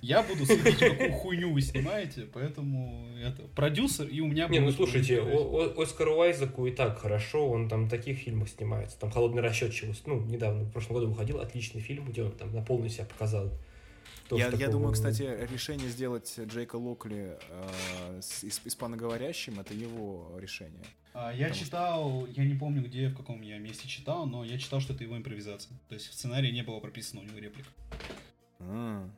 Я 0.00 0.22
буду 0.22 0.46
следить, 0.46 0.78
какую 0.78 1.12
хуйню 1.12 1.52
вы 1.52 1.60
снимаете, 1.62 2.28
поэтому 2.32 3.08
это 3.20 3.42
продюсер, 3.56 4.06
и 4.06 4.20
у 4.20 4.28
меня... 4.28 4.46
Не, 4.46 4.60
ну 4.60 4.70
слушайте, 4.70 5.20
Оскар 5.76 6.10
Уайзаку 6.10 6.66
и 6.66 6.70
так 6.70 7.00
хорошо, 7.00 7.50
он 7.50 7.68
там 7.68 7.86
в 7.86 7.90
таких 7.90 8.18
фильмах 8.18 8.48
снимается. 8.48 8.96
Там 8.98 9.10
«Холодный 9.10 9.42
расчет» 9.42 9.72
чего 9.72 9.92
ну, 10.06 10.20
недавно, 10.20 10.62
в 10.62 10.70
прошлом 10.70 10.94
году 10.94 11.08
выходил, 11.08 11.40
отличный 11.40 11.80
фильм, 11.80 12.08
где 12.08 12.22
он 12.22 12.32
там 12.32 12.54
на 12.54 12.62
полную 12.62 12.88
себя 12.88 13.04
показал. 13.04 13.50
Я, 14.30 14.48
я 14.48 14.68
думаю, 14.68 14.92
кстати, 14.92 15.22
решение 15.50 15.88
сделать 15.88 16.38
Джейка 16.38 16.76
Локли 16.76 17.38
э, 17.48 18.20
с 18.20 18.44
испаноговорящим 18.44 19.60
это 19.60 19.74
его 19.74 20.36
решение. 20.38 20.84
А, 21.14 21.32
я 21.32 21.48
Потому 21.48 21.64
читал, 21.64 22.26
что... 22.26 22.40
я 22.42 22.44
не 22.44 22.54
помню 22.54 22.82
где, 22.82 23.08
в 23.08 23.16
каком 23.16 23.40
я 23.40 23.58
месте 23.58 23.88
читал, 23.88 24.26
но 24.26 24.44
я 24.44 24.58
читал, 24.58 24.80
что 24.80 24.92
это 24.92 25.04
его 25.04 25.16
импровизация. 25.16 25.78
То 25.88 25.94
есть 25.94 26.08
в 26.08 26.14
сценарии 26.14 26.50
не 26.50 26.62
было 26.62 26.78
прописано 26.80 27.22
у 27.22 27.24
него 27.24 27.38
реплик. 27.38 27.66
А. 28.60 29.08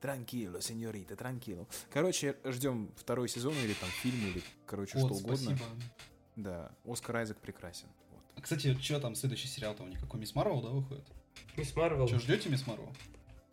Транкило, 0.00 0.60
сеньорита, 0.60 1.16
транкило. 1.16 1.66
Короче, 1.90 2.36
ждем 2.44 2.90
второй 2.96 3.28
сезон 3.28 3.54
или 3.64 3.74
там 3.74 3.88
фильм, 3.90 4.26
или, 4.26 4.42
короче, 4.66 4.98
вот, 4.98 5.12
что 5.12 5.14
спасибо. 5.16 5.52
угодно. 5.52 5.66
Да, 6.36 6.72
Оскар 6.84 7.16
Айзек 7.16 7.38
прекрасен. 7.38 7.88
Вот. 8.12 8.42
Кстати, 8.42 8.74
что 8.80 9.00
там 9.00 9.14
следующий 9.14 9.48
сериал-то 9.48 9.82
у 9.82 9.88
них? 9.88 9.98
Какой 10.00 10.20
Мисс 10.20 10.34
Марвел, 10.34 10.62
да, 10.62 10.68
выходит? 10.68 11.04
Мисс 11.56 11.74
Марвел. 11.74 12.06
Что, 12.06 12.18
ждете 12.20 12.48
Мисс 12.48 12.66
Марвел? 12.66 12.94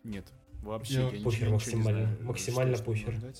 Нет. 0.04 0.26
Вообще, 0.64 0.94
я, 0.94 1.10
я 1.10 1.24
похер 1.24 1.50
максимально. 1.50 2.06
Знаю, 2.06 2.24
максимально 2.24 2.76
что, 2.76 2.84
похер. 2.84 3.14
Что 3.16 3.32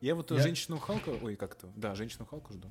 я 0.00 0.14
вот 0.14 0.30
я... 0.30 0.40
женщину 0.40 0.78
Халка, 0.78 1.10
ой, 1.22 1.36
как-то, 1.36 1.68
да, 1.76 1.94
женщину 1.94 2.26
Халку 2.26 2.52
жду. 2.52 2.68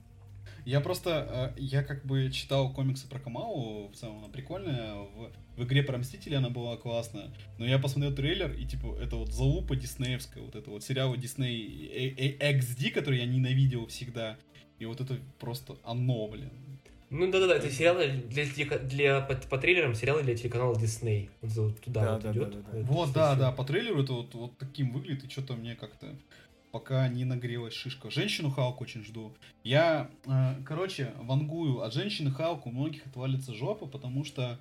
Я 0.65 0.79
просто, 0.79 1.53
э, 1.57 1.59
я 1.59 1.83
как 1.83 2.05
бы 2.05 2.29
читал 2.31 2.71
комиксы 2.71 3.07
про 3.07 3.19
Камау, 3.19 3.87
в 3.87 3.95
целом 3.95 4.19
она 4.19 4.27
прикольная, 4.27 4.95
в, 4.95 5.31
в 5.57 5.63
игре 5.63 5.81
про 5.81 5.97
Мстителя 5.97 6.37
она 6.37 6.49
была 6.49 6.77
классная, 6.77 7.31
но 7.57 7.65
я 7.65 7.79
посмотрел 7.79 8.13
трейлер, 8.13 8.51
и 8.51 8.65
типа 8.65 8.97
это 9.01 9.15
вот 9.15 9.33
залупа 9.33 9.75
диснеевская, 9.75 10.43
вот 10.43 10.55
это 10.55 10.69
вот 10.69 10.83
сериал 10.83 11.15
Disney 11.15 12.37
XD, 12.37 12.91
который 12.91 13.19
я 13.19 13.25
ненавидел 13.25 13.87
всегда, 13.87 14.37
и 14.77 14.85
вот 14.85 15.01
это 15.01 15.17
просто 15.39 15.77
оно, 15.83 16.27
блин. 16.27 16.51
Ну 17.11 17.29
да-да-да, 17.29 17.57
это 17.57 17.69
сериалы 17.69 18.23
для, 18.29 18.45
для, 18.45 18.77
для 18.79 19.21
по, 19.21 19.35
по 19.35 19.57
трейлерам 19.57 19.93
сериалы 19.95 20.23
для 20.23 20.35
телеканала 20.35 20.73
Disney. 20.75 21.29
Вот 21.41 21.79
туда 21.81 22.05
да, 22.05 22.13
вот 22.13 22.23
да, 22.23 22.31
идет. 22.31 22.51
Да, 22.51 22.57
да, 22.57 22.71
да. 22.71 22.87
Вот, 22.87 23.11
да, 23.11 23.35
да, 23.35 23.51
по 23.51 23.65
трейлеру 23.65 24.01
это 24.01 24.13
вот, 24.13 24.33
вот 24.33 24.57
таким 24.57 24.93
выглядит, 24.93 25.25
и 25.25 25.29
что-то 25.29 25.55
мне 25.55 25.75
как-то 25.75 26.15
пока 26.71 27.05
не 27.09 27.25
нагрелась 27.25 27.73
шишка. 27.73 28.09
Женщину 28.09 28.49
Халк 28.49 28.79
очень 28.79 29.03
жду. 29.03 29.33
Я, 29.65 30.09
э, 30.25 30.55
короче, 30.65 31.11
вангую 31.19 31.81
от 31.81 31.93
женщины 31.93 32.31
Халк 32.31 32.65
у 32.65 32.71
многих 32.71 33.05
отвалится 33.05 33.53
жопа, 33.53 33.87
потому 33.87 34.23
что 34.23 34.57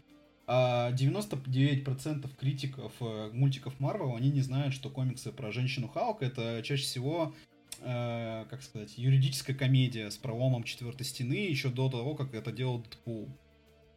э, 0.49 0.51
99% 0.51 2.29
критиков 2.37 2.93
э, 2.99 3.31
мультиков 3.33 3.79
Марвел, 3.79 4.17
они 4.17 4.31
не 4.31 4.41
знают, 4.41 4.75
что 4.75 4.91
комиксы 4.91 5.31
про 5.31 5.53
женщину 5.53 5.87
Халк 5.87 6.21
это 6.21 6.63
чаще 6.65 6.83
всего 6.83 7.33
э, 7.81 8.47
как 8.49 8.63
сказать, 8.63 8.97
юридическая 8.97 9.57
комедия 9.57 10.11
с 10.11 10.17
проломом 10.17 10.65
четвертой 10.65 11.07
стены 11.07 11.35
еще 11.35 11.69
до 11.69 11.89
того, 11.89 12.15
как 12.15 12.35
это 12.35 12.53
делал 12.53 12.79
Дэдпул. 12.83 13.29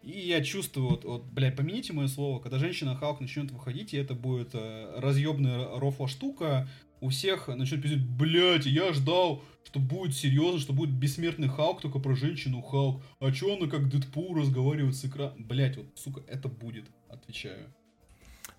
И 0.02 0.20
я 0.20 0.44
чувствую, 0.44 0.90
вот, 0.90 1.06
вот, 1.06 1.24
блядь, 1.26 1.56
помяните 1.56 1.94
мое 1.94 2.08
слово, 2.08 2.40
когда 2.40 2.60
женщина 2.60 2.96
Халк 2.96 3.22
начнет 3.22 3.52
выходить, 3.52 3.94
и 3.94 3.98
это 3.98 4.14
будет 4.14 4.50
э, 4.54 5.00
разъебная 5.00 5.80
рофла 5.80 6.10
штука, 6.10 6.68
у 7.00 7.10
всех 7.10 7.48
начнет 7.48 7.82
пиздить, 7.82 8.06
блядь, 8.06 8.66
я 8.66 8.92
ждал, 8.92 9.42
что 9.64 9.80
будет 9.80 10.16
серьезно, 10.16 10.60
что 10.60 10.74
будет 10.74 10.92
бессмертный 10.92 11.48
Халк, 11.48 11.82
только 11.82 12.00
про 12.00 12.16
женщину 12.16 12.62
Халк. 12.62 13.02
А 13.20 13.32
чё 13.32 13.56
она 13.58 13.70
как 13.70 13.90
Дэдпул 13.90 14.36
разговаривает 14.36 14.96
с 14.96 15.06
экраном? 15.06 15.44
Блядь, 15.46 15.78
вот, 15.78 15.88
сука, 15.96 16.22
это 16.28 16.50
будет, 16.50 16.86
отвечаю. 17.10 17.74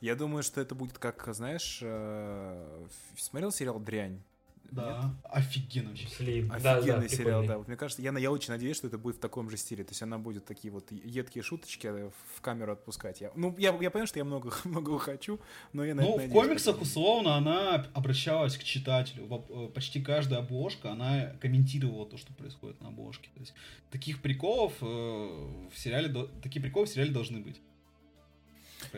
Я 0.00 0.14
думаю, 0.14 0.42
что 0.42 0.60
это 0.60 0.74
будет 0.74 0.98
как, 0.98 1.26
знаешь, 1.34 1.80
э, 1.82 2.86
смотрел 3.16 3.52
сериал 3.52 3.80
«Дрянь»? 3.80 4.22
Да, 4.70 5.02
Нет? 5.04 5.30
офигенно 5.30 5.90
вообще. 5.90 6.06
Офигенный 6.06 6.60
да, 6.60 6.80
да, 6.80 7.08
сериал, 7.08 7.46
да. 7.46 7.58
Вот 7.58 7.68
мне 7.68 7.76
кажется, 7.76 8.02
я, 8.02 8.16
я 8.18 8.30
очень 8.30 8.50
надеюсь, 8.50 8.76
что 8.76 8.88
это 8.88 8.98
будет 8.98 9.16
в 9.16 9.20
таком 9.20 9.48
же 9.50 9.56
стиле. 9.56 9.84
То 9.84 9.90
есть 9.90 10.02
она 10.02 10.18
будет 10.18 10.44
такие 10.44 10.72
вот 10.72 10.90
едкие 10.90 11.42
шуточки 11.42 11.86
в 11.86 12.40
камеру 12.40 12.72
отпускать. 12.72 13.20
Я, 13.20 13.30
ну, 13.36 13.54
я, 13.58 13.70
я 13.80 13.90
понимаю, 13.90 14.06
что 14.06 14.18
я 14.18 14.24
много, 14.24 14.52
много 14.64 14.98
хочу, 14.98 15.40
но 15.72 15.84
я 15.84 15.94
на 15.94 16.02
Ну, 16.02 16.18
в 16.18 16.30
комиксах, 16.30 16.80
условно, 16.80 17.36
она 17.36 17.86
обращалась 17.94 18.56
к 18.56 18.64
читателю. 18.64 19.28
Э, 19.48 19.68
почти 19.68 20.02
каждая 20.02 20.40
обложка, 20.40 20.90
она 20.90 21.32
комментировала 21.40 22.06
то, 22.06 22.16
что 22.16 22.32
происходит 22.32 22.80
на 22.80 22.88
обложке. 22.88 23.30
То 23.34 23.40
есть 23.40 23.54
таких 23.90 24.22
приколов 24.22 24.72
э, 24.80 24.84
в 24.84 25.78
сериале, 25.78 26.28
такие 26.42 26.60
приколы 26.60 26.86
в 26.86 26.88
сериале 26.88 27.12
должны 27.12 27.40
быть. 27.40 27.60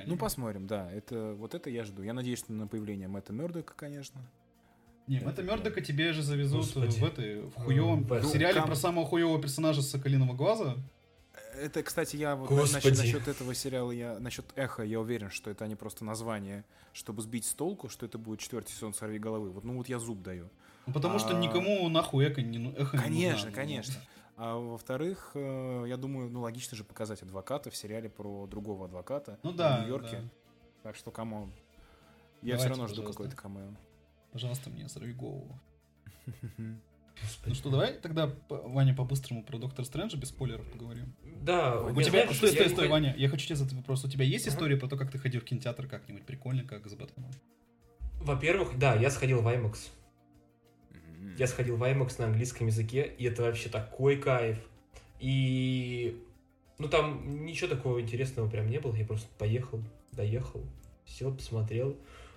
Ну, 0.07 0.17
посмотрим, 0.17 0.67
да. 0.67 0.91
Это, 0.91 1.35
вот 1.35 1.55
это 1.55 1.71
я 1.71 1.85
жду. 1.85 2.03
Я 2.03 2.13
надеюсь, 2.13 2.39
что 2.41 2.53
на 2.53 2.67
появление 2.67 3.09
Мэтта 3.09 3.33
Мёрдока, 3.33 3.75
конечно. 3.75 4.21
Не, 5.07 5.19
это 5.19 5.43
Мёрдока 5.43 5.81
тебе 5.81 6.13
же 6.13 6.23
завезут 6.23 6.63
Господи. 6.63 6.99
в 6.99 7.05
этой, 7.05 7.41
в 7.43 7.55
хуёвом, 7.55 8.05
в 8.05 8.23
ну, 8.23 8.29
сериале 8.29 8.61
про 8.63 8.75
самого 8.75 9.07
хуёвого 9.07 9.41
персонажа 9.41 9.83
с 9.83 9.91
Соколиного 9.91 10.35
глаза. 10.35 10.77
Это, 11.55 11.83
кстати, 11.83 12.17
я 12.17 12.35
вот 12.35 12.51
насчет, 12.73 12.99
насчет 12.99 13.29
этого 13.29 13.55
сериала, 13.55 13.91
я 13.91 14.19
насчет 14.19 14.45
Эхо, 14.57 14.83
я 14.83 15.01
уверен, 15.01 15.31
что 15.31 15.51
это 15.51 15.67
не 15.67 15.75
просто 15.75 16.05
название, 16.05 16.65
чтобы 16.93 17.23
сбить 17.23 17.47
с 17.47 17.55
толку, 17.55 17.89
что 17.89 18.05
это 18.05 18.19
будет 18.19 18.41
четвертый 18.41 18.73
сезон 18.73 18.93
«Сорви 18.93 19.19
головы». 19.19 19.51
Вот, 19.51 19.65
ну 19.65 19.77
вот 19.77 19.89
я 19.89 19.99
зуб 19.99 20.23
даю. 20.23 20.51
Ну, 20.87 20.93
потому 20.93 21.17
а... 21.17 21.19
что 21.19 21.35
никому 21.39 21.89
нахуй 21.89 22.27
эхо 22.27 22.43
не, 22.43 22.73
эхо 22.73 22.99
конечно, 22.99 23.11
не 23.11 23.33
нужна. 23.33 23.51
Конечно, 23.53 23.95
А 24.37 24.57
во-вторых, 24.57 25.31
э, 25.35 25.85
я 25.89 25.97
думаю, 25.97 26.31
ну 26.31 26.41
логично 26.41 26.77
же 26.77 26.85
показать 26.85 27.23
адвоката 27.23 27.71
в 27.71 27.77
сериале 27.77 28.11
про 28.11 28.47
другого 28.47 28.85
адвоката 28.85 29.39
ну, 29.43 29.53
да, 29.53 29.79
в 29.79 29.81
Нью-Йорке. 29.83 30.17
Да. 30.17 30.29
Так 30.83 30.97
что, 30.97 31.11
come 31.11 31.35
on. 31.35 31.53
Я 32.43 32.57
Давайте, 32.57 32.59
все 32.59 32.69
равно 32.69 32.87
жду 32.87 33.03
какой-то 33.03 33.35
камео. 33.35 33.71
Пожалуйста, 34.37 34.69
мне 34.69 34.87
сорви 34.87 35.15
голову. 35.15 35.59
Ну 37.47 37.55
что, 37.55 37.71
давай 37.71 37.95
тогда, 37.95 38.31
Ваня, 38.51 38.95
по-быстрому 38.95 39.43
про 39.43 39.57
Доктор 39.57 39.87
Стрэнджа 39.87 40.19
без 40.19 40.29
спойлеров 40.29 40.71
поговорим. 40.71 41.15
Да. 41.41 41.81
У 41.81 42.03
тебя... 42.03 42.31
Стой, 42.35 42.51
стой, 42.51 42.69
стой, 42.69 42.89
Ваня, 42.89 43.15
я 43.17 43.31
хочу 43.31 43.47
тебе 43.47 43.57
задать 43.57 43.73
вопрос. 43.73 44.05
У 44.05 44.11
тебя 44.11 44.27
есть 44.27 44.47
история 44.47 44.77
про 44.77 44.89
то, 44.89 44.99
как 44.99 45.11
ты 45.11 45.17
ходил 45.17 45.41
в 45.41 45.45
кинотеатр 45.45 45.87
как-нибудь 45.87 46.27
прикольно, 46.27 46.65
как 46.65 46.87
с 46.87 46.95
Бэтменом? 46.95 47.31
Во-первых, 48.21 48.79
да, 48.79 48.95
я 48.95 49.09
сходил 49.09 49.41
в 49.41 49.49
IMAX. 49.49 49.89
Я 51.39 51.47
сходил 51.47 51.79
в 51.79 51.83
IMAX 51.83 52.17
на 52.19 52.27
английском 52.27 52.67
языке, 52.67 53.11
и 53.17 53.25
это 53.25 53.41
вообще 53.41 53.71
такой 53.71 54.19
кайф. 54.19 54.59
И... 55.19 56.23
Ну, 56.77 56.89
там 56.89 57.47
ничего 57.47 57.71
такого 57.71 58.03
интересного 58.03 58.51
прям 58.51 58.69
не 58.69 58.81
было. 58.81 58.95
Я 58.97 59.07
просто 59.07 59.29
поехал, 59.39 59.83
доехал, 60.13 60.63
сел, 61.07 61.35
посмотрел. 61.35 61.97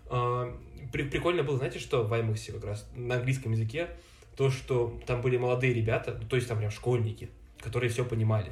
А, 0.09 0.57
прикольно 0.91 1.43
было, 1.43 1.57
знаете, 1.57 1.79
что 1.79 2.03
в 2.03 2.13
IMAX 2.13 2.51
как 2.51 2.65
раз 2.65 2.89
на 2.95 3.15
английском 3.15 3.51
языке, 3.51 3.89
то, 4.35 4.49
что 4.49 4.99
там 5.05 5.21
были 5.21 5.37
молодые 5.37 5.73
ребята, 5.73 6.17
ну, 6.21 6.27
то 6.27 6.35
есть 6.35 6.47
там 6.47 6.57
прям 6.57 6.71
школьники, 6.71 7.29
которые 7.59 7.89
все 7.89 8.05
понимали. 8.05 8.51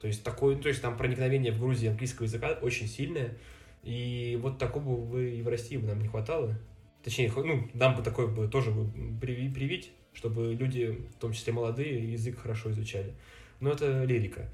То 0.00 0.06
есть 0.06 0.22
такое, 0.22 0.56
то 0.56 0.68
есть 0.68 0.80
там 0.80 0.96
проникновение 0.96 1.52
в 1.52 1.58
Грузии 1.58 1.88
английского 1.88 2.24
языка 2.24 2.58
очень 2.62 2.86
сильное, 2.86 3.36
и 3.82 4.38
вот 4.40 4.58
такого 4.58 5.04
бы 5.04 5.30
и 5.30 5.42
в 5.42 5.48
России 5.48 5.76
бы 5.76 5.86
нам 5.86 6.00
не 6.00 6.08
хватало. 6.08 6.58
Точнее, 7.02 7.32
ну, 7.34 7.68
нам 7.74 7.94
бы 7.94 8.02
такое 8.02 8.26
бы 8.26 8.48
тоже 8.48 8.70
бы 8.70 8.90
привить, 9.20 9.92
чтобы 10.12 10.54
люди, 10.54 10.98
в 11.16 11.20
том 11.20 11.32
числе 11.32 11.52
молодые, 11.52 12.12
язык 12.12 12.38
хорошо 12.38 12.70
изучали. 12.70 13.14
Но 13.60 13.70
это 13.70 14.04
лирика. 14.04 14.50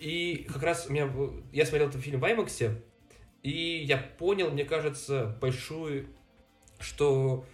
И 0.00 0.46
как 0.48 0.62
раз 0.62 0.86
у 0.88 0.92
меня... 0.92 1.10
Я 1.52 1.64
смотрел 1.64 1.88
этот 1.88 2.02
фильм 2.02 2.20
в 2.20 2.24
IMAX, 2.24 2.78
и 3.46 3.84
я 3.84 3.96
понял, 3.98 4.50
мне 4.50 4.64
кажется, 4.64 5.36
большую, 5.40 6.08
что 6.80 7.46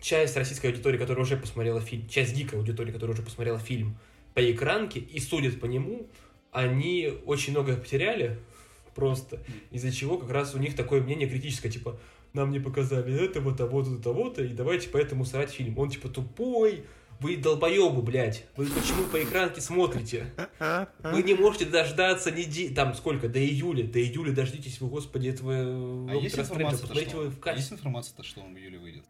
часть 0.00 0.38
российской 0.38 0.68
аудитории, 0.68 0.96
которая 0.96 1.22
уже 1.22 1.36
посмотрела 1.36 1.82
фильм, 1.82 2.08
часть 2.08 2.34
гика 2.34 2.56
аудитории, 2.56 2.92
которая 2.92 3.12
уже 3.12 3.22
посмотрела 3.22 3.58
фильм 3.58 3.98
по 4.32 4.40
экранке 4.50 5.00
и 5.00 5.20
судит 5.20 5.60
по 5.60 5.66
нему, 5.66 6.08
они 6.50 7.12
очень 7.26 7.52
много 7.52 7.76
потеряли 7.76 8.38
просто, 8.94 9.38
из-за 9.70 9.92
чего 9.92 10.16
как 10.16 10.30
раз 10.30 10.54
у 10.54 10.58
них 10.58 10.74
такое 10.74 11.02
мнение 11.02 11.28
критическое, 11.28 11.68
типа, 11.68 12.00
нам 12.32 12.50
не 12.50 12.58
показали 12.58 13.14
этого, 13.22 13.54
того-то, 13.54 13.98
того-то, 13.98 14.42
и 14.42 14.48
давайте 14.48 14.88
поэтому 14.88 15.26
срать 15.26 15.50
фильм. 15.50 15.78
Он 15.78 15.90
типа 15.90 16.08
тупой, 16.08 16.84
вы 17.20 17.36
долбоебы, 17.36 18.02
блядь. 18.02 18.44
Вы 18.56 18.66
почему 18.66 19.04
по 19.04 19.22
экранке 19.22 19.60
смотрите? 19.60 20.26
Вы 21.02 21.22
не 21.22 21.34
можете 21.34 21.66
дождаться 21.66 22.30
недели... 22.30 22.74
Там 22.74 22.94
сколько? 22.94 23.28
До 23.28 23.38
июля. 23.38 23.84
До 23.84 24.00
июля 24.00 24.32
дождитесь 24.32 24.80
вы, 24.80 24.88
господи, 24.88 25.28
этого... 25.28 26.10
А 26.10 26.14
есть 26.14 26.38
информация, 26.38 26.86
что... 26.86 27.30
В 27.30 27.56
есть 27.56 27.72
информация-то, 27.72 28.22
что 28.22 28.40
он 28.40 28.54
в 28.54 28.58
июле 28.58 28.78
выйдет? 28.78 29.04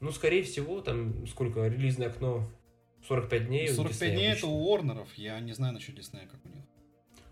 Ну, 0.00 0.10
скорее 0.12 0.42
всего, 0.42 0.80
там 0.80 1.26
сколько? 1.26 1.66
Релизное 1.66 2.08
окно 2.08 2.48
45 3.08 3.46
дней. 3.46 3.68
45 3.68 4.14
дней 4.14 4.32
это 4.32 4.46
у 4.46 4.68
Уорнеров, 4.68 5.08
я 5.16 5.40
не 5.40 5.52
знаю 5.52 5.74
насчет 5.74 5.94
Диснея, 5.94 6.26
как 6.26 6.40
у 6.44 6.48
них. 6.48 6.64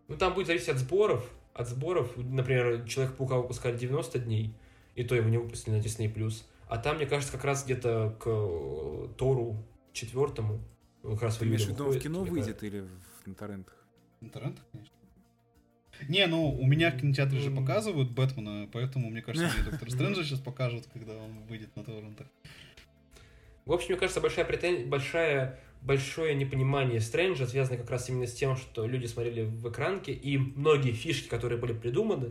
Ну, 0.08 0.16
там 0.16 0.34
будет 0.34 0.46
зависеть 0.46 0.68
от 0.68 0.78
сборов. 0.78 1.28
От 1.54 1.68
сборов, 1.68 2.16
например, 2.16 2.84
Человек-паука 2.88 3.36
выпускали 3.36 3.76
90 3.76 4.18
дней, 4.20 4.54
и 4.94 5.04
то 5.04 5.14
его 5.14 5.28
не 5.28 5.38
выпустили 5.38 5.74
на 5.74 5.80
Disney+. 5.80 6.42
А 6.68 6.78
там, 6.78 6.96
мне 6.96 7.06
кажется, 7.06 7.32
как 7.32 7.44
раз 7.44 7.64
где-то 7.64 8.16
к 8.18 8.26
э, 8.26 9.08
Тору 9.18 9.62
четвертому, 9.92 10.60
как 11.02 11.22
раз 11.22 11.40
в 11.40 11.42
июле 11.42 11.58
в 11.58 11.98
кино 11.98 12.24
выйдет 12.24 12.62
или 12.62 12.80
в, 12.80 13.26
на 13.26 13.34
торрентах? 13.34 13.74
На 14.20 14.30
торрентах, 14.30 14.64
конечно. 14.72 14.94
Не, 16.08 16.26
ну 16.26 16.50
у 16.50 16.66
меня 16.66 16.90
в 16.90 16.96
кинотеатре 16.98 17.38
же 17.38 17.50
показывают 17.50 18.10
Бэтмена, 18.10 18.68
поэтому 18.72 19.10
мне 19.10 19.22
кажется, 19.22 19.50
мне 19.54 19.64
Доктор 19.70 19.90
Стрэнджа 19.90 20.24
сейчас 20.24 20.40
покажут, 20.40 20.86
когда 20.92 21.16
он 21.16 21.44
выйдет 21.48 21.74
на 21.76 21.84
торрентах. 21.84 22.26
В 23.64 23.72
общем, 23.72 23.90
мне 23.90 23.98
кажется, 23.98 24.20
большая 24.20 24.44
претензия, 24.44 24.86
большая, 24.86 25.60
большое 25.82 26.34
непонимание 26.34 27.00
Стрэнджа 27.00 27.46
связано 27.46 27.76
как 27.76 27.90
раз 27.90 28.08
именно 28.08 28.26
с 28.26 28.32
тем, 28.32 28.56
что 28.56 28.86
люди 28.86 29.06
смотрели 29.06 29.42
в 29.42 29.70
экранке, 29.70 30.12
и 30.12 30.36
многие 30.38 30.92
фишки, 30.92 31.28
которые 31.28 31.58
были 31.58 31.72
придуманы 31.72 32.30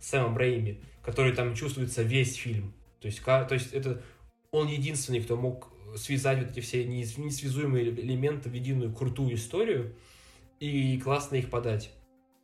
Сэмом 0.00 0.38
Рейми, 0.38 0.80
которые 1.02 1.34
там 1.34 1.54
чувствуется 1.54 2.02
весь 2.02 2.36
фильм. 2.36 2.72
То 3.00 3.06
есть, 3.06 3.22
то 3.22 3.48
есть 3.50 3.72
это 3.72 4.02
он 4.50 4.68
единственный, 4.68 5.20
кто 5.20 5.36
мог 5.36 5.71
связать 5.96 6.38
вот 6.38 6.50
эти 6.50 6.60
все 6.60 6.84
несвязуемые 6.84 7.90
элементы 7.90 8.48
в 8.48 8.54
единую 8.54 8.92
крутую 8.92 9.34
историю 9.34 9.94
и 10.60 10.98
классно 10.98 11.36
их 11.36 11.50
подать. 11.50 11.90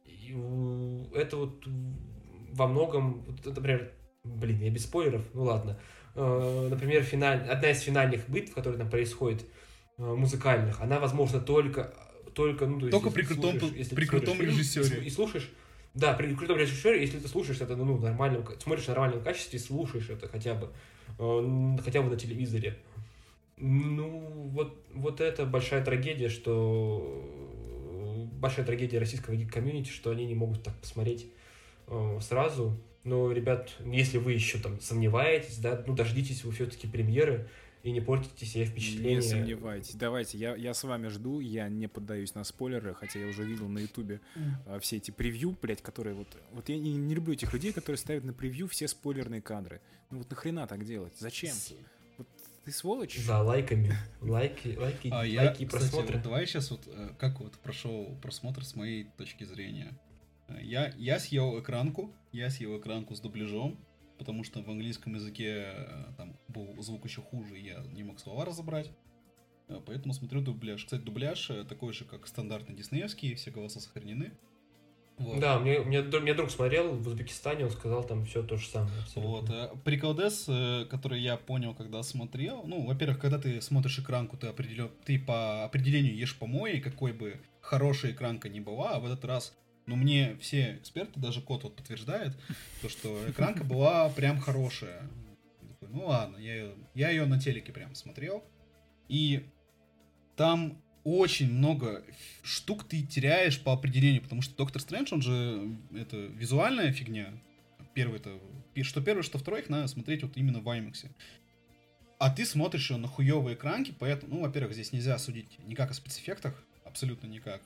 И 0.05 0.37
это 1.15 1.37
вот 1.37 1.65
во 2.53 2.67
многом, 2.67 3.25
например, 3.45 3.93
блин, 4.25 4.61
я 4.61 4.71
без 4.71 4.85
спойлеров, 4.85 5.23
ну 5.35 5.45
ладно, 5.45 5.79
Э, 6.21 6.67
например, 6.69 7.05
финаль, 7.05 7.47
одна 7.49 7.71
из 7.71 7.81
финальных 7.81 8.29
битв, 8.29 8.53
которая 8.53 8.79
там 8.81 8.91
происходит, 8.91 9.45
э, 9.99 10.03
музыкальных, 10.03 10.81
она 10.81 10.99
возможна 10.99 11.41
только, 11.41 11.95
только, 12.35 12.67
ну, 12.67 12.81
то 12.81 12.87
есть, 12.87 12.91
только 12.91 13.11
при 13.13 13.23
крутом, 13.23 13.61
слушаешь, 13.61 13.77
если 13.77 13.95
при 13.95 14.05
крутом 14.05 14.41
режиссере. 14.41 15.03
И, 15.03 15.07
и 15.07 15.11
слушаешь, 15.11 15.49
да, 15.95 16.15
при 16.15 16.35
крутом 16.35 16.59
режиссере, 16.59 17.01
если 17.01 17.21
ты 17.21 17.29
слушаешь 17.29 17.61
это, 17.61 17.77
ну, 17.77 17.99
нормальном, 17.99 18.45
смотришь 18.61 18.87
в 18.87 18.89
нормальном 18.89 19.23
качестве, 19.23 19.61
слушаешь 19.61 20.11
это 20.11 20.27
хотя 20.27 20.55
бы, 20.55 20.73
э, 21.21 21.77
хотя 21.85 22.03
бы 22.03 22.11
на 22.11 22.17
телевизоре. 22.17 22.79
Ну, 23.61 24.51
вот, 24.53 24.85
вот 24.95 25.21
это 25.21 25.45
большая 25.45 25.85
трагедия, 25.85 26.29
что 26.29 27.39
большая 28.39 28.65
трагедия 28.65 28.99
российского 28.99 29.37
комьюнити, 29.47 29.91
что 29.91 30.11
они 30.11 30.27
не 30.27 30.35
могут 30.35 30.63
так 30.63 30.79
посмотреть 30.81 31.27
э, 31.87 32.19
сразу. 32.21 32.77
Но, 33.05 33.33
ребят, 33.33 33.71
если 33.85 34.19
вы 34.19 34.33
еще 34.33 34.59
там 34.59 34.81
сомневаетесь, 34.81 35.59
да, 35.59 35.83
ну 35.87 35.95
дождитесь 35.95 36.45
вы 36.45 36.53
все-таки 36.53 36.87
премьеры 36.87 37.49
и 37.83 37.91
не 37.91 38.01
портите 38.01 38.45
себе 38.45 38.65
впечатление. 38.65 39.17
Не 39.17 39.23
сомневайтесь. 39.23 39.95
Давайте, 39.95 40.37
я, 40.37 40.55
я 40.57 40.75
с 40.75 40.85
вами 40.85 41.09
жду, 41.09 41.41
я 41.41 41.69
не 41.69 41.87
поддаюсь 41.87 42.35
на 42.35 42.45
спойлеры, 42.45 42.95
хотя 42.95 43.21
я 43.21 43.29
уже 43.29 43.45
видел 43.45 43.69
на 43.69 43.79
ютубе 43.79 44.21
а, 44.67 44.79
все 44.81 44.97
эти 44.97 45.11
превью, 45.11 45.57
блядь, 45.61 45.81
которые 45.81 46.15
вот... 46.15 46.29
Вот 46.53 46.69
я 46.69 46.77
не, 46.77 46.93
не 46.95 47.15
люблю 47.15 47.35
этих 47.35 47.53
людей, 47.53 47.73
которые 47.73 47.99
ставят 47.99 48.25
на 48.25 48.33
превью 48.33 48.69
все 48.69 48.89
спойлерные 48.89 49.41
кадры. 49.41 49.81
Ну 50.11 50.19
вот 50.19 50.31
нахрена 50.31 50.67
так 50.67 50.85
делать? 50.85 51.15
Зачем? 51.19 51.55
Ты 52.69 52.75
сволочь? 52.75 53.17
За 53.17 53.41
лайками. 53.41 53.97
Лайки, 54.21 54.77
лайки, 54.77 55.09
а 55.09 55.21
лайки 55.21 55.33
я, 55.33 55.53
и 55.53 55.65
просмотры. 55.65 55.89
Кстати, 55.89 56.13
вот 56.13 56.23
давай 56.23 56.47
сейчас 56.47 56.71
вот, 56.71 56.83
э, 56.87 57.15
как 57.19 57.41
вот 57.41 57.55
прошел 57.61 58.15
просмотр 58.21 58.63
с 58.63 58.77
моей 58.77 59.05
точки 59.17 59.45
зрения. 59.45 59.99
Я, 60.61 60.93
я 60.99 61.19
съел 61.19 61.59
экранку, 61.59 62.13
я 62.31 62.51
съел 62.51 62.79
экранку 62.79 63.15
с 63.15 63.21
дубляжом, 63.21 63.79
потому 64.19 64.45
что 64.45 64.63
в 64.63 64.69
английском 64.69 65.15
языке 65.15 65.65
э, 65.79 66.05
там 66.19 66.37
был 66.49 66.77
звук 66.83 67.07
еще 67.07 67.23
хуже, 67.23 67.59
и 67.59 67.69
я 67.69 67.79
не 67.95 68.03
мог 68.03 68.21
слова 68.21 68.45
разобрать. 68.45 68.91
Э, 69.69 69.81
поэтому 69.87 70.13
смотрю 70.13 70.43
дубляж. 70.43 70.85
Кстати, 70.85 71.01
дубляж 71.01 71.49
э, 71.49 71.65
такой 71.65 71.95
же, 71.95 72.05
как 72.05 72.27
стандартный 72.27 72.77
диснеевский, 72.77 73.35
все 73.37 73.51
голоса 73.51 73.81
сохранены. 73.81 74.33
Вот. 75.19 75.41
Да, 75.41 75.59
мне, 75.59 75.81
мне, 75.81 76.03
мне 76.03 76.35
друг 76.35 76.51
смотрел 76.51 76.95
в 76.95 77.07
Узбекистане, 77.07 77.65
он 77.65 77.71
сказал 77.71 78.05
там 78.05 78.25
все 78.25 78.43
то 78.43 78.57
же 78.57 78.69
самое. 78.69 78.93
Абсолютно. 79.03 79.69
Вот. 79.69 79.83
Приколдес, 79.83 80.49
который 80.89 81.21
я 81.21 81.37
понял, 81.37 81.75
когда 81.75 82.03
смотрел, 82.03 82.63
ну, 82.65 82.87
во-первых, 82.87 83.19
когда 83.19 83.39
ты 83.39 83.61
смотришь 83.61 83.99
экранку, 83.99 84.37
ты, 84.37 84.47
определен, 84.47 84.91
ты 85.05 85.19
по 85.19 85.65
определению 85.65 86.17
ешь 86.17 86.39
помои, 86.39 86.79
какой 86.79 87.13
бы 87.13 87.41
хорошая 87.61 88.13
экранка 88.13 88.49
ни 88.49 88.61
была, 88.61 88.93
а 88.93 89.01
в 89.01 89.07
этот 89.07 89.25
раз 89.25 89.55
но 89.89 89.97
мне 89.97 90.37
все 90.37 90.75
эксперты, 90.75 91.19
даже 91.19 91.41
кот 91.41 91.65
вот 91.65 91.75
подтверждает, 91.75 92.35
то, 92.83 92.91
что 92.91 93.19
экранка 93.31 93.65
была 93.65 94.11
прям 94.11 94.39
хорошая. 94.39 95.01
ну 95.81 96.05
ладно, 96.05 96.37
я 96.37 96.55
ее, 96.55 96.75
я 96.95 97.09
ее 97.09 97.25
на 97.25 97.41
телеке 97.41 97.73
прям 97.73 97.95
смотрел. 97.95 98.45
И 99.09 99.49
там 100.37 100.83
очень 101.17 101.53
много 101.53 102.05
штук 102.43 102.85
ты 102.85 103.03
теряешь 103.03 103.61
по 103.61 103.73
определению, 103.73 104.23
потому 104.23 104.43
что 104.43 104.57
Доктор 104.57 104.83
Стрэндж, 104.83 105.15
он 105.15 105.23
же 105.23 105.77
это 105.95 106.17
визуальная 106.17 106.93
фигня. 106.93 107.33
Первый 107.95 108.19
это 108.19 108.39
что 108.83 109.01
первый, 109.01 109.23
что 109.23 109.39
второй, 109.39 109.61
их 109.61 109.69
надо 109.69 109.89
смотреть 109.89 110.23
вот 110.23 110.37
именно 110.37 110.61
в 110.61 110.69
IMAX. 110.69 111.11
А 112.19 112.31
ты 112.31 112.45
смотришь 112.45 112.91
ее 112.91 112.97
на 112.97 113.09
хуевые 113.09 113.55
экранки, 113.55 113.95
поэтому, 113.97 114.37
ну, 114.37 114.41
во-первых, 114.43 114.73
здесь 114.73 114.93
нельзя 114.93 115.19
судить 115.19 115.59
никак 115.67 115.91
о 115.91 115.95
спецэффектах, 115.95 116.65
абсолютно 116.85 117.29
никак. 117.29 117.63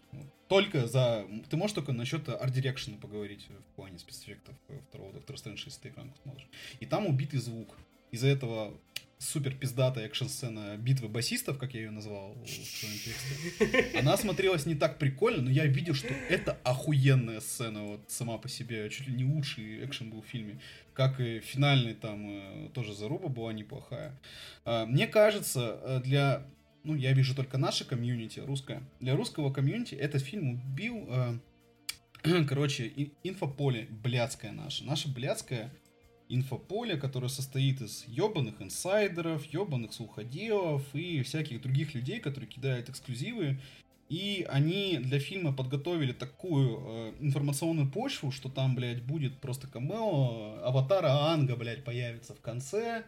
Только 0.48 0.86
за... 0.86 1.26
Ты 1.48 1.56
можешь 1.56 1.74
только 1.74 1.92
насчет 1.92 2.28
арт-дирекшена 2.28 2.98
поговорить 2.98 3.46
в 3.48 3.76
плане 3.76 3.98
спецэффектов 3.98 4.54
второго 4.88 5.12
Доктора 5.14 5.36
Стрэнджа, 5.38 5.64
если 5.66 5.80
ты 5.80 5.88
экран 5.88 6.12
смотришь. 6.22 6.46
И 6.80 6.86
там 6.86 7.06
убитый 7.06 7.40
звук. 7.40 7.76
Из-за 8.10 8.28
этого 8.28 8.74
супер 9.22 9.54
пиздатая 9.54 10.06
экшн-сцена 10.06 10.76
битвы 10.76 11.08
басистов, 11.08 11.58
как 11.58 11.74
я 11.74 11.80
ее 11.80 11.90
назвал 11.90 12.34
в 12.34 12.44
тексте, 12.44 13.98
она 13.98 14.16
смотрелась 14.16 14.66
не 14.66 14.74
так 14.74 14.98
прикольно, 14.98 15.42
но 15.42 15.50
я 15.50 15.66
видел, 15.66 15.94
что 15.94 16.08
это 16.28 16.58
охуенная 16.64 17.40
сцена 17.40 17.84
вот 17.84 18.00
сама 18.08 18.38
по 18.38 18.48
себе, 18.48 18.88
чуть 18.90 19.06
ли 19.06 19.14
не 19.14 19.24
лучший 19.24 19.84
экшен 19.84 20.10
был 20.10 20.22
в 20.22 20.26
фильме, 20.26 20.60
как 20.94 21.20
и 21.20 21.40
финальный 21.40 21.94
там 21.94 22.26
э, 22.28 22.68
тоже 22.74 22.94
заруба 22.94 23.28
была 23.28 23.52
неплохая. 23.52 24.18
А, 24.64 24.86
мне 24.86 25.06
кажется, 25.06 25.78
э, 25.82 26.00
для 26.04 26.44
ну, 26.84 26.96
я 26.96 27.12
вижу 27.12 27.34
только 27.34 27.58
наше 27.58 27.84
комьюнити, 27.84 28.40
русское. 28.40 28.82
Для 29.00 29.14
русского 29.14 29.52
комьюнити 29.52 29.94
этот 29.94 30.22
фильм 30.22 30.50
убил, 30.50 31.06
э, 31.08 32.44
короче, 32.48 32.92
инфополе 33.22 33.86
блядское 33.88 34.52
наше. 34.52 34.84
Наше 34.84 35.08
блядское 35.08 35.72
инфополе, 36.34 36.96
которое 36.96 37.28
состоит 37.28 37.80
из 37.80 38.04
ебаных 38.06 38.60
инсайдеров, 38.60 39.44
ебаных 39.46 39.92
слуходелов 39.92 40.82
и 40.94 41.22
всяких 41.22 41.62
других 41.62 41.94
людей, 41.94 42.20
которые 42.20 42.48
кидают 42.48 42.88
эксклюзивы 42.88 43.58
и 44.12 44.46
они 44.50 44.98
для 44.98 45.18
фильма 45.18 45.54
подготовили 45.54 46.12
такую 46.12 46.82
э, 46.84 47.12
информационную 47.20 47.90
почву, 47.90 48.30
что 48.30 48.50
там, 48.50 48.74
блядь, 48.74 49.02
будет 49.02 49.38
просто 49.38 49.68
камео, 49.68 50.58
аватара 50.62 51.32
Анга, 51.32 51.56
блядь, 51.56 51.82
появится 51.82 52.34
в 52.34 52.40
конце, 52.42 53.04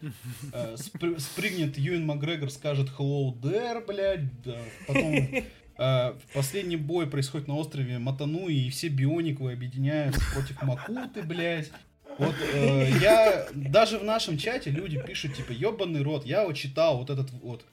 э, 0.55 0.77
спр- 0.77 1.21
спрыгнет 1.21 1.77
Юэн 1.77 2.07
Макгрегор, 2.07 2.51
скажет 2.51 2.89
hello 2.99 3.39
there, 3.39 3.85
блядь, 3.87 4.41
да, 4.41 4.57
потом 4.87 5.29
э, 5.77 6.15
последний 6.33 6.77
бой 6.77 7.07
происходит 7.07 7.49
на 7.49 7.57
острове 7.57 7.99
Матануи, 7.99 8.55
и 8.55 8.71
все 8.71 8.89
биониковые 8.89 9.57
объединяются 9.57 10.23
против 10.33 10.63
Макуты, 10.63 11.23
блядь. 11.23 11.71
Вот 12.19 12.35
э, 12.53 12.89
я 13.01 13.47
даже 13.53 13.99
в 13.99 14.05
нашем 14.05 14.39
чате 14.39 14.71
люди 14.71 15.01
пишут, 15.01 15.35
типа, 15.35 15.53
ебаный 15.53 16.03
рот, 16.03 16.25
я 16.27 16.45
вот 16.45 16.55
читал 16.55 16.99
вот 16.99 17.11
этот 17.11 17.31
вот 17.43 17.65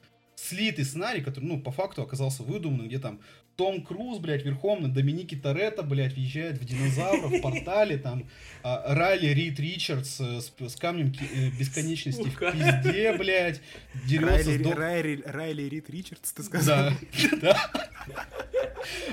слитый 0.42 0.86
сценарий, 0.86 1.22
который, 1.22 1.46
ну, 1.46 1.60
по 1.60 1.72
факту 1.72 2.02
оказался 2.02 2.44
выдуманным, 2.44 2.88
где 2.88 3.00
там 3.00 3.20
том 3.56 3.84
Круз, 3.84 4.20
блядь, 4.20 4.44
верхом 4.44 4.82
на 4.82 4.92
Доминики 4.92 5.36
Торетто, 5.36 5.84
блядь, 5.84 6.14
въезжает 6.14 6.58
в 6.58 6.66
динозавров 6.66 7.32
в 7.32 7.42
портале, 7.42 7.98
там, 7.98 8.28
а, 8.64 8.96
Райли 8.96 9.28
Рид 9.28 9.60
Ричардс 9.60 10.20
э, 10.20 10.42
с, 10.42 10.52
с 10.58 10.76
камнем 10.78 11.14
э, 11.20 11.50
бесконечности 11.60 12.30
в 12.30 12.38
пизде, 12.38 13.14
блядь, 13.18 13.62
дерется 14.08 14.50
Райли, 14.50 14.58
с 14.58 14.64
док... 14.64 14.76
Райли, 14.76 15.24
Райли 15.26 15.64
Рид 15.64 15.90
Ричардс, 15.90 16.32
ты 16.32 16.44
сказал? 16.44 16.90
Да, 16.90 16.98
да. 17.42 17.72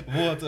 Вот, 0.07 0.43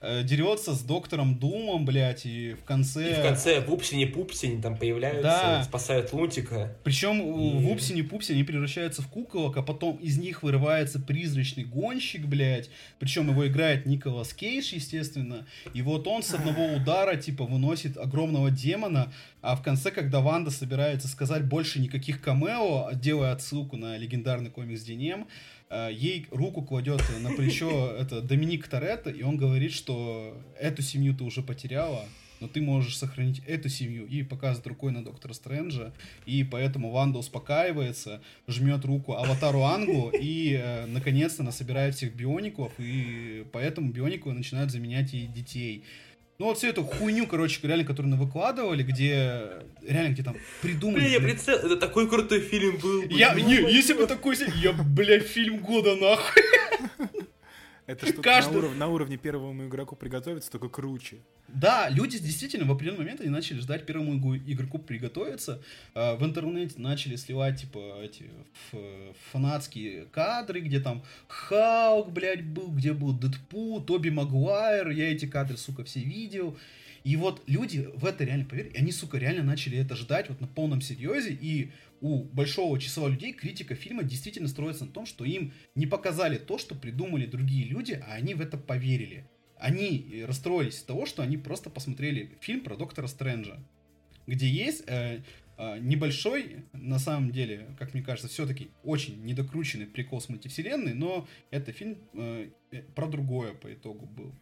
э, 0.00 0.22
дерется 0.24 0.74
с 0.74 0.82
доктором 0.82 1.38
Думом, 1.38 1.84
блядь, 1.84 2.26
и 2.26 2.54
в 2.54 2.64
конце... 2.64 3.10
И 3.10 3.14
в 3.14 3.22
конце 3.22 3.60
Пупсини 3.62 4.04
Пупсини 4.04 4.60
там 4.60 4.76
появляются, 4.76 5.22
да. 5.22 5.62
спасают 5.62 6.12
Лунтика. 6.12 6.76
Причем 6.82 7.20
и... 7.20 8.02
в 8.02 8.08
Пупсини 8.08 8.42
превращаются 8.42 9.02
в 9.02 9.08
куколок, 9.08 9.56
а 9.56 9.62
потом 9.62 9.96
из 9.96 10.18
них 10.18 10.23
вырывается 10.42 10.98
призрачный 10.98 11.64
гонщик, 11.64 12.26
блядь. 12.26 12.70
Причем 12.98 13.30
его 13.30 13.46
играет 13.46 13.86
Николас 13.86 14.32
Кейдж, 14.32 14.74
естественно. 14.74 15.46
И 15.74 15.82
вот 15.82 16.06
он 16.06 16.22
с 16.22 16.32
одного 16.32 16.74
удара, 16.74 17.16
типа, 17.16 17.44
выносит 17.44 17.96
огромного 17.96 18.50
демона, 18.50 19.12
а 19.42 19.56
в 19.56 19.62
конце, 19.62 19.90
когда 19.90 20.20
Ванда 20.20 20.50
собирается 20.50 21.08
сказать 21.08 21.44
больше 21.44 21.80
никаких 21.80 22.20
камео, 22.20 22.90
делая 22.94 23.32
отсылку 23.32 23.76
на 23.76 23.96
легендарный 23.98 24.50
комикс 24.50 24.82
Денем, 24.82 25.26
Э, 25.74 25.90
ей 25.92 26.26
руку 26.30 26.62
кладет 26.62 27.02
на 27.20 27.32
плечо 27.32 27.90
это 27.98 28.20
Доминик 28.20 28.68
Торетто, 28.68 29.10
и 29.10 29.22
он 29.22 29.36
говорит, 29.36 29.72
что 29.72 30.36
эту 30.58 30.82
семью 30.82 31.16
ты 31.16 31.24
уже 31.24 31.42
потеряла, 31.42 32.04
но 32.44 32.48
ты 32.48 32.60
можешь 32.60 32.98
сохранить 32.98 33.40
эту 33.46 33.70
семью 33.70 34.06
и 34.06 34.22
показывать 34.22 34.66
рукой 34.66 34.92
на 34.92 35.02
Доктора 35.02 35.32
Стрэнджа, 35.32 35.94
и 36.26 36.44
поэтому 36.44 36.90
Ванда 36.90 37.18
успокаивается, 37.18 38.20
жмет 38.46 38.84
руку 38.84 39.14
Аватару 39.14 39.62
Ангу, 39.62 40.10
и 40.10 40.60
э, 40.60 40.84
наконец-то 40.84 41.42
она 41.42 41.52
собирает 41.52 41.94
всех 41.94 42.14
биоников, 42.14 42.70
и 42.76 43.46
поэтому 43.50 43.90
биониковые 43.90 44.36
начинают 44.36 44.70
заменять 44.70 45.14
ей 45.14 45.26
детей. 45.26 45.84
Ну 46.38 46.46
вот 46.46 46.58
всю 46.58 46.66
эту 46.66 46.84
хуйню, 46.84 47.26
короче, 47.26 47.60
реально, 47.62 47.86
которую 47.86 48.14
мы 48.14 48.22
выкладывали, 48.22 48.82
где 48.82 49.44
реально 49.80 50.12
где 50.12 50.22
там 50.22 50.36
придумали... 50.60 51.00
Блин, 51.00 51.12
я 51.12 51.20
представил, 51.20 51.60
это 51.60 51.76
такой 51.76 52.10
крутой 52.10 52.40
фильм 52.40 52.76
был. 52.76 53.04
Я, 53.08 53.32
не, 53.34 53.54
если 53.54 53.94
бы 53.94 54.06
такой... 54.06 54.36
Я, 54.60 54.72
блядь, 54.72 55.22
фильм 55.22 55.60
года, 55.60 55.94
нахуй. 55.96 56.42
Это 57.86 58.06
что 58.06 58.22
Каждый... 58.22 58.52
на, 58.52 58.58
уров... 58.58 58.76
на 58.76 58.88
уровне 58.88 59.16
первому 59.16 59.66
игроку 59.66 59.94
приготовиться, 59.94 60.50
только 60.50 60.68
круче. 60.68 61.18
Да, 61.48 61.90
люди 61.90 62.18
действительно 62.18 62.64
в 62.64 62.72
определенный 62.72 63.00
момент 63.00 63.20
они 63.20 63.28
начали 63.28 63.58
ждать 63.58 63.84
первому 63.84 64.36
игроку 64.36 64.78
приготовиться. 64.78 65.62
А, 65.94 66.16
в 66.16 66.24
интернете 66.24 66.74
начали 66.78 67.16
сливать, 67.16 67.60
типа, 67.60 68.00
эти 68.02 68.30
фанатские 69.30 70.06
кадры, 70.06 70.60
где 70.60 70.80
там 70.80 71.04
Хаук, 71.28 72.10
блядь, 72.10 72.44
был, 72.44 72.68
где 72.68 72.94
был 72.94 73.12
Дэдпул, 73.12 73.82
Тоби 73.82 74.08
Магуайр. 74.08 74.88
Я 74.88 75.12
эти 75.12 75.26
кадры, 75.26 75.58
сука, 75.58 75.84
все 75.84 76.00
видел. 76.00 76.56
И 77.04 77.16
вот 77.16 77.42
люди 77.46 77.90
в 77.94 78.06
это 78.06 78.24
реально 78.24 78.46
поверили. 78.46 78.78
Они, 78.78 78.90
сука, 78.90 79.18
реально 79.18 79.42
начали 79.42 79.76
это 79.76 79.94
ждать 79.94 80.30
вот 80.30 80.40
на 80.40 80.46
полном 80.46 80.80
серьезе. 80.80 81.36
И 81.38 81.70
у 82.04 82.22
большого 82.22 82.78
числа 82.78 83.08
людей 83.08 83.32
критика 83.32 83.74
фильма 83.74 84.02
действительно 84.02 84.46
строится 84.46 84.84
на 84.84 84.92
том, 84.92 85.06
что 85.06 85.24
им 85.24 85.54
не 85.74 85.86
показали 85.86 86.36
то, 86.36 86.58
что 86.58 86.74
придумали 86.74 87.24
другие 87.24 87.64
люди, 87.64 87.92
а 88.06 88.12
они 88.12 88.34
в 88.34 88.42
это 88.42 88.58
поверили. 88.58 89.26
Они 89.56 90.22
расстроились 90.26 90.80
от 90.80 90.86
того, 90.86 91.06
что 91.06 91.22
они 91.22 91.38
просто 91.38 91.70
посмотрели 91.70 92.36
фильм 92.42 92.60
про 92.60 92.76
доктора 92.76 93.06
Стрэнджа, 93.06 93.58
где 94.26 94.46
есть 94.46 94.84
э, 94.86 95.22
э, 95.56 95.78
небольшой, 95.78 96.64
на 96.74 96.98
самом 96.98 97.32
деле, 97.32 97.74
как 97.78 97.94
мне 97.94 98.02
кажется, 98.02 98.28
все-таки 98.28 98.68
очень 98.82 99.24
недокрученный 99.24 99.86
прикол 99.86 100.20
с 100.20 100.28
мультивселенной, 100.28 100.92
но 100.92 101.26
это 101.50 101.72
фильм 101.72 101.96
э, 102.12 102.50
э 102.70 102.82
про 102.94 103.08
другое 103.08 103.54
по 103.54 103.72
итогу 103.72 104.04
был 104.04 104.34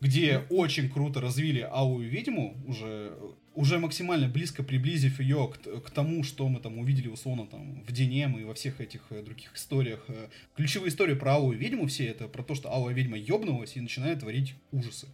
где 0.00 0.44
очень 0.50 0.88
круто 0.88 1.20
развили 1.20 1.66
Ау 1.68 1.98
ведьму, 1.98 2.56
уже, 2.66 3.16
уже 3.58 3.80
максимально 3.80 4.28
близко 4.28 4.62
приблизив 4.62 5.18
ее 5.18 5.52
к, 5.52 5.80
к 5.80 5.90
тому, 5.90 6.22
что 6.22 6.48
мы 6.48 6.60
там 6.60 6.78
увидели 6.78 7.08
условно 7.08 7.44
там 7.44 7.82
в 7.82 7.90
Денем 7.90 8.38
и 8.38 8.44
во 8.44 8.54
всех 8.54 8.80
этих 8.80 9.02
э, 9.10 9.20
других 9.20 9.52
историях. 9.56 10.04
Э, 10.06 10.28
ключевые 10.54 10.90
истории 10.90 11.14
про 11.14 11.34
Ау 11.34 11.50
ведьму 11.50 11.88
все 11.88 12.06
это 12.06 12.28
про 12.28 12.44
то, 12.44 12.54
что 12.54 12.72
Ау 12.72 12.88
ведьма 12.88 13.18
ёбнулась 13.18 13.76
и 13.76 13.80
начинает 13.80 14.20
творить 14.20 14.54
ужасы. 14.70 15.08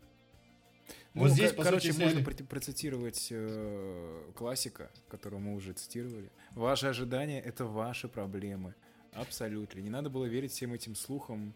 Ну, 1.14 1.22
вот 1.22 1.30
здесь, 1.30 1.52
по 1.52 1.62
короче, 1.62 1.92
сути, 1.92 2.02
можно 2.02 2.20
сняли... 2.20 2.42
процитировать 2.42 3.28
э, 3.30 4.32
классика, 4.36 4.90
которого 5.08 5.38
мы 5.38 5.54
уже 5.54 5.72
цитировали. 5.72 6.30
Ваши 6.50 6.86
ожидания— 6.86 7.40
это 7.46 7.64
ваши 7.64 8.08
проблемы. 8.08 8.74
Абсолютно. 9.14 9.80
Не 9.80 9.90
надо 9.90 10.10
было 10.10 10.26
верить 10.26 10.52
всем 10.52 10.74
этим 10.74 10.96
слухам 10.96 11.54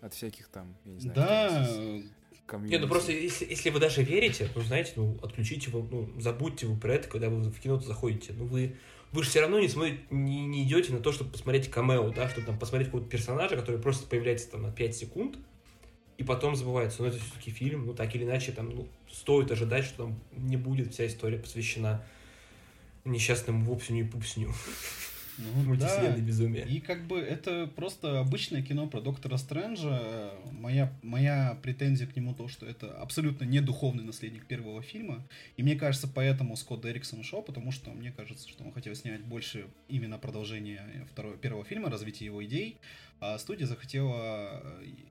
от 0.00 0.14
всяких 0.14 0.46
там, 0.48 0.76
я 0.84 0.92
не 0.92 1.00
знаю. 1.00 1.16
Да, 1.16 2.02
комьюнити. 2.48 2.72
Нет, 2.72 2.82
ну 2.82 2.88
просто 2.88 3.12
если, 3.12 3.46
если 3.48 3.70
вы 3.70 3.78
даже 3.78 4.02
верите, 4.02 4.48
ну 4.54 4.62
знаете, 4.62 4.92
ну 4.96 5.16
отключите 5.22 5.70
его, 5.70 5.86
ну 5.88 6.10
забудьте 6.20 6.66
вы 6.66 6.76
про 6.76 6.94
это, 6.94 7.08
когда 7.08 7.28
вы 7.28 7.42
в 7.42 7.60
кино 7.60 7.78
заходите. 7.78 8.32
Ну 8.36 8.46
вы, 8.46 8.74
вы 9.12 9.22
же 9.22 9.30
все 9.30 9.40
равно 9.40 9.60
не, 9.60 9.68
смотрите, 9.68 10.00
не, 10.10 10.46
не 10.46 10.64
идете 10.64 10.92
на 10.92 11.00
то, 11.00 11.12
чтобы 11.12 11.30
посмотреть 11.30 11.70
камео, 11.70 12.10
да, 12.10 12.28
чтобы 12.28 12.46
там 12.46 12.58
посмотреть 12.58 12.88
какого-то 12.88 13.08
персонажа, 13.08 13.56
который 13.56 13.80
просто 13.80 14.08
появляется 14.08 14.50
там 14.50 14.62
на 14.62 14.72
5 14.72 14.96
секунд, 14.96 15.38
и 16.16 16.24
потом 16.24 16.56
забывается. 16.56 17.02
Но 17.02 17.08
это 17.08 17.18
все-таки 17.18 17.50
фильм, 17.50 17.86
ну 17.86 17.94
так 17.94 18.14
или 18.16 18.24
иначе, 18.24 18.50
там 18.52 18.70
ну, 18.70 18.88
стоит 19.08 19.52
ожидать, 19.52 19.84
что 19.84 20.04
там 20.04 20.20
не 20.32 20.56
будет 20.56 20.92
вся 20.92 21.06
история 21.06 21.38
посвящена 21.38 22.04
несчастному 23.04 23.64
вупсиню 23.64 24.04
и 24.04 24.08
пупсиню. 24.08 24.52
Ну, 25.38 25.76
да. 25.76 26.16
безумие. 26.16 26.66
И 26.66 26.80
как 26.80 27.06
бы 27.06 27.18
это 27.18 27.66
просто 27.66 28.18
обычное 28.20 28.62
кино 28.62 28.88
про 28.88 29.00
Доктора 29.00 29.36
Стрэнджа. 29.36 30.32
Моя, 30.52 30.92
моя 31.02 31.58
претензия 31.62 32.06
к 32.06 32.16
нему 32.16 32.34
то, 32.34 32.48
что 32.48 32.66
это 32.66 32.92
абсолютно 33.00 33.44
не 33.44 33.60
духовный 33.60 34.04
наследник 34.04 34.46
первого 34.46 34.82
фильма. 34.82 35.24
И 35.56 35.62
мне 35.62 35.76
кажется, 35.76 36.08
поэтому 36.12 36.56
Скотт 36.56 36.84
Эриксон 36.86 37.20
ушел, 37.20 37.42
потому 37.42 37.70
что 37.70 37.90
мне 37.90 38.10
кажется, 38.10 38.48
что 38.48 38.64
он 38.64 38.72
хотел 38.72 38.94
снять 38.94 39.20
больше 39.22 39.66
именно 39.88 40.18
продолжение 40.18 40.82
второго, 41.12 41.36
первого 41.36 41.64
фильма, 41.64 41.90
развитие 41.90 42.26
его 42.26 42.44
идей. 42.44 42.76
А 43.20 43.36
студия 43.38 43.66
захотела 43.66 44.62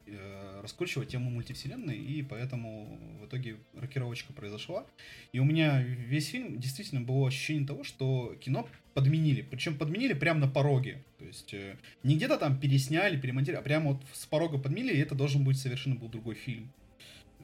э, 0.05 0.59
раскручивать 0.61 1.09
тему 1.09 1.30
мультивселенной, 1.30 1.97
и 1.97 2.23
поэтому 2.23 2.97
в 3.21 3.25
итоге 3.25 3.57
рокировочка 3.73 4.32
произошла. 4.32 4.86
И 5.34 5.39
у 5.39 5.43
меня 5.43 5.82
весь 5.82 6.28
фильм 6.28 6.57
действительно 6.57 7.01
было 7.01 7.28
ощущение 7.28 7.67
того, 7.67 7.84
что 7.84 8.36
кино 8.39 8.65
подменили. 8.98 9.43
Причем 9.43 9.78
подменили 9.78 10.14
прямо 10.14 10.39
на 10.39 10.48
пороге. 10.48 11.04
То 11.20 11.26
есть 11.26 11.54
э, 11.54 11.78
не 12.02 12.16
где-то 12.16 12.38
там 12.38 12.60
пересняли, 12.60 13.16
перемонтировали, 13.16 13.62
а 13.62 13.64
прямо 13.64 13.91
вот 13.91 14.02
с 14.12 14.26
порога 14.26 14.58
подменили, 14.58 14.95
и 14.95 15.00
это 15.00 15.14
должен 15.14 15.43
быть 15.43 15.60
совершенно 15.60 15.95
был 15.95 16.10
другой 16.10 16.34
фильм. 16.34 16.74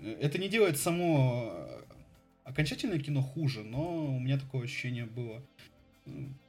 Э, 0.01 0.17
это 0.19 0.39
не 0.39 0.49
делает 0.49 0.79
само 0.79 1.53
э, 1.53 1.81
окончательное 2.43 2.97
кино 2.97 3.21
хуже, 3.21 3.63
но 3.63 4.15
у 4.15 4.19
меня 4.19 4.39
такое 4.39 4.63
ощущение 4.63 5.05
было. 5.05 5.43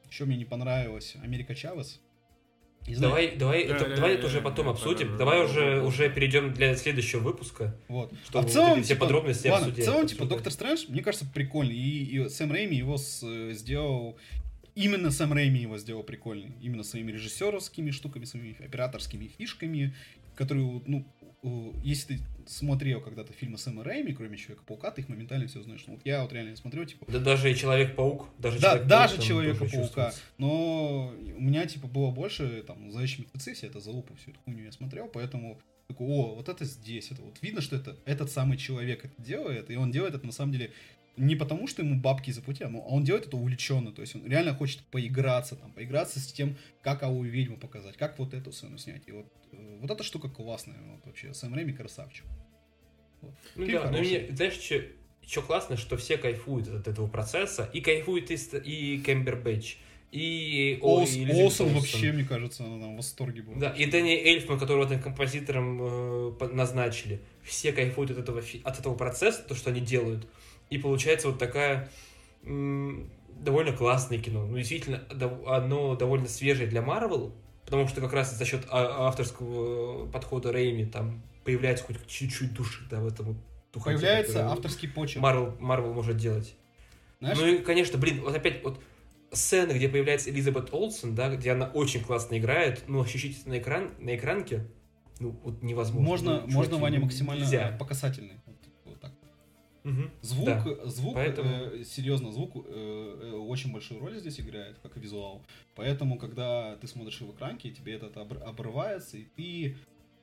Еще 0.09 0.25
мне 0.25 0.37
не 0.37 0.45
понравилось 0.45 1.15
Америка 1.21 1.53
Чавес. 1.53 2.01
Давай, 2.87 3.35
давай, 3.35 3.61
это, 3.61 3.95
давай 3.95 4.15
это 4.15 4.25
уже 4.25 4.41
потом 4.41 4.69
обсудим. 4.69 5.17
Давай 5.17 5.45
уже, 5.45 5.83
уже 5.83 6.09
перейдем 6.09 6.51
для 6.51 6.75
следующего 6.75 7.19
выпуска. 7.19 7.75
Вот. 7.89 8.11
Чтобы 8.25 8.45
а 8.45 8.47
в 8.47 8.51
целом, 8.51 8.69
вот 8.75 8.85
все 8.85 8.93
типа, 8.95 9.05
подробности 9.05 9.47
ладно, 9.49 9.67
обсудить. 9.67 9.85
В 9.85 9.91
целом, 9.91 10.07
типа, 10.07 10.25
Доктор 10.25 10.51
Стрэндж, 10.51 10.85
мне 10.89 11.03
кажется, 11.03 11.27
прикольный. 11.31 11.75
И, 11.75 12.17
и 12.17 12.29
Сэм 12.29 12.51
Рэйми 12.51 12.75
его 12.75 12.97
с, 12.97 13.21
сделал... 13.53 14.17
Именно 14.75 15.09
Сэм 15.09 15.33
Рэйми 15.33 15.61
его 15.61 15.77
сделал 15.77 16.03
прикольный. 16.03 16.53
Именно 16.61 16.83
своими 16.83 17.11
режиссерскими 17.11 17.91
штуками, 17.91 18.25
своими 18.25 18.55
операторскими 18.63 19.27
фишками, 19.37 19.95
которые, 20.35 20.81
ну, 20.85 21.05
если 21.83 22.17
ты 22.17 22.21
смотрел 22.47 23.01
когда-то 23.01 23.33
фильмы 23.33 23.57
Сэма 23.57 23.83
Рэйми, 23.83 24.13
кроме 24.13 24.37
Человека-паука, 24.37 24.91
ты 24.91 25.01
их 25.01 25.09
моментально 25.09 25.47
все 25.47 25.61
знаешь. 25.61 25.83
Ну, 25.87 25.93
вот 25.93 26.01
я 26.05 26.23
вот 26.23 26.33
реально 26.33 26.55
смотрел, 26.55 26.85
типа... 26.85 27.05
Да 27.07 27.19
даже 27.19 27.53
Человек-паук, 27.55 28.27
даже 28.37 28.59
Да, 28.59 28.71
Человек 28.71 28.87
даже 28.87 29.21
Человека-паука. 29.21 30.13
Но 30.37 31.13
у 31.37 31.41
меня, 31.41 31.65
типа, 31.65 31.87
было 31.87 32.11
больше, 32.11 32.63
там, 32.67 32.91
Зловещие 32.91 33.21
мертвецы, 33.21 33.53
все 33.53 33.67
это 33.67 33.79
залупу, 33.79 34.15
всю 34.15 34.31
эту 34.31 34.39
хуйню 34.41 34.65
я 34.65 34.71
смотрел, 34.71 35.07
поэтому 35.07 35.59
такой, 35.87 36.07
о, 36.07 36.35
вот 36.35 36.49
это 36.49 36.65
здесь, 36.65 37.11
это 37.11 37.21
вот 37.21 37.37
видно, 37.41 37.61
что 37.61 37.75
это 37.75 37.95
этот 38.05 38.31
самый 38.31 38.57
человек 38.57 39.05
это 39.05 39.21
делает, 39.21 39.69
и 39.69 39.75
он 39.75 39.91
делает 39.91 40.15
это 40.15 40.25
на 40.25 40.31
самом 40.31 40.51
деле 40.51 40.71
не 41.17 41.35
потому, 41.35 41.67
что 41.67 41.81
ему 41.81 41.99
бабки 41.99 42.31
заплатили, 42.31 42.67
но 42.67 42.81
он 42.81 43.03
делает 43.03 43.27
это 43.27 43.37
увлеченно, 43.37 43.91
то 43.91 44.01
есть 44.01 44.15
он 44.15 44.25
реально 44.25 44.53
хочет 44.53 44.81
поиграться, 44.91 45.55
там, 45.55 45.71
поиграться 45.71 46.19
с 46.19 46.27
тем, 46.31 46.57
как 46.81 47.03
Алую 47.03 47.29
ведьму 47.29 47.57
показать, 47.57 47.97
как 47.97 48.17
вот 48.19 48.33
эту 48.33 48.51
сцену 48.51 48.77
снять. 48.77 49.03
И 49.07 49.11
вот, 49.11 49.25
э, 49.51 49.77
вот 49.79 49.89
эта 49.89 50.03
штука 50.03 50.29
классная, 50.29 50.77
вот 50.91 51.05
вообще, 51.05 51.33
Сэм 51.33 51.53
Рэми 51.53 51.71
красавчик. 51.71 52.25
Вот. 53.21 53.33
Ну 53.55 53.67
да, 53.67 53.89
но 53.91 53.99
мне, 53.99 54.27
знаешь, 54.31 54.53
что, 54.53 54.81
что 55.25 55.41
классно, 55.41 55.77
что 55.77 55.97
все 55.97 56.17
кайфуют 56.17 56.67
от 56.67 56.87
этого 56.87 57.07
процесса, 57.07 57.69
и 57.73 57.81
кайфует 57.81 58.29
и, 58.31 58.35
и 58.35 59.01
Кэмбербэтч, 59.01 59.77
и 60.11 60.79
Ос, 60.81 61.13
Олсен 61.13 61.73
вообще, 61.73 62.13
мне 62.13 62.23
кажется, 62.23 62.63
она 62.63 62.79
там 62.79 62.93
в 62.93 62.97
восторге 62.97 63.41
была. 63.41 63.57
Да, 63.57 63.69
и 63.71 63.85
Дэнни 63.85 64.13
Эльфман, 64.13 64.57
которого 64.57 64.87
там 64.87 65.01
композитором 65.01 65.79
э, 65.81 66.47
назначили. 66.53 67.21
Все 67.43 67.73
кайфуют 67.73 68.11
от 68.11 68.19
этого, 68.19 68.41
от 68.63 68.79
этого 68.79 68.95
процесса, 68.95 69.43
то, 69.43 69.55
что 69.55 69.71
они 69.71 69.81
делают. 69.81 70.25
И 70.69 70.77
получается 70.77 71.29
вот 71.29 71.39
такая 71.39 71.89
довольно 72.43 73.73
классное 73.73 74.19
кино. 74.19 74.45
Ну, 74.45 74.57
действительно, 74.57 75.03
оно 75.47 75.95
довольно 75.95 76.27
свежее 76.27 76.67
для 76.67 76.81
Марвел, 76.81 77.33
потому 77.65 77.87
что 77.87 78.01
как 78.01 78.13
раз 78.13 78.35
за 78.35 78.45
счет 78.45 78.65
а, 78.69 79.07
авторского 79.07 80.09
подхода 80.11 80.51
Рейми 80.51 80.85
там 80.85 81.21
появляется 81.43 81.83
хоть 81.85 82.05
чуть-чуть 82.07 82.53
души 82.53 82.83
да, 82.89 82.99
в 82.99 83.07
этом 83.07 83.37
духоте, 83.73 83.97
Появляется 83.97 84.49
авторский 84.49 84.89
почерк. 84.89 85.21
Марвел, 85.21 85.55
Марвел 85.59 85.93
может 85.93 86.17
делать. 86.17 86.55
Знаешь? 87.19 87.37
Ну 87.37 87.47
и, 87.47 87.57
конечно, 87.59 87.97
блин, 87.97 88.21
вот 88.21 88.35
опять 88.35 88.63
вот 88.63 88.79
сцены, 89.31 89.73
где 89.73 89.89
появляется 89.89 90.29
Элизабет 90.29 90.73
Олсен, 90.73 91.15
да, 91.15 91.35
где 91.35 91.51
она 91.51 91.67
очень 91.67 92.01
классно 92.01 92.37
играет, 92.37 92.83
ну, 92.87 93.01
ощутить 93.01 93.45
на, 93.45 93.59
экран, 93.59 93.91
на 93.99 94.15
экранке, 94.15 94.67
ну, 95.19 95.39
вот 95.43 95.61
невозможно. 95.61 96.05
Можно, 96.07 96.41
ну, 96.41 96.53
можно 96.53 96.77
Ваня, 96.77 96.99
максимально 96.99 97.41
нельзя. 97.41 97.75
показательный. 97.79 98.35
Угу. 99.85 100.01
Звук, 100.21 100.45
да. 100.47 100.85
звук, 100.85 101.13
Поэтому... 101.13 101.49
э, 101.49 101.83
серьезно, 101.83 102.31
звук 102.31 102.55
э, 102.55 102.59
э, 102.65 103.31
очень 103.33 103.71
большую 103.71 103.99
роль 103.99 104.17
здесь 104.17 104.39
играет, 104.39 104.79
как 104.81 104.97
визуал. 104.97 105.43
Поэтому, 105.75 106.17
когда 106.17 106.75
ты 106.77 106.87
смотришь 106.87 107.21
в 107.21 107.31
экранке, 107.31 107.69
тебе 107.69 107.93
это 107.93 108.09
обрывается, 108.19 109.17
и 109.17 109.25
ты, 109.35 109.77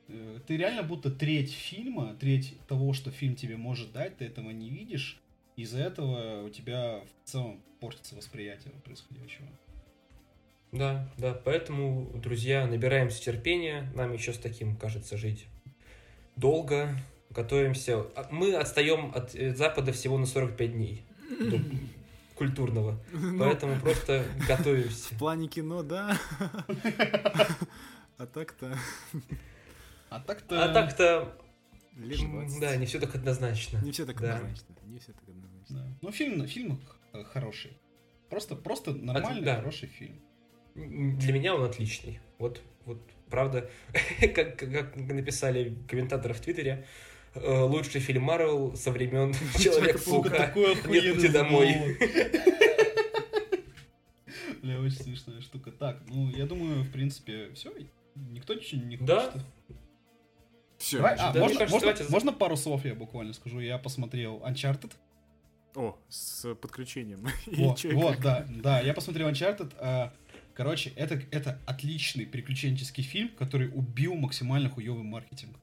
э, 0.08 0.40
ты 0.48 0.56
реально 0.56 0.82
будто 0.82 1.12
треть 1.12 1.52
фильма, 1.52 2.16
треть 2.18 2.58
того, 2.66 2.92
что 2.92 3.12
фильм 3.12 3.36
тебе 3.36 3.56
может 3.56 3.92
дать, 3.92 4.16
ты 4.16 4.24
этого 4.24 4.50
не 4.50 4.68
видишь. 4.68 5.20
Из-за 5.54 5.78
этого 5.78 6.42
у 6.44 6.50
тебя 6.50 7.00
в 7.00 7.28
целом 7.28 7.62
портится 7.78 8.16
восприятие 8.16 8.72
происходящего. 8.84 9.46
Да, 10.72 11.08
да, 11.18 11.34
поэтому, 11.34 12.10
друзья, 12.18 12.66
набираемся 12.66 13.22
терпения, 13.22 13.92
нам 13.94 14.12
еще 14.12 14.32
с 14.32 14.38
таким, 14.38 14.74
кажется, 14.74 15.16
жить 15.16 15.46
долго, 16.34 16.96
Готовимся. 17.34 18.06
А 18.14 18.28
Мы 18.30 18.54
отстаем 18.54 19.12
от 19.14 19.34
э, 19.34 19.54
Запада 19.54 19.92
всего 19.92 20.18
на 20.18 20.26
45 20.26 20.72
дней. 20.72 21.04
до 21.40 21.58
Культурного. 22.34 22.98
Ну, 23.12 23.38
Поэтому 23.38 23.80
просто 23.80 24.24
готовимся. 24.48 25.14
В 25.14 25.18
плане 25.18 25.48
кино, 25.48 25.82
да. 25.82 26.18
А 28.18 28.26
так-то 28.26 28.76
А 30.10 30.20
так-то... 30.20 30.64
А 30.64 30.68
так-то, 30.72 31.36
лет 31.96 32.20
м, 32.20 32.32
20. 32.46 32.60
да, 32.60 32.76
не 32.76 32.86
все 32.86 33.00
так 33.00 33.14
однозначно. 33.14 33.78
Не 33.78 33.90
все 33.90 34.06
так 34.06 34.16
однозначно. 34.16 34.76
Не 34.86 34.98
все 34.98 35.12
так 35.12 35.28
однозначно. 35.28 35.98
Ну, 36.00 36.12
фильм, 36.12 36.46
фильм 36.46 36.80
хороший. 37.32 37.76
Просто, 38.28 38.54
просто 38.56 38.92
нормальный, 38.92 39.42
да. 39.42 39.56
хороший 39.56 39.88
фильм. 39.88 40.20
Для 40.74 41.32
меня 41.32 41.54
он 41.54 41.64
отличный. 41.64 42.20
Вот, 42.38 42.62
вот, 42.84 42.98
правда, 43.28 43.68
как, 44.34 44.56
как 44.56 44.96
написали 44.96 45.76
комментаторы 45.88 46.34
в 46.34 46.40
Твиттере, 46.40 46.86
лучший 47.34 48.00
фильм 48.00 48.22
Марвел 48.24 48.76
со 48.76 48.90
времен 48.90 49.32
Человека-паука. 49.58 50.52
Нет 50.54 51.14
пути 51.14 51.28
домой. 51.28 51.96
Бля, 54.62 54.78
очень 54.80 54.96
смешная 55.02 55.40
штука. 55.40 55.72
Так, 55.72 56.02
ну, 56.08 56.30
я 56.30 56.46
думаю, 56.46 56.82
в 56.84 56.90
принципе, 56.92 57.50
все. 57.54 57.72
Никто 58.14 58.54
ничего 58.54 58.80
не 58.82 58.96
хочет. 58.96 59.06
Да. 59.06 59.32
Все. 60.78 60.96
Давай, 60.98 61.16
а, 61.16 61.32
Да, 61.32 61.40
можно, 61.40 61.58
кажется, 61.58 61.74
можно, 61.74 61.92
давайте- 61.92 62.12
можно 62.12 62.32
пару 62.32 62.56
слов 62.56 62.84
я 62.84 62.94
буквально 62.94 63.32
скажу? 63.32 63.60
Я 63.60 63.78
посмотрел 63.78 64.38
Uncharted. 64.44 64.92
О, 65.74 65.96
с 66.08 66.54
подключением. 66.56 67.26
Вот, 67.46 67.82
вот, 67.84 68.20
да, 68.20 68.46
да, 68.48 68.80
я 68.80 68.92
посмотрел 68.94 69.28
Uncharted. 69.28 69.72
а, 69.78 70.12
короче, 70.54 70.92
это, 70.96 71.22
это 71.30 71.58
отличный 71.66 72.26
приключенческий 72.26 73.02
фильм, 73.02 73.30
который 73.30 73.68
убил 73.72 74.14
максимально 74.14 74.68
хуёвый 74.68 75.02
маркетинг. 75.04 75.56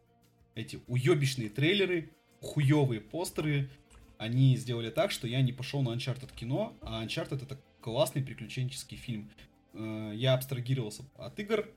Эти 0.59 0.81
уебищные 0.87 1.49
трейлеры, 1.49 2.09
хуёвые 2.41 3.01
постеры, 3.01 3.69
они 4.17 4.57
сделали 4.57 4.89
так, 4.89 5.11
что 5.11 5.27
я 5.27 5.41
не 5.41 5.53
пошел 5.53 5.81
на 5.81 5.89
Uncharted 5.89 6.35
кино, 6.35 6.75
а 6.81 7.03
Uncharted 7.05 7.41
это 7.43 7.57
классный 7.81 8.21
приключенческий 8.21 8.97
фильм. 8.97 9.31
Э, 9.73 10.11
Я 10.13 10.33
абстрагировался 10.33 11.03
от 11.15 11.39
игр. 11.39 11.69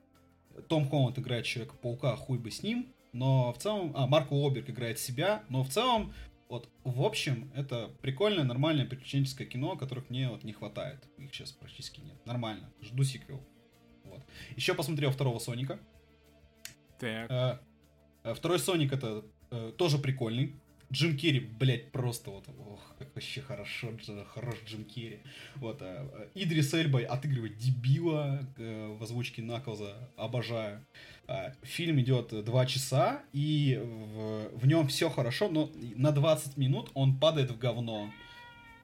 Том 0.69 0.89
Холланд 0.89 1.19
играет 1.19 1.45
Человека-паука, 1.45 2.17
хуй 2.17 2.39
бы 2.39 2.51
с 2.51 2.63
ним. 2.63 2.93
Но 3.13 3.53
в 3.53 3.59
целом... 3.59 3.93
А, 3.95 4.07
Марк 4.07 4.33
Уолберг 4.33 4.69
играет 4.69 4.99
себя. 4.99 5.45
Но 5.49 5.63
в 5.63 5.69
целом, 5.69 6.13
вот, 6.49 6.69
в 6.83 7.03
общем, 7.03 7.51
это 7.55 7.91
прикольное, 8.01 8.45
нормальное 8.45 8.85
приключенческое 8.87 9.47
кино, 9.47 9.77
которых 9.77 10.11
мне 10.11 10.29
вот 10.29 10.43
не 10.43 10.53
хватает. 10.53 11.09
Их 11.19 11.33
сейчас 11.33 11.53
практически 11.53 12.01
нет. 12.01 12.17
Нормально. 12.27 12.73
Жду 12.81 13.05
сиквел. 13.05 13.41
Вот. 14.05 14.23
Еще 14.57 14.75
посмотрел 14.75 15.13
второго 15.13 15.39
Соника. 15.39 15.79
Так. 16.99 17.63
Э, 18.25 18.35
Второй 18.35 18.59
Соник 18.59 18.93
это 18.93 19.25
э, 19.51 19.73
тоже 19.77 19.99
прикольный. 19.99 20.55
Джим 20.93 21.17
Керри, 21.17 21.41
блядь, 21.41 21.91
просто 21.91 22.31
вот, 22.31 22.45
ох, 22.59 22.95
как 22.99 23.15
вообще 23.15 23.41
хорошо, 23.41 23.93
хорош 24.35 24.57
Джим 24.67 24.85
Керри. 24.85 25.21
Вот, 25.57 25.81
э, 25.81 26.07
э, 26.13 26.29
Идрис 26.35 26.75
Эльба 26.75 27.01
отыгрывает 27.01 27.57
дебила 27.57 28.47
э, 28.59 28.97
в 28.99 29.03
озвучке 29.03 29.41
Наклза, 29.41 30.11
обожаю. 30.17 30.85
Э, 31.29 31.53
Фильм 31.63 31.99
идет 32.01 32.35
э, 32.35 32.43
два 32.43 32.67
часа, 32.67 33.23
и 33.33 33.81
в, 33.83 34.51
в 34.59 34.67
нем 34.67 34.87
все 34.87 35.09
хорошо, 35.09 35.49
но 35.49 35.71
на 35.97 36.13
20 36.13 36.59
минут 36.59 36.91
он 36.93 37.19
падает 37.19 37.51
в 37.51 37.59
говно. 37.59 38.13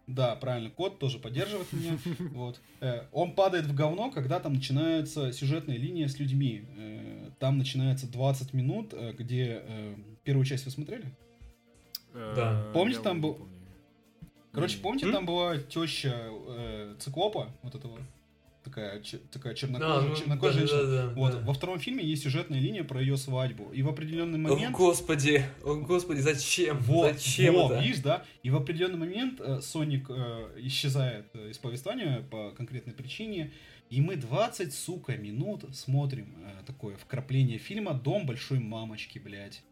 Да, 0.08 0.34
правильно, 0.36 0.70
кот 0.70 0.98
тоже 0.98 1.18
поддерживает 1.18 1.70
меня. 1.72 1.98
Вот. 2.32 2.60
Э, 2.80 3.02
Он 3.12 3.34
падает 3.34 3.66
в 3.66 3.74
говно, 3.74 4.10
когда 4.10 4.40
там 4.40 4.54
начинается 4.54 5.32
сюжетная 5.32 5.76
линия 5.76 6.08
с 6.08 6.18
людьми. 6.18 6.64
Э, 6.76 7.30
Там 7.38 7.58
начинается 7.58 8.10
20 8.10 8.54
минут, 8.54 8.94
э, 8.94 9.12
где... 9.12 9.62
э, 9.64 9.94
Первую 10.24 10.46
часть 10.46 10.64
вы 10.64 10.70
смотрели? 10.70 11.04
Да. 12.14 12.70
Помните, 12.72 13.00
там 13.00 13.20
был-. 13.20 13.38
Короче, 14.52 14.78
помните, 14.78 15.12
там 15.12 15.26
была 15.26 15.58
теща 15.58 16.14
э, 16.48 16.94
циклопа, 16.98 17.50
вот 17.62 17.74
этого, 17.74 17.98
такая, 18.68 19.02
такая 19.32 19.52
А, 19.52 19.56
чернокожая, 19.56 20.08
ну, 20.08 20.16
чернокожая 20.16 20.66
женщина. 20.66 20.82
да-да-да, 20.82 21.14
Вот, 21.14 21.32
да. 21.32 21.38
во 21.40 21.52
втором 21.52 21.78
фильме 21.78 22.04
есть 22.04 22.22
сюжетная 22.22 22.60
линия 22.60 22.84
про 22.84 23.00
ее 23.00 23.16
свадьбу. 23.16 23.70
И 23.72 23.82
в 23.82 23.88
определенный 23.88 24.38
О, 24.38 24.54
момент... 24.54 24.76
господи, 24.76 25.42
о, 25.64 25.74
господи, 25.76 26.20
зачем? 26.20 26.78
Вот, 26.78 27.14
зачем 27.14 27.54
вот, 27.54 27.72
это? 27.72 27.82
видишь, 27.82 28.00
да? 28.00 28.24
И 28.42 28.50
в 28.50 28.56
определенный 28.56 28.98
момент 28.98 29.40
э, 29.40 29.60
Соник 29.60 30.06
э, 30.10 30.54
исчезает 30.58 31.26
э, 31.34 31.50
из 31.50 31.58
повествования 31.58 32.22
по 32.30 32.50
конкретной 32.52 32.92
причине, 32.94 33.52
и 33.90 34.00
мы 34.00 34.16
20, 34.16 34.74
сука, 34.74 35.16
минут 35.16 35.64
смотрим 35.74 36.34
э, 36.44 36.64
такое 36.66 36.96
вкрапление 36.96 37.58
фильма 37.58 37.94
«Дом 37.94 38.26
большой 38.26 38.58
мамочки», 38.58 39.18
блядь. 39.18 39.62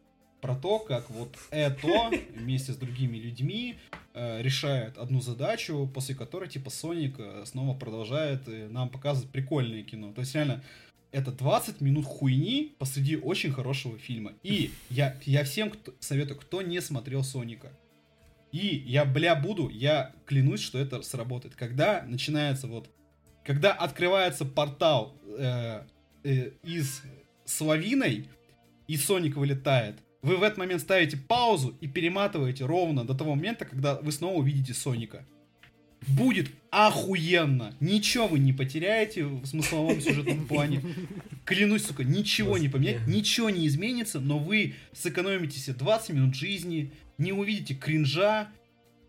Про 0.40 0.54
то, 0.54 0.78
как 0.78 1.08
вот 1.10 1.34
это 1.50 2.10
вместе 2.34 2.72
с 2.72 2.76
другими 2.76 3.16
людьми 3.16 3.76
э, 4.14 4.42
решает 4.42 4.98
одну 4.98 5.20
задачу, 5.20 5.90
после 5.92 6.14
которой, 6.14 6.48
типа, 6.48 6.70
Соник 6.70 7.16
э, 7.18 7.44
снова 7.46 7.76
продолжает 7.76 8.46
э, 8.48 8.68
нам 8.68 8.88
показывать 8.88 9.30
прикольное 9.30 9.82
кино. 9.82 10.12
То 10.12 10.20
есть, 10.20 10.34
реально, 10.34 10.62
это 11.12 11.32
20 11.32 11.80
минут 11.80 12.04
хуйни 12.04 12.74
посреди 12.78 13.16
очень 13.16 13.52
хорошего 13.52 13.98
фильма. 13.98 14.32
И 14.42 14.70
я, 14.90 15.16
я 15.24 15.44
всем 15.44 15.70
кто, 15.70 15.94
советую, 16.00 16.38
кто 16.38 16.62
не 16.62 16.80
смотрел 16.80 17.24
Соника. 17.24 17.72
И 18.52 18.82
я, 18.86 19.04
бля, 19.04 19.34
буду, 19.34 19.68
я 19.68 20.12
клянусь, 20.26 20.60
что 20.60 20.78
это 20.78 21.02
сработает. 21.02 21.54
Когда 21.54 22.02
начинается 22.06 22.66
вот... 22.66 22.90
Когда 23.44 23.72
открывается 23.72 24.44
портал 24.44 25.16
э, 25.38 25.82
э, 26.24 26.50
из 26.64 27.02
с 27.44 27.60
лавиной, 27.60 28.28
и 28.88 28.96
Соник 28.96 29.36
вылетает, 29.36 29.96
вы 30.26 30.36
в 30.36 30.42
этот 30.42 30.58
момент 30.58 30.80
ставите 30.80 31.16
паузу 31.16 31.76
и 31.80 31.86
перематываете 31.86 32.64
ровно 32.64 33.04
до 33.04 33.14
того 33.14 33.34
момента, 33.36 33.64
когда 33.64 33.94
вы 33.94 34.10
снова 34.10 34.38
увидите 34.38 34.74
Соника. 34.74 35.24
Будет 36.08 36.50
охуенно. 36.70 37.74
Ничего 37.80 38.26
вы 38.26 38.38
не 38.38 38.52
потеряете 38.52 39.24
в 39.24 39.46
смысловом 39.46 40.00
сюжетном 40.00 40.46
плане. 40.46 40.82
Клянусь, 41.44 41.86
сука, 41.86 42.04
ничего 42.04 42.58
не 42.58 42.68
поменять, 42.68 43.06
ничего 43.06 43.50
не 43.50 43.66
изменится, 43.66 44.20
но 44.20 44.38
вы 44.38 44.74
сэкономите 44.92 45.58
себе 45.58 45.76
20 45.76 46.10
минут 46.10 46.34
жизни, 46.34 46.92
не 47.18 47.32
увидите 47.32 47.74
кринжа, 47.74 48.48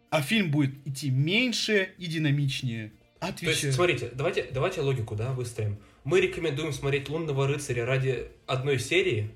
а 0.09 0.22
фильм 0.22 0.51
будет 0.51 0.76
идти 0.86 1.09
меньше 1.09 1.89
и 1.97 2.05
динамичнее. 2.05 2.91
То 3.20 3.28
есть, 3.28 3.41
Отвечаю. 3.41 3.74
смотрите, 3.74 4.11
давайте, 4.13 4.47
давайте 4.53 4.82
логику, 4.82 5.15
да, 5.15 5.34
выстроим. 5.34 5.80
Мы 6.03 6.22
рекомендуем 6.22 6.72
смотреть 6.72 7.09
«Лунного 7.09 7.47
рыцаря» 7.47 7.86
ради 7.86 8.28
одной 8.45 8.80
серии, 8.80 9.32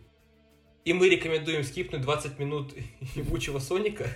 и 0.84 0.94
мы 0.94 1.10
рекомендуем 1.10 1.64
скипнуть 1.64 2.02
20 2.02 2.40
минут 2.40 2.74
ебучего 3.16 3.60
Соника. 3.60 4.08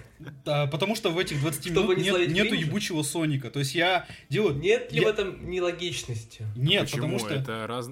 Да, 0.43 0.66
потому 0.66 0.95
что 0.95 1.11
в 1.11 1.20
этих 1.20 1.39
20 1.39 1.72
Чтобы 1.72 1.95
минут 1.95 1.97
не 2.20 2.26
нет- 2.28 2.32
нету 2.32 2.55
ебучего 2.55 3.03
Соника. 3.03 3.51
То 3.51 3.59
есть 3.59 3.76
я 3.76 4.07
делаю... 4.30 4.55
Нет 4.55 4.91
ли 4.91 4.99
Я- 5.01 5.05
в 5.07 5.09
этом 5.11 5.47
нелогичности? 5.49 6.43
Нет, 6.55 6.82
Почему? 6.86 7.01
потому 7.03 7.20
что... 7.20 7.34
Это, 7.36 7.68
раз... 7.68 7.89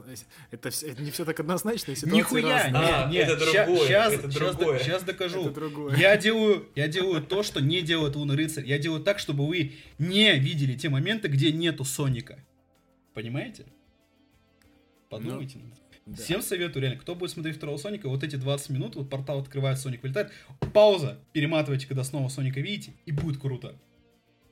это, 0.49 0.69
вс- 0.69 0.89
это 0.91 1.01
не 1.03 1.11
все 1.11 1.23
так 1.23 1.39
однозначно, 1.39 1.95
ситуации 1.95 2.17
Нихуя, 2.17 2.63
разные. 2.63 2.81
А, 2.83 3.09
нет, 3.11 3.27
нет, 3.27 3.37
это 3.37 3.45
другое, 3.65 3.87
Сейчас, 3.87 4.13
это 4.13 4.27
другое. 4.27 4.79
сейчас 4.79 5.03
докажу. 5.03 5.41
Это 5.41 5.51
другое. 5.51 5.95
Я 5.97 6.17
делаю, 6.17 6.67
я 6.75 6.87
делаю 6.87 7.21
то, 7.21 7.43
что 7.43 7.61
не 7.61 7.81
делает 7.83 8.15
Лунный 8.15 8.35
рыцарь. 8.35 8.65
Я 8.65 8.79
делаю 8.79 9.03
так, 9.03 9.19
чтобы 9.19 9.45
вы 9.47 9.73
не 9.99 10.33
видели 10.39 10.73
те 10.75 10.89
моменты, 10.89 11.27
где 11.27 11.51
нету 11.51 11.85
Соника. 11.85 12.39
Понимаете? 13.13 13.65
Подумайте. 15.09 15.59
над 15.59 15.67
этим. 15.73 15.82
Да. 16.05 16.21
Всем 16.21 16.41
советую, 16.41 16.81
реально, 16.81 16.99
кто 16.99 17.15
будет 17.15 17.31
смотреть 17.31 17.55
второго 17.55 17.77
Соника, 17.77 18.09
вот 18.09 18.23
эти 18.23 18.35
20 18.35 18.69
минут, 18.71 18.95
вот 18.95 19.09
портал 19.09 19.39
открывается, 19.39 19.83
Соник 19.83 20.03
вылетает, 20.03 20.31
пауза, 20.73 21.17
перематывайте, 21.31 21.87
когда 21.87 22.03
снова 22.03 22.27
Соника 22.27 22.59
видите, 22.59 22.93
и 23.05 23.11
будет 23.11 23.39
круто. 23.39 23.79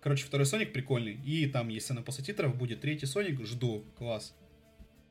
Короче, 0.02 0.26
второй 0.26 0.46
Соник 0.46 0.72
прикольный, 0.72 1.14
и 1.14 1.46
там, 1.48 1.68
если 1.68 1.94
на 1.94 2.02
после 2.02 2.24
титров 2.24 2.56
будет 2.56 2.82
третий 2.82 3.06
Соник, 3.06 3.46
жду, 3.46 3.84
класс. 3.98 4.34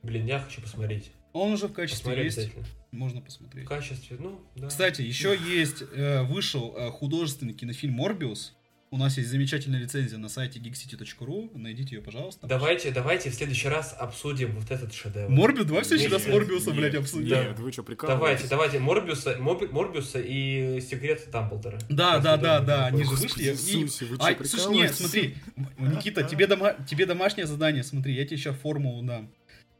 Блин, 0.01 0.25
я 0.25 0.39
хочу 0.39 0.61
посмотреть. 0.61 1.11
Он 1.33 1.53
уже 1.53 1.67
в 1.67 1.73
качестве 1.73 2.23
есть, 2.23 2.51
можно 2.91 3.21
посмотреть. 3.21 3.65
В 3.65 3.69
качестве, 3.69 4.17
ну, 4.19 4.41
да. 4.55 4.67
Кстати, 4.67 5.01
еще 5.01 5.37
есть, 5.47 5.83
э, 5.93 6.23
вышел 6.23 6.75
э, 6.75 6.89
художественный 6.89 7.53
кинофильм 7.53 7.93
«Морбиус». 7.93 8.55
У 8.93 8.97
нас 8.97 9.17
есть 9.17 9.29
замечательная 9.29 9.79
рецензия 9.79 10.17
на 10.17 10.27
сайте 10.27 10.59
geekcity.ru. 10.59 11.57
Найдите 11.57 11.95
ее, 11.95 12.01
пожалуйста. 12.01 12.45
Давайте, 12.45 12.91
давайте 12.91 13.29
в 13.29 13.33
следующий 13.33 13.69
раз 13.69 13.95
обсудим 13.97 14.53
вот 14.59 14.69
этот 14.69 14.93
шедевр. 14.93 15.29
Морбиус, 15.29 15.65
давай 15.65 15.83
в 15.83 15.85
следующий 15.85 16.11
раз 16.11 16.25
Нет, 16.25 16.33
Морбиуса, 16.33 16.71
Нет, 16.71 16.75
блядь, 16.75 16.95
обсудим. 16.95 17.27
Нет, 17.29 17.57
вы 17.57 17.71
что, 17.71 17.83
прикалываетесь? 17.83 18.49
Давайте, 18.49 18.75
давайте, 18.75 18.79
Морбиуса, 18.79 19.37
Морбиуса 19.71 20.19
и 20.19 20.81
секрет 20.81 21.25
Дамблдора. 21.31 21.79
Да, 21.87 22.19
да, 22.19 22.35
да, 22.35 22.59
да, 22.59 22.87
они 22.87 23.05
же 23.05 23.11
вышли. 23.11 23.43
и- 23.43 24.05
вы 24.07 24.17
Ай, 24.19 24.35
чё, 24.35 24.43
слушай, 24.43 24.73
нет, 24.73 24.91
прикалываетесь? 24.91 24.97
смотри, 24.97 25.35
Никита, 25.77 26.23
тебе, 26.23 26.47
дома... 26.47 26.75
тебе 26.85 27.05
домашнее 27.05 27.47
задание, 27.47 27.85
смотри, 27.85 28.13
я 28.13 28.25
тебе 28.25 28.35
сейчас 28.35 28.57
формулу 28.57 29.03
дам. 29.03 29.31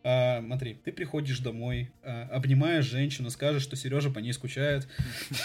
А, 0.05 0.41
смотри, 0.41 0.75
ты 0.85 0.93
приходишь 0.93 1.39
домой, 1.39 1.91
а, 2.01 2.29
обнимаешь 2.31 2.85
женщину, 2.85 3.29
скажешь, 3.29 3.63
что 3.63 3.75
Сережа 3.75 4.09
по 4.09 4.19
ней 4.19 4.31
скучает. 4.31 4.87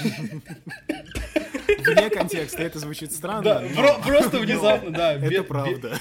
Вне 1.68 2.10
контекста 2.10 2.62
это 2.62 2.78
звучит 2.78 3.12
странно. 3.12 3.42
Да, 3.74 3.98
просто 4.04 4.36
но 4.38 4.42
внезапно, 4.42 4.90
да. 4.90 5.12
Это 5.14 5.42
правда. 5.44 5.98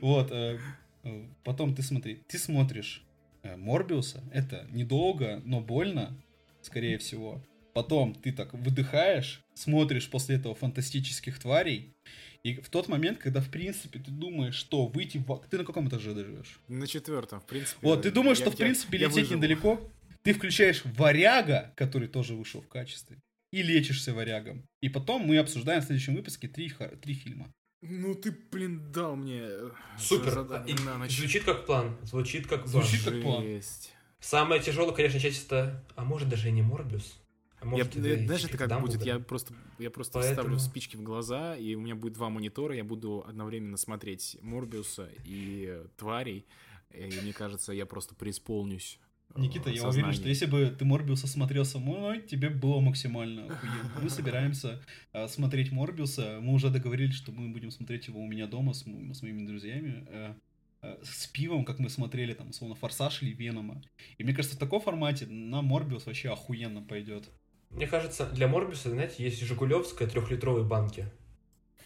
Вот, 0.00 0.30
э, 0.30 0.58
э, 1.04 1.24
потом 1.44 1.74
ты 1.74 1.82
смотри, 1.82 2.16
ты 2.28 2.38
смотришь 2.38 3.02
э, 3.42 3.56
Морбиуса, 3.56 4.22
это 4.32 4.66
недолго, 4.70 5.40
но 5.44 5.60
больно, 5.60 6.16
скорее 6.62 6.98
всего. 6.98 7.42
Потом 7.72 8.14
ты 8.14 8.32
так 8.32 8.52
выдыхаешь, 8.52 9.42
смотришь 9.54 10.10
после 10.10 10.36
этого 10.36 10.54
фантастических 10.54 11.38
тварей, 11.38 11.94
и 12.42 12.54
в 12.56 12.68
тот 12.68 12.88
момент, 12.88 13.18
когда, 13.18 13.40
в 13.40 13.48
принципе, 13.50 13.98
ты 13.98 14.10
думаешь, 14.10 14.54
что 14.54 14.86
выйти 14.86 15.18
в... 15.18 15.42
Ты 15.50 15.58
на 15.58 15.64
каком 15.64 15.88
этаже 15.88 16.14
живешь? 16.14 16.58
На 16.68 16.86
четвертом, 16.86 17.40
в 17.40 17.44
принципе. 17.46 17.78
Вот, 17.82 18.02
ты 18.02 18.10
думаешь, 18.10 18.38
я- 18.38 18.44
что, 18.46 18.50
в 18.56 18.58
я- 18.58 18.64
принципе, 18.66 18.98
я 18.98 19.06
лететь 19.06 19.22
выживу. 19.24 19.36
недалеко, 19.38 19.90
ты 20.22 20.32
включаешь 20.34 20.82
варяга, 20.84 21.72
который 21.76 22.08
тоже 22.08 22.34
вышел 22.34 22.60
в 22.60 22.68
качестве, 22.68 23.18
и 23.52 23.62
лечишься 23.62 24.14
варягом. 24.14 24.64
И 24.80 24.88
потом 24.88 25.22
мы 25.22 25.38
обсуждаем 25.38 25.80
в 25.82 25.84
следующем 25.84 26.14
выпуске 26.14 26.48
три, 26.48 26.72
три 27.02 27.14
фильма. 27.14 27.52
Ну 27.82 28.14
ты, 28.14 28.36
блин, 28.52 28.92
дал 28.92 29.16
мне 29.16 29.40
э, 29.42 29.70
Супер. 29.98 30.30
задание 30.32 30.76
И 30.76 30.80
на 30.82 30.98
ночь. 30.98 31.16
Звучит 31.18 31.44
как 31.44 31.64
план. 31.66 31.96
Звучит 32.02 32.46
как 32.46 32.64
план. 32.64 32.68
Звучит 32.84 33.02
как 33.04 33.22
план. 33.22 33.42
Жесть. 33.42 33.92
Самая 34.20 34.60
тяжелая, 34.60 34.94
конечно, 34.94 35.18
часть 35.18 35.46
это... 35.46 35.82
А 35.96 36.04
может 36.04 36.28
даже 36.28 36.48
и 36.48 36.52
не 36.52 36.60
Морбиус. 36.62 37.18
А 37.58 37.64
Я, 37.64 37.70
может, 37.70 37.94
я- 37.96 38.14
и 38.14 38.26
знаешь, 38.26 38.44
это 38.44 38.58
как 38.58 38.68
Дамблдор. 38.68 38.98
будет? 38.98 39.06
Я 39.06 39.18
просто, 39.18 39.54
я 39.78 39.90
просто 39.90 40.14
Поэтому- 40.14 40.34
вставлю 40.36 40.58
спички 40.58 40.96
в 40.96 41.02
глаза, 41.02 41.56
и 41.56 41.74
у 41.74 41.80
меня 41.80 41.94
будет 41.94 42.12
два 42.14 42.28
монитора, 42.28 42.74
я 42.76 42.84
буду 42.84 43.24
одновременно 43.26 43.76
смотреть 43.78 44.36
Морбиуса 44.42 45.08
и 45.24 45.66
э, 45.68 45.86
тварей, 45.96 46.46
и 46.90 47.04
мне 47.22 47.32
кажется, 47.32 47.72
я 47.72 47.86
просто 47.86 48.14
преисполнюсь. 48.14 48.98
Никита, 49.36 49.70
я 49.70 49.88
уверен, 49.88 50.12
что 50.12 50.28
если 50.28 50.46
бы 50.46 50.74
ты 50.76 50.84
Морбиуса 50.84 51.26
смотрел 51.26 51.64
со 51.64 51.78
мной, 51.78 52.22
тебе 52.22 52.50
было 52.50 52.80
максимально 52.80 53.44
охуенно. 53.44 54.00
Мы 54.02 54.10
собираемся 54.10 54.82
а, 55.12 55.28
смотреть 55.28 55.72
Морбиуса. 55.72 56.38
Мы 56.40 56.52
уже 56.52 56.70
договорились, 56.70 57.14
что 57.14 57.32
мы 57.32 57.48
будем 57.48 57.70
смотреть 57.70 58.08
его 58.08 58.20
у 58.20 58.26
меня 58.26 58.46
дома 58.46 58.72
с, 58.72 58.80
с 58.80 59.22
моими 59.22 59.46
друзьями. 59.46 60.06
э, 60.08 60.34
э, 60.82 60.96
с 61.04 61.26
пивом, 61.28 61.64
как 61.64 61.78
мы 61.78 61.90
смотрели, 61.90 62.34
там, 62.34 62.52
словно 62.52 62.74
Форсаж 62.74 63.22
или 63.22 63.32
Венома. 63.32 63.82
И 64.18 64.24
мне 64.24 64.34
кажется, 64.34 64.56
в 64.56 64.60
таком 64.60 64.80
формате 64.80 65.26
на 65.26 65.62
Морбиус 65.62 66.06
вообще 66.06 66.30
охуенно 66.30 66.82
пойдет. 66.82 67.30
Мне 67.70 67.86
кажется, 67.86 68.28
для 68.30 68.48
Морбиуса, 68.48 68.90
знаете, 68.90 69.22
есть 69.22 69.40
Жигулевская 69.42 70.08
трехлитровой 70.08 70.64
банки. 70.64 71.06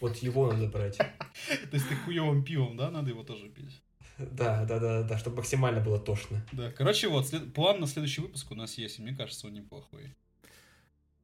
Вот 0.01 0.17
его 0.17 0.51
надо 0.51 0.67
брать. 0.67 0.97
То 1.37 1.73
есть 1.73 1.87
ты 1.87 1.95
хуевым 1.95 2.43
пивом, 2.43 2.75
да, 2.75 2.89
надо 2.89 3.11
его 3.11 3.23
тоже 3.23 3.49
пить. 3.49 3.81
Да, 4.17 4.65
да, 4.65 4.79
да, 4.79 5.03
да, 5.03 5.17
чтобы 5.17 5.37
максимально 5.37 5.81
было 5.81 5.99
тошно. 5.99 6.45
Да, 6.51 6.71
короче, 6.71 7.07
вот, 7.09 7.27
след- 7.27 7.53
план 7.53 7.79
на 7.79 7.87
следующий 7.87 8.21
выпуск 8.21 8.51
у 8.51 8.55
нас 8.55 8.77
есть, 8.77 8.99
и 8.99 9.01
мне 9.01 9.13
кажется, 9.13 9.47
он 9.47 9.53
неплохой. 9.53 10.13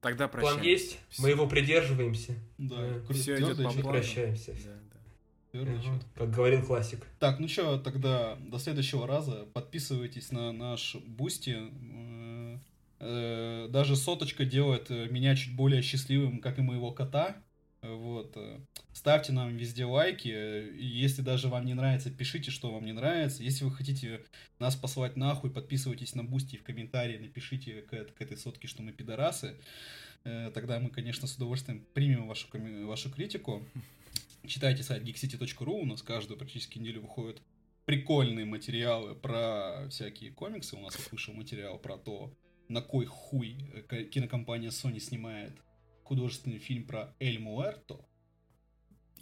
Тогда 0.01 0.27
прощаемся. 0.27 0.57
План 0.57 0.67
есть, 0.67 0.99
мы 1.19 1.29
его 1.29 1.47
придерживаемся. 1.47 2.33
Да, 2.57 2.75
Да, 2.75 2.99
твёрдый 3.13 3.37
идёт 3.37 3.57
по 3.63 3.71
плану. 3.71 3.89
прощаемся. 3.89 4.53
Да, 4.53 4.71
да. 5.53 5.71
Ага. 5.71 5.99
Как 6.15 6.31
говорил 6.31 6.65
классик. 6.65 7.05
Так, 7.19 7.39
ну 7.39 7.47
что, 7.47 7.77
тогда 7.77 8.35
до 8.39 8.57
следующего 8.57 9.05
раза 9.05 9.45
подписывайтесь 9.53 10.31
на 10.31 10.51
наш 10.51 10.95
Boosty. 10.95 11.57
Э, 11.59 12.57
э, 12.99 13.67
Даже 13.69 13.95
соточка 13.95 14.45
делает 14.45 14.89
э, 14.89 15.07
меня 15.09 15.35
чуть 15.35 15.55
более 15.55 15.81
счастливым, 15.81 16.39
как 16.39 16.57
и 16.57 16.61
моего 16.61 16.91
кота. 16.91 17.35
Вот. 17.81 18.33
э, 18.37 18.59
Ставьте 18.93 19.31
нам 19.31 19.55
везде 19.57 19.85
лайки. 19.85 20.29
э, 20.29 20.71
Если 20.77 21.21
даже 21.21 21.47
вам 21.47 21.65
не 21.65 21.73
нравится, 21.73 22.11
пишите, 22.11 22.51
что 22.51 22.71
вам 22.71 22.85
не 22.85 22.93
нравится. 22.93 23.41
Если 23.43 23.63
вы 23.63 23.71
хотите 23.71 24.21
нас 24.59 24.75
послать 24.75 25.17
нахуй, 25.17 25.49
подписывайтесь 25.49 26.13
на 26.15 26.23
Boosty 26.23 26.57
в 26.57 26.63
комментарии 26.63 27.17
напишите 27.17 27.81
к, 27.81 28.05
к 28.05 28.21
этой 28.21 28.37
сотке, 28.37 28.67
что 28.67 28.83
мы 28.83 28.91
пидорасы. 28.91 29.55
Э, 30.23 30.51
Тогда 30.53 30.79
мы, 30.79 30.89
конечно, 30.89 31.27
с 31.27 31.35
удовольствием 31.35 31.83
примем 31.93 32.27
вашу, 32.27 32.47
вашу 32.85 33.09
критику. 33.11 33.65
Читайте 34.45 34.83
сайт 34.83 35.03
geekcity.ru, 35.03 35.81
у 35.81 35.85
нас 35.85 36.01
каждую 36.01 36.37
практически 36.37 36.77
неделю 36.79 37.01
выходят 37.01 37.41
прикольные 37.85 38.45
материалы 38.45 39.15
про 39.15 39.87
всякие 39.89 40.31
комиксы. 40.31 40.75
У 40.75 40.79
нас 40.81 40.95
вышел 41.11 41.33
материал 41.33 41.77
про 41.79 41.97
то, 41.97 42.31
на 42.67 42.81
кой 42.81 43.05
хуй 43.05 43.57
ко- 43.87 44.03
кинокомпания 44.03 44.69
Sony 44.69 44.99
снимает 44.99 45.53
художественный 46.15 46.57
фильм 46.59 46.83
про 46.83 47.13
Эль 47.21 47.39
Муэрто. 47.39 48.05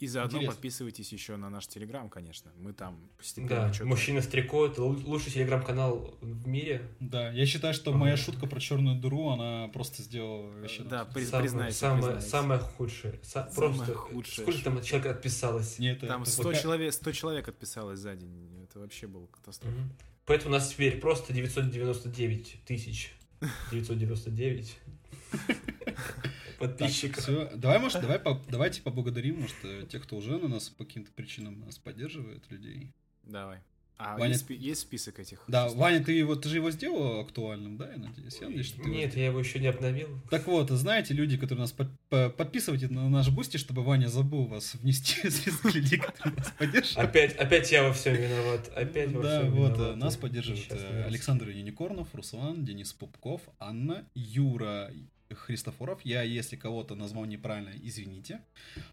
И 0.00 0.08
заодно 0.08 0.38
Интересно. 0.38 0.54
подписывайтесь 0.54 1.12
еще 1.12 1.36
на 1.36 1.50
наш 1.50 1.68
Телеграм, 1.68 2.08
конечно. 2.10 2.50
Мы 2.56 2.72
там 2.72 3.08
постепенно 3.16 3.48
Да, 3.68 3.72
что-то... 3.72 3.88
мужчина 3.90 4.22
с 4.22 4.26
трико 4.26 4.66
это 4.66 4.80
лу- 4.82 5.04
лучший 5.04 5.30
телеграм-канал 5.30 6.16
в 6.20 6.48
мире. 6.48 6.88
Да, 6.98 7.30
я 7.30 7.46
считаю, 7.46 7.74
что 7.74 7.92
моя 7.92 8.16
шутка 8.16 8.46
про 8.48 8.58
черную 8.58 8.98
дыру, 8.98 9.28
она 9.28 9.68
просто 9.68 10.02
сделала 10.02 10.50
вообще... 10.50 10.82
Да, 10.82 11.04
при- 11.04 11.24
Самое, 11.26 11.42
признайся, 11.44 11.78
самое, 11.78 12.02
признайся. 12.02 12.28
самое 12.28 12.60
худшее. 12.60 13.12
Са- 13.22 13.50
Самое 13.52 13.54
просто 13.54 13.94
худшее 13.94 14.42
сколько 14.46 14.64
там 14.64 14.82
человек 14.82 15.06
отписалось? 15.16 15.78
Нет, 15.78 16.00
Там 16.00 16.22
это- 16.22 16.30
100 16.30 16.42
вот- 16.42 16.60
человек, 16.60 16.92
100 16.92 17.12
человек 17.12 17.48
отписалось 17.48 18.00
за 18.00 18.16
день. 18.16 18.64
Это 18.64 18.80
вообще 18.80 19.06
был 19.06 19.28
катастрофа. 19.28 19.76
Мгм. 19.76 19.92
Поэтому 20.24 20.50
у 20.50 20.58
нас 20.58 20.70
теперь 20.70 20.98
просто 20.98 21.32
999 21.34 22.62
тысяч 22.64 23.12
999 23.70 24.78
Так, 26.60 26.76
подписчиков. 26.78 27.24
всё. 27.24 27.50
Давай, 27.56 27.78
может, 27.78 28.00
давай, 28.00 28.18
по- 28.18 28.40
давайте 28.50 28.82
поблагодарим, 28.82 29.40
может, 29.40 29.56
э, 29.64 29.86
тех, 29.90 30.02
кто 30.02 30.16
уже 30.16 30.38
на 30.38 30.48
нас 30.48 30.68
по 30.68 30.84
каким-то 30.84 31.10
причинам 31.12 31.60
нас 31.60 31.78
поддерживает, 31.78 32.44
людей. 32.50 32.92
Давай. 33.24 33.58
А 34.02 34.16
Ваня- 34.16 34.32
есть, 34.32 34.48
есть 34.48 34.80
список 34.80 35.18
этих? 35.18 35.44
Да, 35.46 35.64
шестнадцати? 35.68 35.78
Ваня, 35.78 36.02
ты 36.04 36.12
его, 36.12 36.34
ты 36.34 36.48
же 36.48 36.56
его 36.56 36.70
сделал 36.70 37.20
актуальным, 37.20 37.76
да, 37.76 37.90
я 37.92 37.98
надеюсь? 37.98 38.38
Я 38.40 38.46
надеюсь, 38.46 38.66
что 38.68 38.76
ты 38.82 38.88
его 38.88 38.94
Нет, 38.98 39.14
я 39.14 39.26
его 39.26 39.38
еще 39.40 39.58
не 39.58 39.66
обновил. 39.66 40.08
Так 40.30 40.46
вот, 40.46 40.70
знаете, 40.70 41.12
люди, 41.12 41.36
которые 41.36 41.60
нас 41.64 41.72
под- 41.72 41.90
по- 42.08 42.30
подписывайте 42.30 42.88
на 42.88 43.10
наш 43.10 43.28
Boosty, 43.28 43.58
чтобы 43.58 43.82
Ваня 43.84 44.06
забыл 44.08 44.46
вас 44.46 44.74
внести 44.76 45.28
в 45.28 45.30
список 45.30 45.74
людей, 45.74 45.98
которые 45.98 46.34
нас 46.38 46.50
поддерживают. 46.58 47.10
Опять, 47.10 47.36
опять 47.36 47.70
я 47.72 47.82
во 47.82 47.92
всем 47.92 48.14
виноват. 48.14 48.70
Опять 48.74 49.12
во 49.12 49.22
Да, 49.22 49.40
всем 49.40 49.52
вот, 49.52 49.72
виноват. 49.74 49.92
э, 49.92 49.96
нас 49.96 50.16
поддерживают 50.16 50.66
э. 50.70 51.04
Александр 51.04 51.50
Юникорнов, 51.50 52.08
Руслан, 52.14 52.64
Денис 52.64 52.94
Пупков, 52.94 53.42
Анна, 53.58 54.06
Юра 54.14 54.90
Христофоров. 55.34 56.00
Я, 56.04 56.22
если 56.22 56.56
кого-то 56.56 56.94
назвал 56.94 57.24
неправильно, 57.24 57.72
извините. 57.82 58.40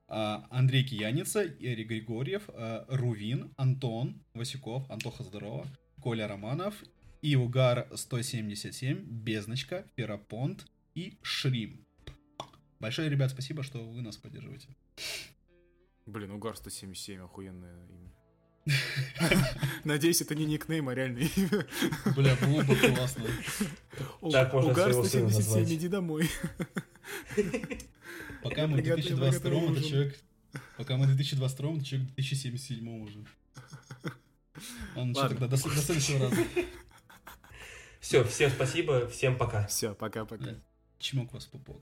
А, 0.08 0.48
Андрей 0.50 0.84
Кияница, 0.84 1.44
Игорь 1.44 1.84
Григорьев, 1.84 2.50
э, 2.50 2.86
Рувин, 2.88 3.54
Антон 3.58 4.22
Васюков, 4.34 4.90
Антоха 4.90 5.24
здорово, 5.24 5.68
Коля 6.02 6.28
Романов, 6.28 6.84
Иугар 7.22 7.88
177, 7.94 9.04
Безночка, 9.04 9.86
Ферапонт 9.96 10.66
и 10.96 11.18
Шрим. 11.22 11.86
Большое, 12.80 13.10
ребят, 13.10 13.32
спасибо, 13.32 13.64
что 13.64 13.84
вы 13.84 14.02
нас 14.02 14.18
поддерживаете. 14.18 14.70
Блин, 16.06 16.32
Угар 16.32 16.56
177, 16.56 17.22
охуенное 17.22 17.86
имя. 17.88 18.17
Надеюсь, 19.84 20.22
это 20.22 20.36
не 20.36 20.46
никнейм, 20.46 20.90
а 20.90 20.96
реальное 20.96 21.30
имя. 21.36 21.66
Бля, 22.16 22.36
было 22.36 22.64
бы 22.64 22.76
классно. 22.76 23.26
Так 24.32 24.54
можно 24.54 24.72
Угар 24.72 24.92
своего 24.92 25.04
сына 25.04 25.30
177, 25.30 25.54
назвать. 25.60 25.72
иди 25.72 25.88
домой. 25.88 26.30
Пока 28.44 28.68
мы 28.68 28.78
в 28.78 28.82
приготовил- 28.82 29.18
2022 29.18 29.72
это 29.72 29.84
человек... 29.84 30.20
Пока 30.78 30.98
мы 30.98 31.06
в 31.06 31.16
2022 31.16 31.72
это 31.76 31.86
человек 31.86 32.10
в 32.10 32.16
2077 32.16 33.04
уже. 33.04 33.26
Ладно, 34.96 35.14
что 35.14 35.22
Ладно. 35.22 35.30
тогда, 35.30 35.48
до 35.48 35.58
следующего 35.58 36.20
раза. 36.20 36.44
Все, 38.00 38.24
всем 38.24 38.50
спасибо, 38.52 39.08
всем 39.08 39.38
пока. 39.38 39.68
Все, 39.68 39.94
пока-пока. 39.94 40.56
Чмок 41.00 41.34
вас, 41.34 41.46
пупок. 41.46 41.82